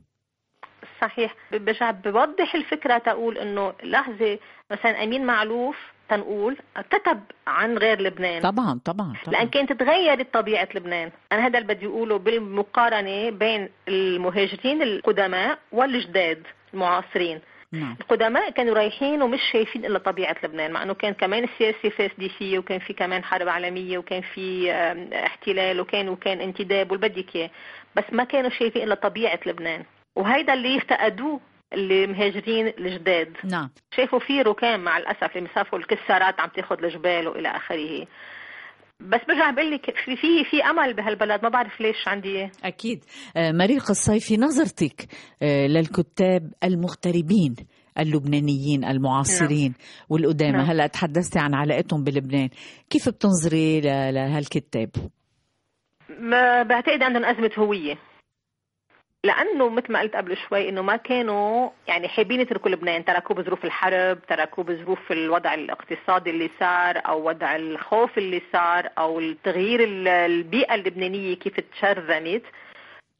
صحيح. 1.01 1.35
برجع 1.51 1.91
بوضح 1.91 2.55
الفكرة 2.55 2.97
تقول 2.97 3.37
إنه 3.37 3.73
لحظة 3.83 4.39
مثلا 4.71 5.03
أمين 5.03 5.25
معلوف 5.25 5.77
تنقول 6.09 6.57
كتب 6.89 7.19
عن 7.47 7.77
غير 7.77 8.01
لبنان. 8.01 8.41
طبعا 8.41 8.79
طبعا, 8.85 9.13
طبعا. 9.25 9.35
لأن 9.35 9.49
كانت 9.49 9.73
تغيرت 9.73 10.33
طبيعة 10.33 10.67
لبنان. 10.75 11.11
أنا 11.31 11.47
هذا 11.47 11.59
اللي 11.59 11.73
بدي 11.73 11.85
أقوله 11.85 12.17
بالمقارنة 12.17 13.29
بين 13.29 13.69
المهاجرين 13.87 14.81
القدماء 14.81 15.59
والجداد 15.71 16.47
المعاصرين. 16.73 17.41
نعم. 17.71 17.95
القدماء 18.01 18.49
كانوا 18.49 18.75
رايحين 18.75 19.21
ومش 19.21 19.39
شايفين 19.51 19.85
إلا 19.85 19.99
طبيعة 19.99 20.35
لبنان 20.43 20.71
مع 20.71 20.83
إنه 20.83 20.93
كان 20.93 21.13
كمان 21.13 21.43
السياسة 21.43 22.07
فيه 22.37 22.59
وكان 22.59 22.79
في 22.79 22.93
كمان 22.93 23.23
حرب 23.23 23.49
عالمية 23.49 23.97
وكان 23.97 24.21
في 24.21 24.71
احتلال 25.25 25.79
وكان 25.79 26.09
وكان 26.09 26.41
انتداب 26.41 26.91
والبدك 26.91 27.35
إياه. 27.35 27.49
بس 27.95 28.03
ما 28.11 28.23
كانوا 28.23 28.49
شايفين 28.49 28.83
إلا 28.83 28.95
طبيعة 28.95 29.39
لبنان. 29.45 29.83
وهيدا 30.19 30.53
اللي 30.53 30.77
افتقدوه 30.77 31.39
المهاجرين 31.73 32.67
الجداد. 32.67 33.37
نعم. 33.43 33.69
شافوا 33.95 34.19
في 34.19 34.41
ركام 34.41 34.83
مع 34.83 34.97
الأسف 34.97 35.37
اللي 35.37 35.49
مسافوا 35.51 35.79
الكسارات 35.79 36.39
عم 36.39 36.49
تاخذ 36.55 36.83
الجبال 36.83 37.27
وإلى 37.27 37.49
آخره. 37.49 38.07
بس 38.99 39.19
برجع 39.27 39.51
بقول 39.51 39.71
لك 39.71 39.85
في 40.05 40.15
في 40.15 40.43
في 40.51 40.63
أمل 40.63 40.93
بهالبلد 40.93 41.43
ما 41.43 41.49
بعرف 41.49 41.81
ليش 41.81 42.07
عندي 42.07 42.29
إياه. 42.29 42.51
أكيد. 42.63 43.03
آه، 43.37 43.51
مريق 43.51 43.89
الصيفي 43.89 44.37
نظرتك 44.37 45.07
آه، 45.41 45.67
للكتاب 45.67 46.53
المغتربين 46.63 47.55
اللبنانيين 47.99 48.85
المعاصرين 48.85 49.73
والقدامى؟ 50.09 50.51
نعم. 50.51 50.65
هلأ 50.65 50.87
تحدثتي 50.87 51.39
عن 51.39 51.53
علاقتهم 51.53 52.03
بلبنان. 52.03 52.49
كيف 52.89 53.09
بتنظري 53.09 53.81
لهالكتاب؟ 54.11 54.89
ما 56.19 56.63
بعتقد 56.63 57.03
عندهم 57.03 57.25
أزمة 57.25 57.51
هوية. 57.57 58.08
لأنه 59.23 59.69
مثل 59.69 59.93
ما 59.93 59.99
قلت 59.99 60.15
قبل 60.15 60.37
شوي 60.37 60.69
إنه 60.69 60.81
ما 60.81 60.95
كانوا 60.95 61.69
يعني 61.87 62.07
حابين 62.07 62.39
يتركوا 62.41 62.71
لبنان. 62.71 63.05
تركوه 63.05 63.37
بظروف 63.37 63.65
الحرب 63.65 64.19
تركوه 64.29 64.65
بظروف 64.65 65.11
الوضع 65.11 65.53
الاقتصادي 65.53 66.29
اللي 66.29 66.49
صار 66.59 66.97
أو 67.07 67.27
وضع 67.27 67.55
الخوف 67.55 68.17
اللي 68.17 68.41
صار 68.53 68.89
أو 68.97 69.19
التغيير 69.19 69.83
ال- 69.83 70.07
البيئة 70.07 70.75
اللبنانية 70.75 71.35
كيف 71.35 71.53
تشرذمت. 71.59 72.41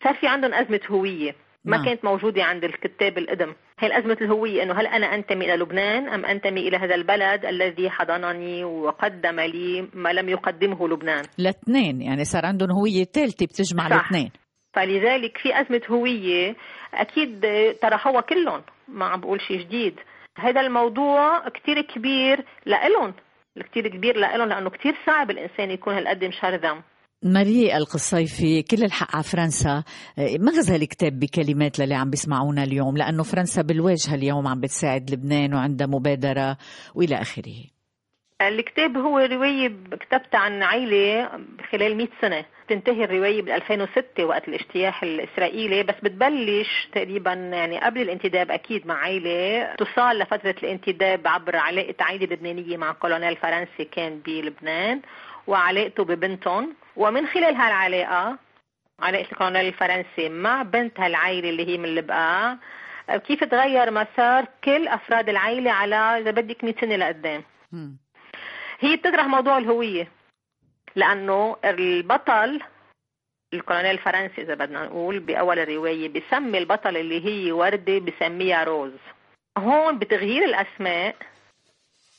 صار 0.03 0.13
في 0.13 0.27
عندهم 0.27 0.53
أزمة 0.53 0.79
هوية 0.91 1.35
ما 1.65 1.77
نعم. 1.77 1.85
كانت 1.85 2.05
موجودة 2.05 2.43
عند 2.43 2.63
الكتاب 2.63 3.17
القدم. 3.17 3.53
هي 3.79 3.97
أزمة 3.99 4.17
الهوية 4.21 4.63
أنه 4.63 4.73
هل 4.79 4.87
أنا 4.87 5.15
أنتمي 5.15 5.45
إلى 5.45 5.55
لبنان 5.63 6.09
أم 6.09 6.25
أنتمي 6.25 6.67
إلى 6.67 6.77
هذا 6.77 6.95
البلد 6.95 7.45
الذي 7.45 7.89
حضنني 7.89 8.63
وقدم 8.63 9.39
لي 9.39 9.87
ما 9.93 10.13
لم 10.13 10.29
يقدمه 10.29 10.87
لبنان؟ 10.87 11.23
الاثنين 11.39 12.01
يعني 12.01 12.23
صار 12.25 12.45
عندهم 12.45 12.71
هوية 12.71 13.03
ثالثة 13.03 13.45
بتجمع. 13.45 13.87
الاثنين 13.87 14.31
فلذلك 14.79 15.37
في 15.37 15.61
أزمة 15.61 15.81
هوية. 15.89 16.55
أكيد 16.93 17.41
ترى 17.81 17.99
هو 18.07 18.21
كلهم 18.21 18.61
ما 18.87 19.05
عم 19.05 19.21
بقول 19.21 19.41
شيء 19.41 19.59
جديد. 19.59 19.95
هذا 20.37 20.61
الموضوع 20.61 21.49
كتير 21.49 21.81
كبير 21.81 22.45
لإلهم 22.65 23.13
كتير 23.71 23.87
كبير 23.87 24.17
لإلهم 24.17 24.49
لأنه 24.49 24.69
كتير 24.69 24.95
صعب 25.05 25.31
الإنسان 25.31 25.71
يكون 25.71 25.93
هالقد 25.93 26.25
مشرذم 26.25 26.81
ماري 27.23 27.77
القصيفي 27.77 28.61
كل 28.61 28.83
الحق 28.83 29.15
على 29.15 29.23
فرنسا. 29.23 29.83
ما 30.17 30.51
غزا 30.51 30.75
الكتاب 30.75 31.19
بكلمات 31.19 31.79
للي 31.79 31.95
عم 31.95 32.09
بيسمعونا 32.09 32.63
اليوم؟ 32.63 32.97
لأنه 32.97 33.23
فرنسا 33.23 33.61
بالواجهة 33.61 34.15
اليوم 34.15 34.47
عم 34.47 34.59
بتساعد 34.59 35.11
لبنان 35.11 35.53
وعندها 35.53 35.87
مبادرة 35.87 36.57
وإلى 36.95 37.15
آخره. 37.15 37.63
الكتاب 38.41 38.97
هو 38.97 39.19
رواية 39.19 39.67
كتبتها 39.91 40.39
عن 40.39 40.63
عائلة 40.63 41.29
خلال 41.71 41.97
100 41.97 42.07
سنة. 42.21 42.45
تنتهي 42.69 43.03
الرواية 43.03 43.41
بال 43.41 43.51
2006 43.51 44.25
وقت 44.25 44.47
الاجتياح 44.47 45.03
الإسرائيلي 45.03 45.83
بس 45.83 45.95
بتبلش 46.03 46.87
تقريبا 46.93 47.33
يعني 47.33 47.79
قبل 47.79 48.01
الانتداب 48.01 48.51
أكيد 48.51 48.87
مع 48.87 48.95
عائلة. 48.95 49.75
تصال 49.75 50.19
لفترة 50.19 50.55
الانتداب 50.63 51.27
عبر 51.27 51.55
علاقة 51.55 51.95
عائلة 51.99 52.25
لبنانية 52.25 52.77
مع 52.77 52.91
كولونيل 52.91 53.35
فرنسي 53.35 53.85
كان 53.91 54.19
بلبنان 54.19 55.01
وعلاقته 55.47 56.03
ببنتهم. 56.03 56.75
ومن 56.95 57.27
خلال 57.27 57.55
هالعلاقة 57.55 58.37
علاقة 58.99 59.27
الكولونيل 59.31 59.67
الفرنسي 59.67 60.29
مع 60.29 60.61
بنت 60.63 60.99
هالعائلة 60.99 61.49
اللي 61.49 61.67
هي 61.67 61.77
من 61.77 61.85
البقاع 61.85 62.57
كيف 63.27 63.43
تغير 63.43 63.91
مسار 63.91 64.45
كل 64.63 64.87
أفراد 64.87 65.29
العائلة 65.29 65.71
على 65.71 65.95
إذا 65.95 66.31
بدك 66.31 66.63
100 66.63 66.75
سنة 66.81 66.95
لقدام. 66.95 67.43
هي 68.79 68.95
بتطرح 68.95 69.25
موضوع 69.25 69.57
الهوية. 69.57 70.07
لأنه 70.95 71.55
البطل 71.65 72.61
الكولونيل 73.53 73.91
الفرنسي 73.91 74.41
إذا 74.41 74.53
بدنا 74.53 74.85
نقول 74.85 75.19
بأول 75.19 75.59
الرواية 75.59 76.09
بسمي 76.09 76.57
البطل 76.57 76.97
اللي 76.97 77.25
هي 77.25 77.51
وردة 77.51 77.99
بسميها 77.99 78.63
روز. 78.63 78.91
هون 79.57 79.99
بتغيير 79.99 80.45
الأسماء 80.45 81.15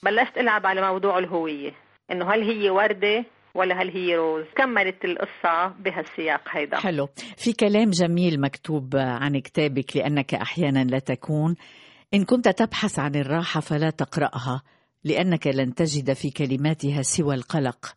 بلشت 0.03 0.39
ألعب 0.39 0.67
على 0.67 0.81
موضوع 0.81 1.19
الهوية 1.19 1.73
إنه 2.11 2.35
هل 2.35 2.43
هي 2.43 2.71
وردة 2.71 3.25
ولا 3.55 3.83
هل 3.83 3.91
هي 3.91 4.17
روز؟ 4.17 4.45
كملت 4.57 5.05
القصة 5.05 5.67
بهالسياق 5.69 6.41
هيدا. 6.51 6.77
حلو. 6.77 7.09
في 7.37 7.53
كلام 7.53 7.91
جميل 7.91 8.41
مكتوب 8.41 8.97
عن 8.97 9.39
كتابك 9.39 9.97
لأنك 9.97 10.35
أحيانا 10.35 10.85
لا 10.85 10.99
تكون. 10.99 11.57
إن 12.15 12.25
كنت 12.25 12.49
تبحث 12.49 12.99
عن 12.99 13.15
الراحة 13.15 13.61
فلا 13.61 13.91
تقرأها 13.91 14.63
لأنك 15.05 15.47
لن 15.47 15.75
تجد 15.75 16.13
في 16.13 16.31
كلماتها 16.31 17.03
سوى 17.03 17.35
القلق. 17.35 17.95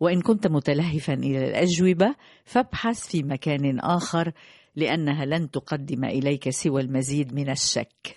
وإن 0.00 0.20
كنت 0.20 0.46
متلهفا 0.46 1.14
إلى 1.14 1.48
الأجوبة 1.48 2.14
فابحث 2.44 3.08
في 3.08 3.22
مكان 3.22 3.80
آخر 3.80 4.32
لأنها 4.76 5.24
لن 5.24 5.50
تقدم 5.50 6.04
إليك 6.04 6.50
سوى 6.50 6.82
المزيد 6.82 7.34
من 7.34 7.50
الشك. 7.50 8.16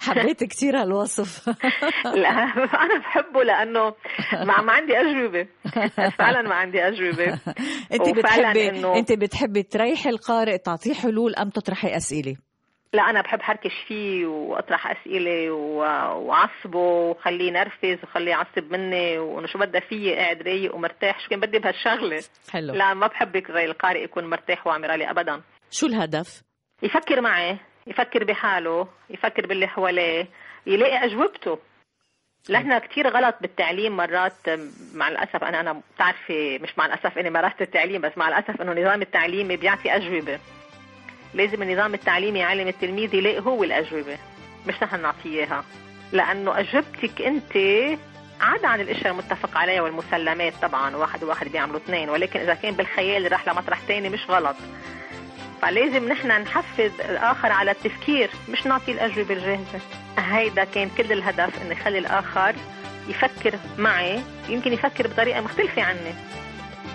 حبيت 0.00 0.44
كثير 0.44 0.82
هالوصف. 0.82 1.48
لا 2.22 2.28
أنا 2.28 2.98
بحبه 2.98 3.42
لأنه 3.42 3.94
ما, 4.32 4.62
ما 4.62 4.72
عندي 4.72 4.92
أجوبة. 4.96 5.48
فعلا 6.18 6.42
ما 6.42 6.54
عندي 6.54 6.88
أجوبة. 6.88 7.32
وفعلاً 8.00 8.52
بتحبي 8.52 8.98
أنت 8.98 9.12
بتحبي 9.12 9.62
تريحي 9.62 10.10
القارئ 10.10 10.58
تعطيه 10.58 10.94
حلول 10.94 11.34
أم 11.34 11.50
تطرحي 11.50 11.96
أسئلة؟ 11.96 12.36
لا 12.92 13.10
أنا 13.10 13.20
بحب 13.20 13.42
حركش 13.42 13.72
فيه 13.88 14.26
وأطرح 14.26 14.90
أسئلة 14.90 15.50
وعصبه 15.50 16.78
وخليه 16.78 17.48
ينرفز 17.48 17.98
وخليه 18.02 18.30
يعصب 18.30 18.72
مني 18.72 19.18
وانه 19.18 19.46
شو 19.46 19.58
بدها 19.58 19.80
فيي؟ 19.80 20.16
قاعد 20.16 20.42
رايق 20.42 20.74
ومرتاح. 20.74 21.20
شو 21.20 21.28
كان 21.28 21.40
بدي 21.40 21.58
بهالشغلة؟ 21.58 22.22
حلو. 22.52 22.74
لا 22.74 22.94
ما 22.94 23.06
بحب 23.06 23.52
زي 23.52 23.64
القارئ 23.64 24.04
يكون 24.04 24.30
مرتاح 24.30 24.66
وعم 24.66 24.84
يرالي 24.84 25.10
ابدا. 25.10 25.42
شو 25.70 25.86
الهدف؟ 25.86 26.42
يفكر 26.82 27.20
معي 27.20 27.56
يفكر 27.86 28.24
بحاله 28.24 28.88
يفكر 29.10 29.46
باللي 29.46 29.66
حواليه 29.66 30.26
يلاقي 30.66 31.04
أجوبته. 31.04 31.58
نحن 32.50 32.78
كثير 32.78 33.08
غلط 33.08 33.34
بالتعليم 33.40 33.96
مرات 33.96 34.48
مع 34.94 35.08
الأسف 35.08 35.44
أنا 35.44 35.60
أنا 35.60 35.82
بتعرفي 35.94 36.58
مش 36.58 36.78
مع 36.78 36.86
الأسف 36.86 37.18
إني 37.18 37.30
مارست 37.30 37.62
التعليم 37.62 38.00
بس 38.00 38.18
مع 38.18 38.28
الأسف 38.28 38.60
إنه 38.60 38.72
النظام 38.72 39.02
التعليمي 39.02 39.56
بيعطي 39.56 39.96
أجوبة. 39.96 40.40
لازم 41.34 41.62
النظام 41.62 41.94
التعليمي 41.94 42.38
يعلم 42.38 42.68
التلميذ 42.68 43.14
يلاقي 43.14 43.40
هو 43.40 43.64
الأجوبة 43.64 44.18
مش 44.66 44.82
نحن 44.82 45.02
نعطيه 45.02 45.38
إياها. 45.38 45.64
لأنه 46.12 46.58
أجوبتك 46.60 47.22
أنت 47.22 47.52
عدا 48.40 48.68
عن 48.68 48.80
الأشياء 48.80 49.12
المتفق 49.12 49.58
عليها 49.58 49.82
والمسلمات 49.82 50.52
طبعا 50.62 50.96
واحد 50.96 51.24
وواحد 51.24 51.48
بيعملوا 51.48 51.76
اثنين 51.76 52.10
ولكن 52.10 52.40
إذا 52.40 52.54
كان 52.54 52.74
بالخيال 52.74 53.32
راح 53.32 53.48
لمطرح 53.48 53.80
تاني 53.88 54.08
مش 54.08 54.20
غلط. 54.30 54.56
فلازم 55.62 56.08
نحن 56.08 56.28
نحفز 56.28 56.90
الآخر 57.00 57.52
على 57.52 57.70
التفكير 57.70 58.30
مش 58.48 58.66
نعطي 58.66 58.92
الأجوبة 58.92 59.34
الجاهزة. 59.34 59.80
هيدا 60.18 60.64
كان 60.64 60.90
كل 60.96 61.12
الهدف 61.12 61.62
إنه 61.62 61.72
يخلي 61.72 61.98
الآخر 61.98 62.54
يفكر 63.08 63.54
معي 63.78 64.20
يمكن 64.48 64.72
يفكر 64.72 65.06
بطريقة 65.06 65.40
مختلفة 65.40 65.82
عني. 65.82 66.14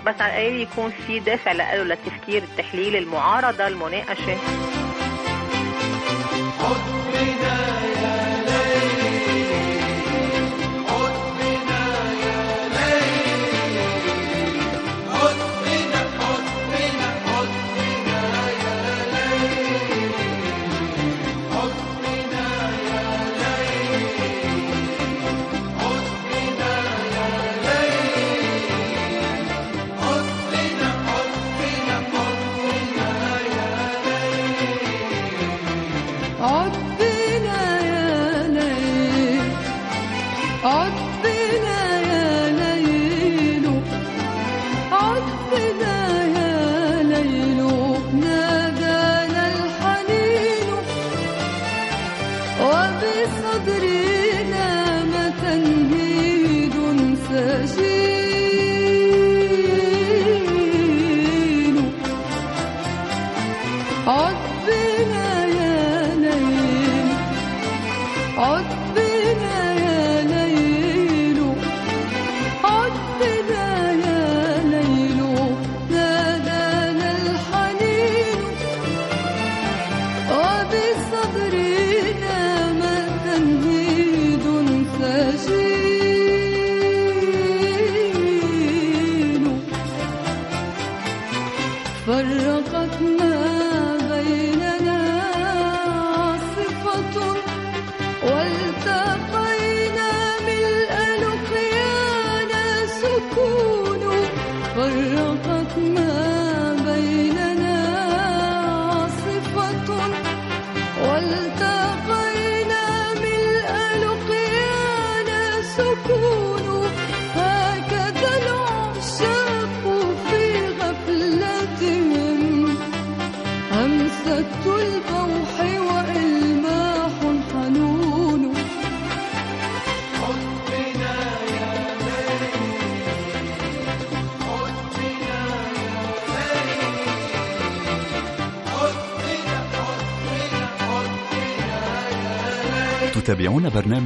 بس 0.06 0.20
على 0.20 0.32
الاقل 0.48 0.60
يكون 0.60 0.92
في 1.06 1.20
دافع 1.20 1.52
له 1.52 1.74
للتفكير 1.82 2.42
التحليل 2.42 2.96
المعارضة 2.96 3.66
المناقشة. 3.66 4.36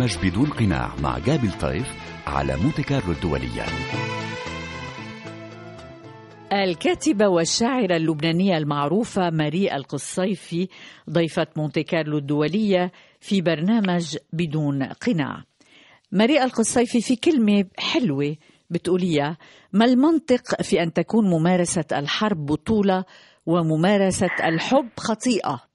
برنامج 0.00 0.30
بدون 0.30 0.50
قناع 0.50 0.94
مع 1.02 1.18
جابل 1.18 1.52
طيف 1.52 1.94
على 2.26 2.56
مونتي 2.56 2.82
كارلو 2.82 3.12
الدولية 3.12 3.64
الكاتبة 6.52 7.28
والشاعرة 7.28 7.96
اللبنانية 7.96 8.56
المعروفة 8.56 9.30
ماري 9.30 9.76
القصيفي 9.76 10.68
ضيفة 11.10 11.46
مونتي 11.56 11.82
كارلو 11.82 12.18
الدولية 12.18 12.92
في 13.20 13.40
برنامج 13.40 14.16
بدون 14.32 14.82
قناع. 14.82 15.44
ماري 16.12 16.42
القصيفي 16.42 17.00
في 17.00 17.16
كلمة 17.16 17.64
حلوة 17.78 18.36
بتقوليها 18.70 19.36
ما 19.72 19.84
المنطق 19.84 20.62
في 20.62 20.82
أن 20.82 20.92
تكون 20.92 21.30
ممارسة 21.30 21.84
الحرب 21.92 22.46
بطولة 22.46 23.04
وممارسة 23.46 24.30
الحب 24.44 24.88
خطيئة؟ 24.96 25.69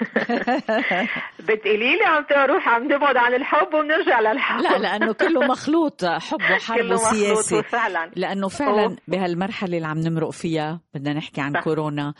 بتقولي 1.48 1.96
لي 1.96 2.04
عم 2.04 2.24
تروح 2.24 2.68
عم 2.68 2.84
نبعد 2.92 3.16
عن 3.16 3.34
الحب 3.34 3.74
وبنرجع 3.74 4.20
للحب. 4.20 4.60
لا 4.60 4.78
لأنه 4.78 5.12
كله 5.12 5.40
مخلوط 5.40 6.04
حب 6.04 6.40
وحرب 6.52 6.84
مخلوط 6.84 7.00
وسياسة. 7.00 7.62
فعلا 7.62 8.10
لأنه 8.16 8.48
فعلا 8.48 8.82
أوه. 8.84 8.96
بهالمرحلة 9.08 9.76
اللي 9.76 9.86
عم 9.88 9.98
نمرق 9.98 10.30
فيها 10.30 10.80
بدنا 10.94 11.14
نحكي 11.14 11.40
عن 11.40 11.52
صح. 11.54 11.60
كورونا 11.64 12.14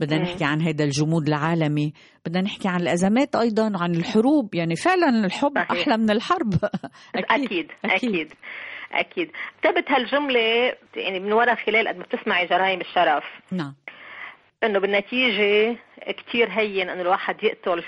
بدنا. 0.00 0.22
نحكي 0.22 0.44
عن 0.44 0.60
هذا 0.62 0.84
الجمود 0.84 1.28
العالمي 1.28 1.92
بدنا 2.26 2.40
نحكي 2.42 2.68
عن 2.68 2.80
الأزمات 2.80 3.36
أيضا 3.36 3.72
عن 3.82 3.94
الحروب. 3.94 4.54
يعني 4.54 4.76
فعلا 4.76 5.08
الحب 5.26 5.54
صحيح. 5.54 5.70
أحلى 5.70 5.96
من 5.96 6.10
الحرب. 6.10 6.54
أكيد. 7.14 7.70
أكيد 7.84 8.32
أكيد. 8.92 9.30
كتبت 9.62 9.90
هالجملة 9.90 10.40
يعني 10.96 11.20
من 11.20 11.32
وراء 11.32 11.54
خلال 11.54 11.88
قد 11.88 11.96
ما 11.96 12.02
بتسمعي 12.04 12.46
جرائم 12.46 12.80
الشرف. 12.80 13.24
نعم. 13.52 13.74
إنه 14.64 14.78
بالنتيجة 14.80 15.76
كتير 16.12 16.48
هين 16.50 16.90
إنه 16.90 17.02
الواحد 17.02 17.44
يقتل 17.44 17.84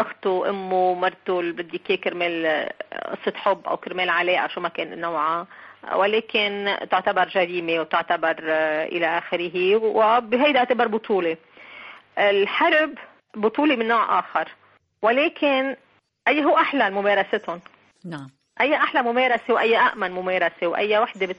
أخته 0.00 0.50
أمه 0.50 0.94
مرته 0.94 1.40
اللي 1.40 1.52
بدي 1.52 1.80
إياه 1.90 1.98
كرمال 1.98 2.68
قصة 2.92 3.36
حب 3.36 3.66
أو 3.66 3.76
كرمال 3.76 4.10
علاقة 4.10 4.48
شو 4.48 4.60
ما 4.60 4.68
كان 4.68 5.00
نوعها. 5.00 5.46
ولكن 5.94 6.76
تعتبر 6.90 7.28
جريمة 7.28 7.80
وتعتبر 7.80 8.36
آه، 8.42 8.84
إلى 8.84 9.18
آخره 9.18 9.76
وبهيدا 9.76 10.58
أعتبر 10.58 10.88
بطولة. 10.88 11.36
الحرب 12.18 12.94
بطولة 13.36 13.76
من 13.76 13.88
نوع 13.88 14.18
آخر. 14.18 14.48
ولكن 15.02 15.76
أي 16.28 16.44
هو 16.44 16.58
أحلى 16.58 16.90
ممارستهم 16.90 17.60
نعم. 18.04 18.30
أي 18.60 18.74
أحلى 18.74 19.02
ممارسة 19.02 19.54
وأي 19.54 19.76
امن 19.76 20.10
ممارسة 20.10 20.66
وأي 20.66 20.98
وحدة 20.98 21.34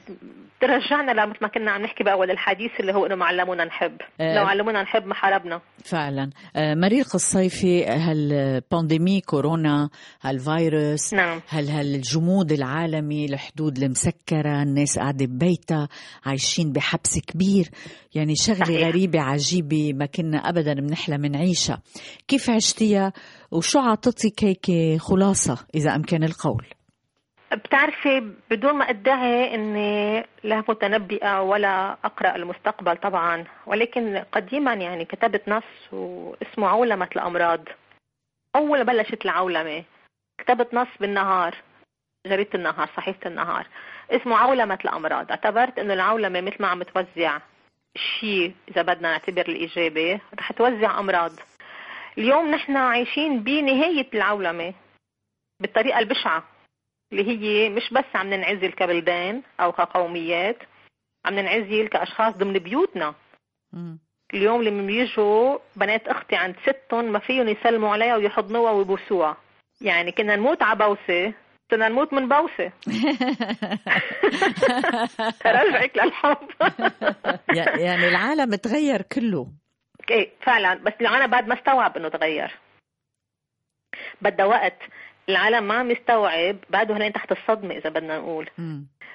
بت... 0.62 0.70
بترجعنا 0.70 1.12
لمثل 1.12 1.38
ما 1.42 1.48
كنا 1.48 1.70
عم 1.70 1.82
نحكي 1.82 2.04
بأول 2.04 2.30
الحديث 2.30 2.70
اللي 2.80 2.92
هو 2.92 3.06
إنه 3.06 3.14
معلمونا 3.14 3.64
نحب. 3.64 3.96
آه. 4.20 4.34
لو 4.34 4.44
علمونا 4.44 4.82
نحب 4.82 5.06
ما 5.06 5.14
حاربنا. 5.14 5.60
فعلا. 5.84 6.30
آه، 6.56 6.74
مرير 6.74 7.00
القصيفي 7.00 7.84
هالبانديمي 7.86 9.20
كورونا 9.20 9.90
هالفيروس 10.22 11.14
نعم. 11.14 11.40
هل 11.48 11.68
هالجمود 11.68 12.52
العالمي 12.52 13.24
الحدود 13.24 13.78
المسكرة 13.78 14.62
الناس 14.62 14.98
قاعدة 14.98 15.26
ببيتها 15.26 15.88
عايشين 16.26 16.72
بحبس 16.72 17.18
كبير. 17.18 17.68
يعني 18.14 18.34
شغلة 18.36 18.64
صحيح. 18.64 18.88
غريبة 18.88 19.20
عجيبة 19.20 19.92
ما 19.92 20.06
كنا 20.06 20.38
أبدا 20.38 20.74
بنحلم 20.74 21.26
نعيشها. 21.26 21.82
كيف 22.28 22.50
عشتيها؟ 22.50 23.12
وشو 23.50 23.78
عطتك 23.78 24.44
هيك 24.44 25.00
خلاصة 25.00 25.58
إذا 25.74 25.94
أمكن 25.94 26.24
القول؟ 26.24 26.66
بتعرفي 27.54 28.32
بدون 28.50 28.72
ما 28.72 28.90
أدعي 28.90 29.54
إني 29.54 30.26
لا 30.42 30.64
متنبئة 30.68 31.42
ولا 31.42 31.96
أقرأ 32.04 32.36
المستقبل 32.36 32.96
طبعا 32.96 33.44
ولكن 33.66 34.24
قديما 34.32 34.74
يعني 34.74 35.04
كتبت 35.04 35.48
نص 35.48 35.92
واسمه 35.92 36.68
عولمة 36.68 37.08
الأمراض. 37.16 37.68
أول 38.56 38.84
بلشت 38.84 39.24
العولمة 39.24 39.84
كتبت 40.38 40.74
نص 40.74 40.88
بالنهار 41.00 41.54
جريده 42.26 42.50
النهار 42.54 42.88
صحيفة 42.96 43.28
النهار. 43.30 43.66
اسمه 44.10 44.36
عولمة 44.36 44.78
الأمراض. 44.84 45.30
اعتبرت 45.30 45.78
إنه 45.78 45.94
العولمة 45.94 46.40
مثل 46.40 46.56
ما 46.60 46.68
عم 46.68 46.82
توزع 46.82 47.38
شيء 47.96 48.54
إذا 48.68 48.82
بدنا 48.82 49.10
نعتبر 49.10 49.48
الإجابة 49.48 50.20
رح 50.38 50.52
توزع 50.52 50.98
أمراض. 50.98 51.32
اليوم 52.18 52.50
نحن 52.50 52.76
عايشين 52.76 53.40
بنهاية 53.40 54.08
العولمة 54.14 54.74
بالطريقة 55.60 55.98
البشعة. 55.98 56.51
اللي 57.12 57.28
هي 57.28 57.68
مش 57.68 57.90
بس 57.92 58.04
عم 58.14 58.26
ننعزل 58.34 58.72
كبلدان 58.72 59.42
أو 59.60 59.72
كقوميات 59.72 60.58
عم 61.24 61.34
ننعزل 61.34 61.88
كأشخاص 61.88 62.34
ضمن 62.34 62.58
بيوتنا. 62.58 63.14
اليوم 64.34 64.62
لما 64.62 64.86
بيجوا 64.86 65.58
بنات 65.76 66.08
أختي 66.08 66.36
عند 66.36 66.56
ستهم 66.62 67.04
ما 67.04 67.18
فيهم 67.18 67.48
يسلموا 67.48 67.90
عليها 67.90 68.16
ويحضنوها 68.16 68.72
ويبوسوها. 68.72 69.36
يعني 69.80 70.12
كنا 70.12 70.36
نموت 70.36 70.62
على 70.62 70.78
بوسة 70.78 71.34
كنا 71.70 71.88
نموت 71.88 72.12
من 72.12 72.28
بوسة. 72.28 72.72
ترجعك 75.44 75.96
للحب. 75.96 76.48
يعني 77.84 78.08
العالم 78.08 78.54
تغير 78.54 79.02
كله. 79.02 79.48
إيه 80.10 80.30
فعلا. 80.40 80.74
بس 80.74 80.92
العالم 81.00 81.26
بعد 81.26 81.48
ما 81.48 81.54
استوعب 81.54 81.96
إنه 81.96 82.08
تغير. 82.08 82.58
بدها 84.22 84.46
وقت 84.46 84.78
العالم 85.28 85.68
ما 85.68 85.74
عم 85.74 85.90
يستوعب 85.90 86.56
بعده 86.70 86.96
هلين 86.96 87.12
تحت 87.12 87.32
الصدمة 87.32 87.74
إذا 87.76 87.90
بدنا 87.90 88.18
نقول. 88.18 88.50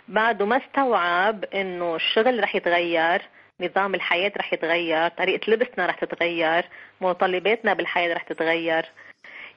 بعده 0.08 0.46
ما 0.46 0.58
استوعب 0.58 1.46
إنه 1.46 1.96
الشغل 1.96 2.44
رح 2.44 2.56
يتغير 2.56 3.22
نظام 3.62 3.96
الحياة 3.96 4.32
رح 4.38 4.54
يتغير 4.54 5.08
طريقة 5.08 5.52
لبسنا 5.52 5.86
رح 5.86 5.96
تتغير 6.00 6.66
متطلباتنا 7.02 7.74
بالحياة 7.74 8.14
رح 8.14 8.24
تتغير 8.24 8.86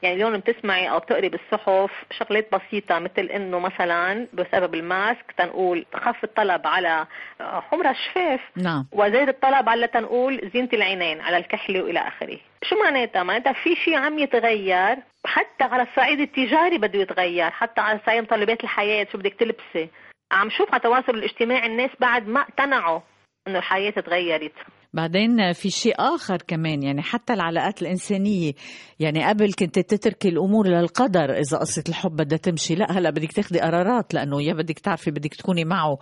يعني 0.03 0.15
اليوم 0.15 0.37
بتسمعي 0.37 0.91
أو 0.91 0.99
بتقري 0.99 1.29
بالصحف 1.29 1.91
شغلات 2.19 2.49
بسيطة 2.55 2.99
مثل 2.99 3.25
إنه 3.25 3.59
مثلا 3.59 4.27
بسبب 4.33 4.75
الماسك 4.75 5.33
تنقول 5.39 5.87
خف 5.95 6.25
الطلب 6.25 6.67
على 6.67 7.07
حمرة 7.41 7.91
الشفاف. 7.91 8.41
نعم. 8.57 8.87
وزاد 8.93 9.29
الطلب 9.29 9.69
على 9.69 9.87
تنقول 9.87 10.51
زينة 10.55 10.69
العينين 10.73 11.21
على 11.21 11.37
الكحلة 11.37 11.83
وإلى 11.83 12.01
آخره. 12.01 12.39
شو 12.63 12.77
معناتها؟ 12.85 13.23
معناتها 13.23 13.53
في 13.53 13.77
شيء 13.77 13.97
عم 13.97 14.19
يتغير 14.19 14.97
حتى 15.27 15.65
على 15.65 15.83
الصعيد 15.83 16.21
التجاري 16.21 16.79
بده 16.79 16.99
يتغير 16.99 17.51
حتى 17.51 17.81
على 17.81 18.01
صعيد 18.07 18.23
متطلبات 18.23 18.65
الحياة 18.65 19.07
شو 19.13 19.19
بدك 19.19 19.35
تلبسي. 19.35 19.89
عم 20.33 20.51
شوف 20.51 20.69
على 20.69 20.77
التواصل 20.77 21.15
الاجتماعي 21.15 21.67
الناس 21.67 21.91
بعد 22.01 22.29
ما 22.29 22.41
اقتنعوا 22.41 23.01
إنه 23.49 23.59
الحياة 23.59 23.91
تغيرت. 23.91 24.53
بعدين 24.93 25.53
في 25.53 25.71
شيء 25.71 25.95
آخر 25.99 26.37
كمان 26.37 26.83
يعني 26.83 27.03
حتى 27.03 27.33
العلاقات 27.33 27.83
الإنسانية. 27.83 28.53
يعني 29.01 29.29
قبل 29.29 29.53
كنت 29.53 29.79
تتركي 29.79 30.29
الأمور 30.29 30.67
للقدر 30.67 31.33
إذا 31.33 31.59
قصة 31.59 31.85
الحب 31.89 32.11
بدها 32.17 32.39
تمشي. 32.39 32.75
لا 32.75 32.87
هلأ 32.93 33.11
بدك 33.11 33.33
تاخدي 33.33 33.61
قرارات 33.61 34.15
لأنه 34.15 34.43
يا 34.43 34.55
بدك 34.55 34.79
تعرفي 34.79 35.11
بدك 35.11 35.35
تكوني 35.35 35.65
معه 35.65 35.99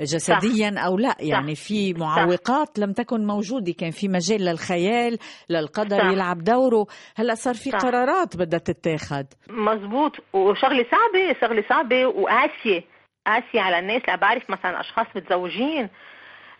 جسديا 0.00 0.74
أو 0.78 0.98
لا. 0.98 1.16
يعني 1.20 1.54
في 1.54 1.94
معوقات 1.94 2.78
لم 2.78 2.92
تكن 2.92 3.26
موجودة. 3.26 3.72
كان 3.72 3.90
في 3.90 4.08
مجال 4.08 4.44
للخيال 4.44 5.18
للقدر 5.50 5.98
صح. 5.98 6.04
يلعب 6.04 6.44
دوره. 6.44 6.86
هلأ 7.16 7.34
صار 7.34 7.54
في 7.54 7.70
صح. 7.70 7.78
قرارات 7.78 8.36
بدها 8.36 8.58
تتاخد. 8.58 9.26
مزبوط 9.50 10.12
وشغلة 10.32 10.84
صعبة 10.90 11.40
شغلة 11.40 11.64
صعبة 11.68 12.06
وقاسية. 12.06 12.84
قاسية 13.26 13.60
على 13.60 13.78
الناس. 13.78 14.02
لا 14.08 14.16
بعرف 14.16 14.50
مثلا 14.50 14.80
أشخاص 14.80 15.06
متزوجين 15.16 15.88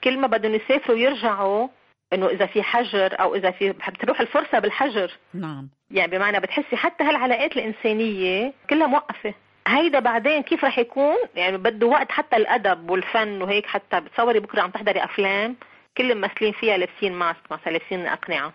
كل 0.05 0.18
ما 0.18 0.26
بدهم 0.26 0.55
يسافروا 0.55 0.98
يرجعوا 0.98 1.68
إنه 2.12 2.26
إذا 2.26 2.46
في 2.46 2.62
حجر 2.62 3.20
أو 3.20 3.34
إذا 3.34 3.50
في 3.50 3.72
بتروح 3.72 4.20
الفرصة 4.20 4.59
بالحجر. 4.59 5.12
نعم. 5.34 5.68
يعني 5.90 6.11
بمعنى 6.11 6.40
بتحسي 6.40 6.76
حتى 6.76 7.05
هالعلاقات 7.05 7.57
الإنسانية 7.57 8.53
كلها 8.70 8.86
موقفة. 8.86 9.34
هيدا 9.66 9.98
بعدين 9.98 10.42
كيف 10.42 10.64
رح 10.64 10.78
يكون؟ 10.78 11.16
يعني 11.34 11.57
بده 11.57 11.86
وقت 11.86 12.12
حتى 12.12 12.36
الأدب 12.36 12.90
والفن 12.90 13.42
وهيك 13.42 13.66
حتى 13.66 14.00
بتصوري 14.00 14.40
بكرة 14.40 14.62
عم 14.62 14.70
تحضري 14.70 15.05
أفلام 15.05 15.57
كل 15.96 16.12
الممثلين 16.12 16.53
فيها 16.53 16.76
لابسين 16.76 17.12
ماسك 17.12 17.53
مثلا 17.53 17.72
لابسين 17.72 18.07
أقنعة. 18.07 18.53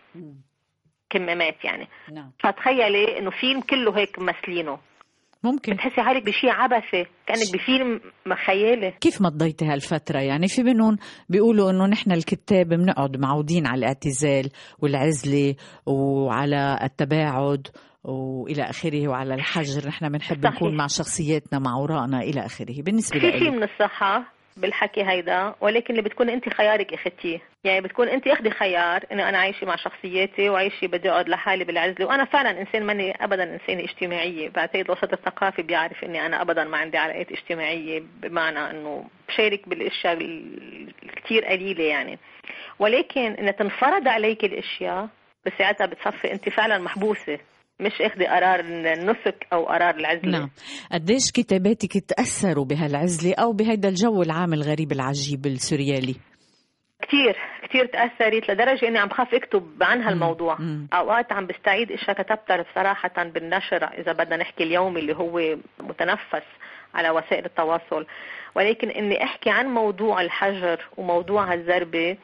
كمامات 1.09 1.65
يعني. 1.65 1.87
نعم. 2.13 2.31
فتخيلي 2.39 3.19
إنه 3.19 3.29
فيلم 3.29 3.61
كله 3.61 3.97
هيك 3.97 4.19
ممثلينه. 4.19 4.79
ممكن. 5.51 5.73
بتحسي 5.73 6.01
حالك 6.01 6.25
بشيء 6.25 6.49
عبثي 6.49 7.05
كأنك 7.27 7.53
بفيلم 7.53 7.99
خيالي. 8.45 8.91
كيف 9.01 9.21
ما 9.21 9.29
قضيتي 9.29 9.65
هالفترة؟ 9.65 10.19
يعني 10.19 10.47
في 10.47 10.63
منهم 10.63 10.97
بيقولوا 11.29 11.71
إنه 11.71 11.85
نحن 11.85 12.11
الكتاب 12.11 12.67
بنقعد 12.67 13.17
معودين 13.17 13.67
على 13.67 13.79
الاعتزال 13.79 14.49
والعزلة 14.79 15.55
وعلى 15.85 16.79
التباعد 16.83 17.67
وإلى 18.03 18.63
آخره 18.63 19.07
وعلى 19.07 19.33
الحجر. 19.33 19.87
نحن 19.87 20.09
بنحب. 20.09 20.45
نكون 20.45 20.77
مع 20.77 20.87
شخصياتنا 20.87 21.59
مع 21.59 21.75
وراءنا 21.75 22.19
إلى 22.19 22.45
آخره. 22.45 22.81
بالنسبة 22.81 23.19
في 23.19 23.31
شيء 23.31 23.43
لي 23.43 23.49
من 23.49 23.63
الصحة؟ 23.63 24.36
بالحكي 24.58 25.03
هيدا 25.03 25.55
ولكن 25.62 25.88
اللي 25.89 26.01
بتكون 26.01 26.30
انت 26.30 26.49
خيارك 26.49 26.93
اخذتيه 26.93 27.39
يعني 27.64 27.82
بتكون 27.82 28.08
انت 28.08 28.28
اخذي 28.28 28.49
خيار 28.49 29.03
انه 29.12 29.30
أنا 29.30 29.38
عايشة 29.38 29.68
مع 29.68 29.76
شخصيتي 29.76 30.49
وعايشة 30.49 30.88
بدي 30.88 31.10
اقعد 31.10 31.30
لحالي 31.30 31.64
بالعزلة 31.64 32.05
وأنا 32.05 32.26
فعلا 32.26 32.62
إنسان 32.62 32.84
ماني 32.84 33.24
ابدا 33.24 33.43
إنسانة 33.43 33.84
اجتماعية. 33.84 34.49
بعتقد 34.49 34.86
الوسط 34.86 35.14
الثقافي 35.14 35.62
بيعرف 35.62 36.03
إني 36.03 36.26
أنا 36.26 36.41
ابدا 36.41 36.64
ما 36.64 36.78
عندي 36.78 36.97
علاقات 36.97 37.32
اجتماعية 37.32 38.03
بمعنى 38.22 38.60
إنه 38.60 39.05
بشارك 39.28 39.70
بالأشياء 39.70 40.18
الكثير 41.03 41.45
قليلة 41.45 41.84
يعني. 41.84 42.20
ولكن 42.80 43.34
ان 43.34 43.55
تنفرض 43.55 44.08
عليك 44.08 44.45
الأشياء 44.45 45.08
بساعتها 45.45 45.86
بتصفي 45.86 46.32
أنت 46.32 46.49
فعلا 46.49 46.78
محبوسة. 46.78 47.39
مش 47.80 48.01
اخذي 48.01 48.25
قرار 48.25 48.59
النسك 48.59 49.47
أو 49.53 49.65
قرار 49.65 49.95
العزلة. 49.95 50.32
نعم. 50.32 50.49
قديش 50.91 51.32
كتاباتك 51.32 51.93
تأثروا 52.07 52.65
بهالعزلة 52.65 53.36
أو 53.36 53.53
بهيدا 53.53 53.89
الجو 53.89 54.21
العام 54.21 54.53
الغريب 54.53 54.91
العجيب 54.91 55.45
السوريالي؟ 55.45 56.15
كثير 57.01 57.36
كثير 57.69 57.86
تأثرت 57.86 58.51
لدرجة 58.51 58.88
إني 58.88 58.99
عم 58.99 59.07
بخاف 59.07 59.34
أكتب 59.34 59.63
عن 59.82 60.01
هالموضوع. 60.01 60.57
أوقات 60.93 61.32
عم 61.32 61.47
بستعيد 61.47 61.91
إشياء 61.91 62.21
كتبتها 62.21 62.65
صراحة 62.75 63.23
بالنشر 63.23 63.84
إذا 63.84 64.11
بدنا 64.11 64.38
نحكي 64.38 64.63
اليومي 64.63 64.99
اللي 64.99 65.15
هو 65.15 65.57
متنفس 65.80 66.45
على 66.95 67.09
وسائل 67.09 67.45
التواصل. 67.45 68.05
ولكن 68.55 68.89
إني 68.89 69.23
أحكي 69.23 69.49
عن 69.49 69.65
موضوع 69.65 70.21
الحجر 70.21 70.88
وموضوع 70.97 71.53
هالزربة 71.53 72.17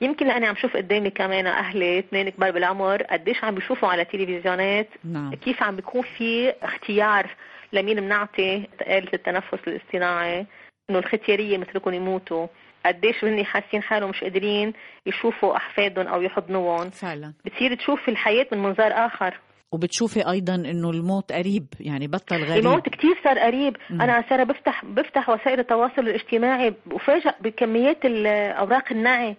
يمكن 0.00 0.26
لأني 0.26 0.46
عم 0.46 0.54
شوف 0.56 0.76
قدامي 0.76 1.10
كمان 1.10 1.46
أهلي 1.46 1.98
اثنين 1.98 2.28
كبار 2.28 2.50
بالعمر 2.50 3.02
قديش 3.02 3.44
عم 3.44 3.54
بيشوفوا 3.54 3.88
على 3.88 4.04
تلفزيونات 4.04 4.88
نعم. 5.04 5.34
كيف 5.34 5.62
عم 5.62 5.76
بيكون 5.76 6.02
في 6.18 6.52
اختيار 6.62 7.36
لمين 7.72 8.00
بنعطي 8.00 8.66
آلة 8.80 9.10
التنفس 9.14 9.68
الاصطناعي 9.68 10.46
إنه 10.90 10.98
الختيارية 10.98 11.58
مثلكم 11.58 11.94
يموتوا 11.94 12.46
قديش 12.86 13.24
هن 13.24 13.44
حاسين 13.44 13.82
حالهم 13.82 14.10
مش 14.10 14.20
قادرين 14.20 14.72
يشوفوا 15.06 15.56
أحفادهم 15.56 16.06
أو 16.06 16.22
يحضنوهم. 16.22 16.90
فعلا. 16.90 17.32
بتصير 17.44 17.74
تشوف 17.74 18.08
الحياة 18.08 18.46
من 18.52 18.58
منظار 18.58 18.92
آخر. 18.92 19.40
وبتشوفي 19.72 20.30
أيضا 20.30 20.54
إنه 20.54 20.90
الموت 20.90 21.32
قريب 21.32 21.66
يعني 21.80 22.06
بطل 22.06 22.44
غريب. 22.44 22.66
الموت 22.66 22.88
كتير 22.88 23.14
صار 23.24 23.38
قريب. 23.38 23.76
مم. 23.90 24.02
أنا 24.02 24.24
سارة 24.28 24.44
بفتح 24.44 24.84
بفتح 24.84 25.28
وسائل 25.28 25.60
التواصل 25.60 26.02
الاجتماعي 26.02 26.74
بفاجئ 26.86 27.30
بكميات 27.40 28.04
الاوراق 28.04 28.92
النعي. 28.92 29.36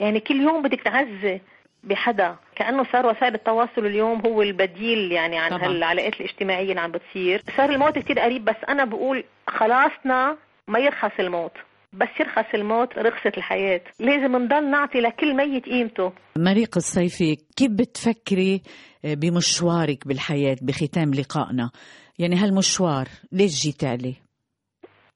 يعني 0.00 0.20
كل 0.20 0.40
يوم 0.40 0.62
بدك 0.62 0.80
تعزي 0.82 1.40
بحدا 1.84 2.36
كأنه 2.56 2.84
صار 2.92 3.06
وسائل 3.06 3.34
التواصل 3.34 3.86
اليوم 3.86 4.20
هو 4.26 4.42
البديل 4.42 5.12
يعني 5.12 5.38
عن 5.38 5.50
طبعاً. 5.50 5.68
هالعلاقات 5.68 6.14
الاجتماعية 6.20 6.70
اللي 6.70 6.80
عم 6.80 6.92
بتصير. 6.92 7.42
صار 7.56 7.70
الموت 7.70 7.98
كتير 7.98 8.18
قريب 8.18 8.44
بس 8.44 8.56
أنا 8.68 8.84
بقول 8.84 9.24
خلاصنا 9.48 10.36
ما 10.68 10.78
يرخص 10.78 11.20
الموت. 11.20 11.52
بس 11.92 12.08
يرخص 12.20 12.54
الموت 12.54 12.98
رخصت 12.98 13.38
الحياة. 13.38 13.80
لازم 14.00 14.36
نضل 14.36 14.70
نعطي 14.70 15.00
لكل 15.00 15.36
ميت 15.36 15.64
قيمته. 15.64 16.12
مريق 16.36 16.76
الصيفي 16.76 17.36
كيف 17.56 17.70
بتفكري 17.70 18.62
بمشوارك 19.04 20.08
بالحياة 20.08 20.56
بختام 20.62 21.14
لقائنا؟ 21.14 21.70
يعني 22.18 22.36
هالمشوار 22.36 23.08
ليش 23.32 23.62
جيت 23.62 23.84
عليه. 23.84 24.14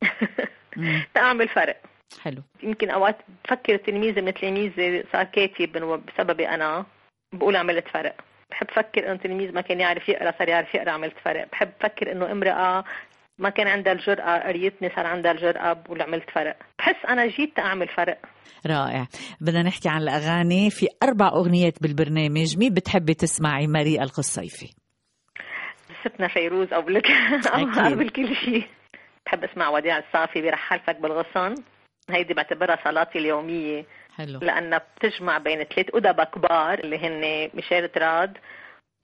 تعمل 1.14 1.48
فرق. 1.48 1.93
حلو. 2.22 2.42
يمكن 2.62 2.90
أوقات 2.90 3.16
بفكر 3.44 3.76
تلميذي 3.76 4.20
من 4.20 4.34
تلاميذي 4.34 5.04
صار 5.12 5.24
كاتب 5.24 6.02
بسببي 6.06 6.48
أنا. 6.48 6.86
بقول 7.32 7.56
عملت 7.56 7.88
فرق. 7.88 8.16
بحب 8.50 8.70
فكر 8.70 9.06
إنه 9.10 9.16
تلميذ 9.16 9.52
ما 9.54 9.60
كان 9.60 9.80
يعرف 9.80 10.08
يقرأ 10.08 10.32
صار 10.38 10.48
يعرف 10.48 10.74
يقرأ 10.74 10.90
عملت 10.90 11.18
فرق. 11.24 11.50
بحب 11.52 11.70
فكر 11.80 12.12
إنه 12.12 12.32
امرأة 12.32 12.84
ما 13.38 13.50
كان 13.50 13.66
عندها 13.68 13.92
الجرأة 13.92 14.38
قريتني 14.48 14.90
صار 14.96 15.06
عندها 15.06 15.32
الجرأة 15.32 15.72
بقول 15.72 16.02
عملت 16.02 16.30
فرق. 16.30 16.56
بحس 16.78 17.06
أنا 17.08 17.26
جيت 17.26 17.58
أعمل 17.58 17.88
فرق. 17.88 18.18
رائع. 18.66 19.06
بدنا 19.40 19.62
نحكي 19.62 19.88
عن 19.88 20.02
الأغاني. 20.02 20.70
في 20.70 20.86
أربع 21.02 21.28
أغنيات 21.28 21.82
بالبرنامج. 21.82 22.58
مين 22.58 22.74
بتحبي 22.74 23.14
تسمعي؟ 23.14 23.66
مريء 23.66 24.02
القصيفي. 24.02 24.74
ستنا 26.04 26.28
فيروز. 26.28 26.72
أو 26.72 26.80
قبل 26.80 28.10
كل 28.16 28.36
شيء. 28.36 28.66
بحب 29.26 29.44
أسمع 29.44 29.68
وديع 29.68 29.98
الصافي. 29.98 30.42
برحلتك 30.42 31.00
بالغصن. 31.00 31.54
هيدي 32.10 32.34
بعتبرها 32.34 32.78
صلاتي 32.84 33.18
اليومية. 33.18 33.84
حلو. 34.16 34.38
لأنها 34.38 34.78
بتجمع 34.78 35.38
بين 35.38 35.64
ثلاث 35.64 35.94
أدباء 35.94 36.30
كبار 36.30 36.78
اللي 36.78 36.98
هن 36.98 37.50
ميشيل 37.54 37.88
تراد 37.88 38.38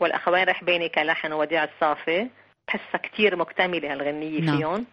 والأخوين 0.00 0.44
رحباني 0.44 0.88
كلحن 0.88 1.32
ووديع 1.32 1.64
الصافي. 1.64 2.28
بحسها 2.68 2.98
كتير 2.98 3.36
مكتملة 3.36 3.92
هالغنية 3.92 4.40
نعم. 4.40 4.58
فيهم. 4.58 4.86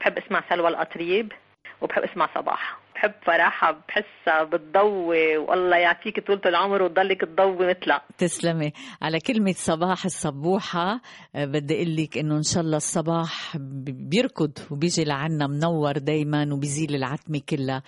بحب 0.00 0.18
أسمع 0.18 0.42
سلوى 0.48 0.68
القطريب 0.68 1.32
وبحب 1.80 2.02
أسمع 2.02 2.28
صباح. 2.34 2.83
بحب 2.94 3.12
فرحها 3.26 3.70
بحسها 3.88 4.44
بتضوي. 4.44 5.36
والله 5.36 5.76
يعطيك 5.76 6.26
طولة 6.26 6.40
العمر 6.46 6.82
وتضلك 6.82 7.20
تضوي 7.20 7.66
مثلها. 7.68 8.02
تسلمي. 8.18 8.72
على 9.02 9.18
كلمة 9.20 9.52
صباح 9.52 10.04
الصبوحة 10.04 11.00
آه، 11.34 11.44
بدي 11.44 11.74
أقول 11.74 11.96
لك 11.96 12.18
إنه 12.18 12.36
إن 12.36 12.42
شاء 12.42 12.62
الله 12.62 12.76
الصباح 12.76 13.56
بيركض 14.10 14.52
وبيجي 14.70 15.04
لعنا 15.04 15.46
منور 15.46 15.92
دايما 15.92 16.48
وبيزيل 16.52 16.94
العتمة 16.94 17.40
كلها. 17.48 17.82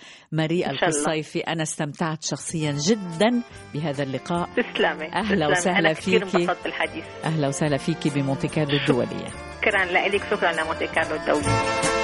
الله. 0.65 0.71
القصيفي 0.71 1.39
أنا 1.39 1.63
استمتعت 1.63 2.23
شخصيا 2.23 2.71
جدا 2.71 3.43
بهذا 3.73 4.03
اللقاء. 4.03 4.49
تسلمي. 4.57 5.05
أهلا 5.13 5.23
تسلمي. 5.23 5.51
وسهلا 5.51 5.93
فيكي. 5.93 6.17
انبسطت 6.17 6.63
بالحديث. 6.63 7.05
أهلا 7.25 7.47
وسهلا 7.47 7.77
فيكي 7.77 8.09
بمونتي 8.09 8.47
كارلو 8.47 8.77
الدولية. 8.77 9.27
شكرا 9.61 9.85
لك. 9.85 10.23
شكرا 10.31 10.51
لمونتي 10.51 10.87
كارلو 10.87 11.15
الدولي 11.15 11.96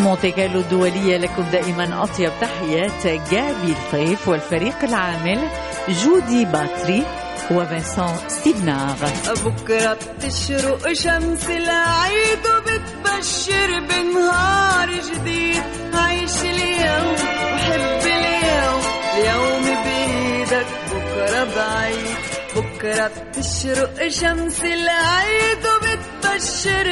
مونتي 0.00 0.30
كارلو 0.30 0.60
الدولية 0.60 1.16
لكم 1.16 1.42
دائما 1.42 2.02
أطيب 2.02 2.32
تحيات. 2.40 3.06
جابي 3.06 3.72
الطيف 3.72 4.28
والفريق 4.28 4.84
العامل 4.84 5.48
جودي 5.88 6.44
باتري 6.44 7.04
وفنسان 7.50 8.14
ستيفنار 8.28 8.96
بكرة 9.44 9.98
بتشرق 10.18 10.92
شمس 10.92 11.50
العيد 11.50 12.42
وبتبشر 12.46 13.80
بنهار 13.80 14.90
جديد. 14.90 15.62
عيش 15.94 16.40
اليوم 16.42 17.14
وحب 17.54 18.02
اليوم 18.06 18.80
اليوم 19.16 19.64
بإيدك. 19.84 20.66
بكرة 20.90 21.44
بعيد 21.56 22.16
بكرة 22.56 23.10
بتشرق 23.28 24.08
شمس 24.08 24.60
العيد 24.64 25.58
وبتبشر 25.58 25.89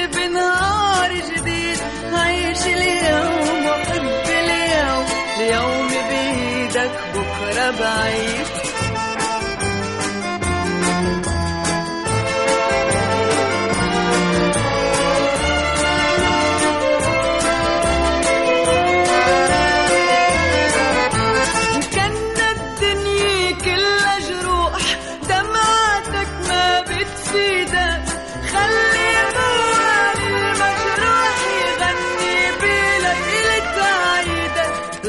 بنهار 0.07 1.13
جديد 1.15 1.79
عيش 2.13 2.67
اليوم 2.67 3.67
وحب 3.67 4.29
اليوم 4.29 5.07
اليوم 5.41 5.89
بإيدك 5.89 6.91
بكرة 7.15 7.71
بعيد. 7.71 8.68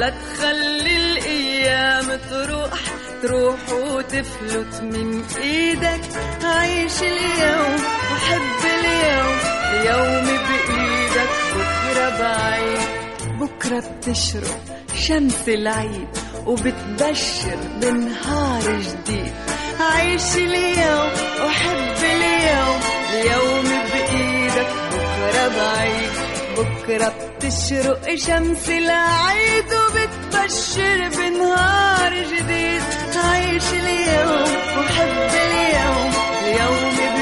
لا 0.09 0.15
تخلي 0.15 0.97
الأيام 0.97 2.19
تروح 2.29 2.79
تروح 3.21 3.69
وتفلت 3.69 4.81
من 4.81 5.23
إيدك. 5.41 6.01
عيش 6.43 7.01
اليوم 7.01 7.75
وحب 8.11 8.61
اليوم 8.65 9.37
اليوم 9.73 10.25
بإيدك. 10.25 11.29
بكرة 11.55 12.09
بعيد 12.19 12.79
بكرة 13.39 13.83
بتشرق 13.97 14.61
شمس 14.95 15.47
العيد 15.47 16.07
وبتبشر 16.45 17.59
بنهار 17.81 18.63
جديد. 18.63 19.33
عيش 19.79 20.35
اليوم 20.35 21.11
وحب 21.45 22.03
اليوم 22.03 22.79
اليوم 23.13 23.65
بإيدك. 23.91 24.67
بكرة 24.91 25.47
بعيد. 25.47 26.08
بكرة 26.63 27.13
بتشرق 27.37 28.15
شمس 28.15 28.69
العيد 28.69 29.65
وبتبشر 29.73 31.09
بنهار 31.17 32.13
جديد. 32.13 32.81
عيش 33.15 33.63
اليوم 33.73 34.43
وحب 34.77 35.29
اليوم 35.33 36.11
اليوم 36.43 37.18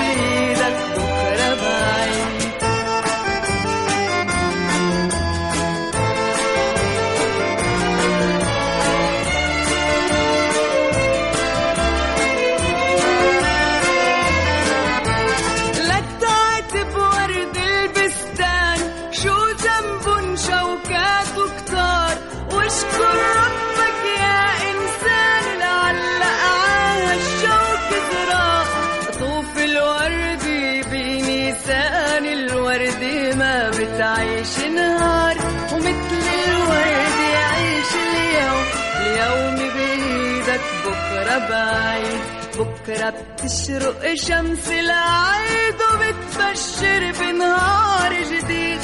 بعيد 41.37 42.21
بكرة 42.59 43.13
بتشرق 43.33 44.13
شمس 44.15 44.67
العيد 44.67 45.75
وبتبشر 45.93 47.11
بنهار 47.19 48.13
جديد. 48.13 48.79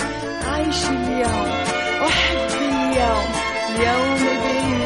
عيش 0.47 0.83
اليوم 0.89 1.49
وحب 2.01 2.47
اليوم. 2.61 3.31
اليوم 3.75 4.15
بإيدك 4.15 4.82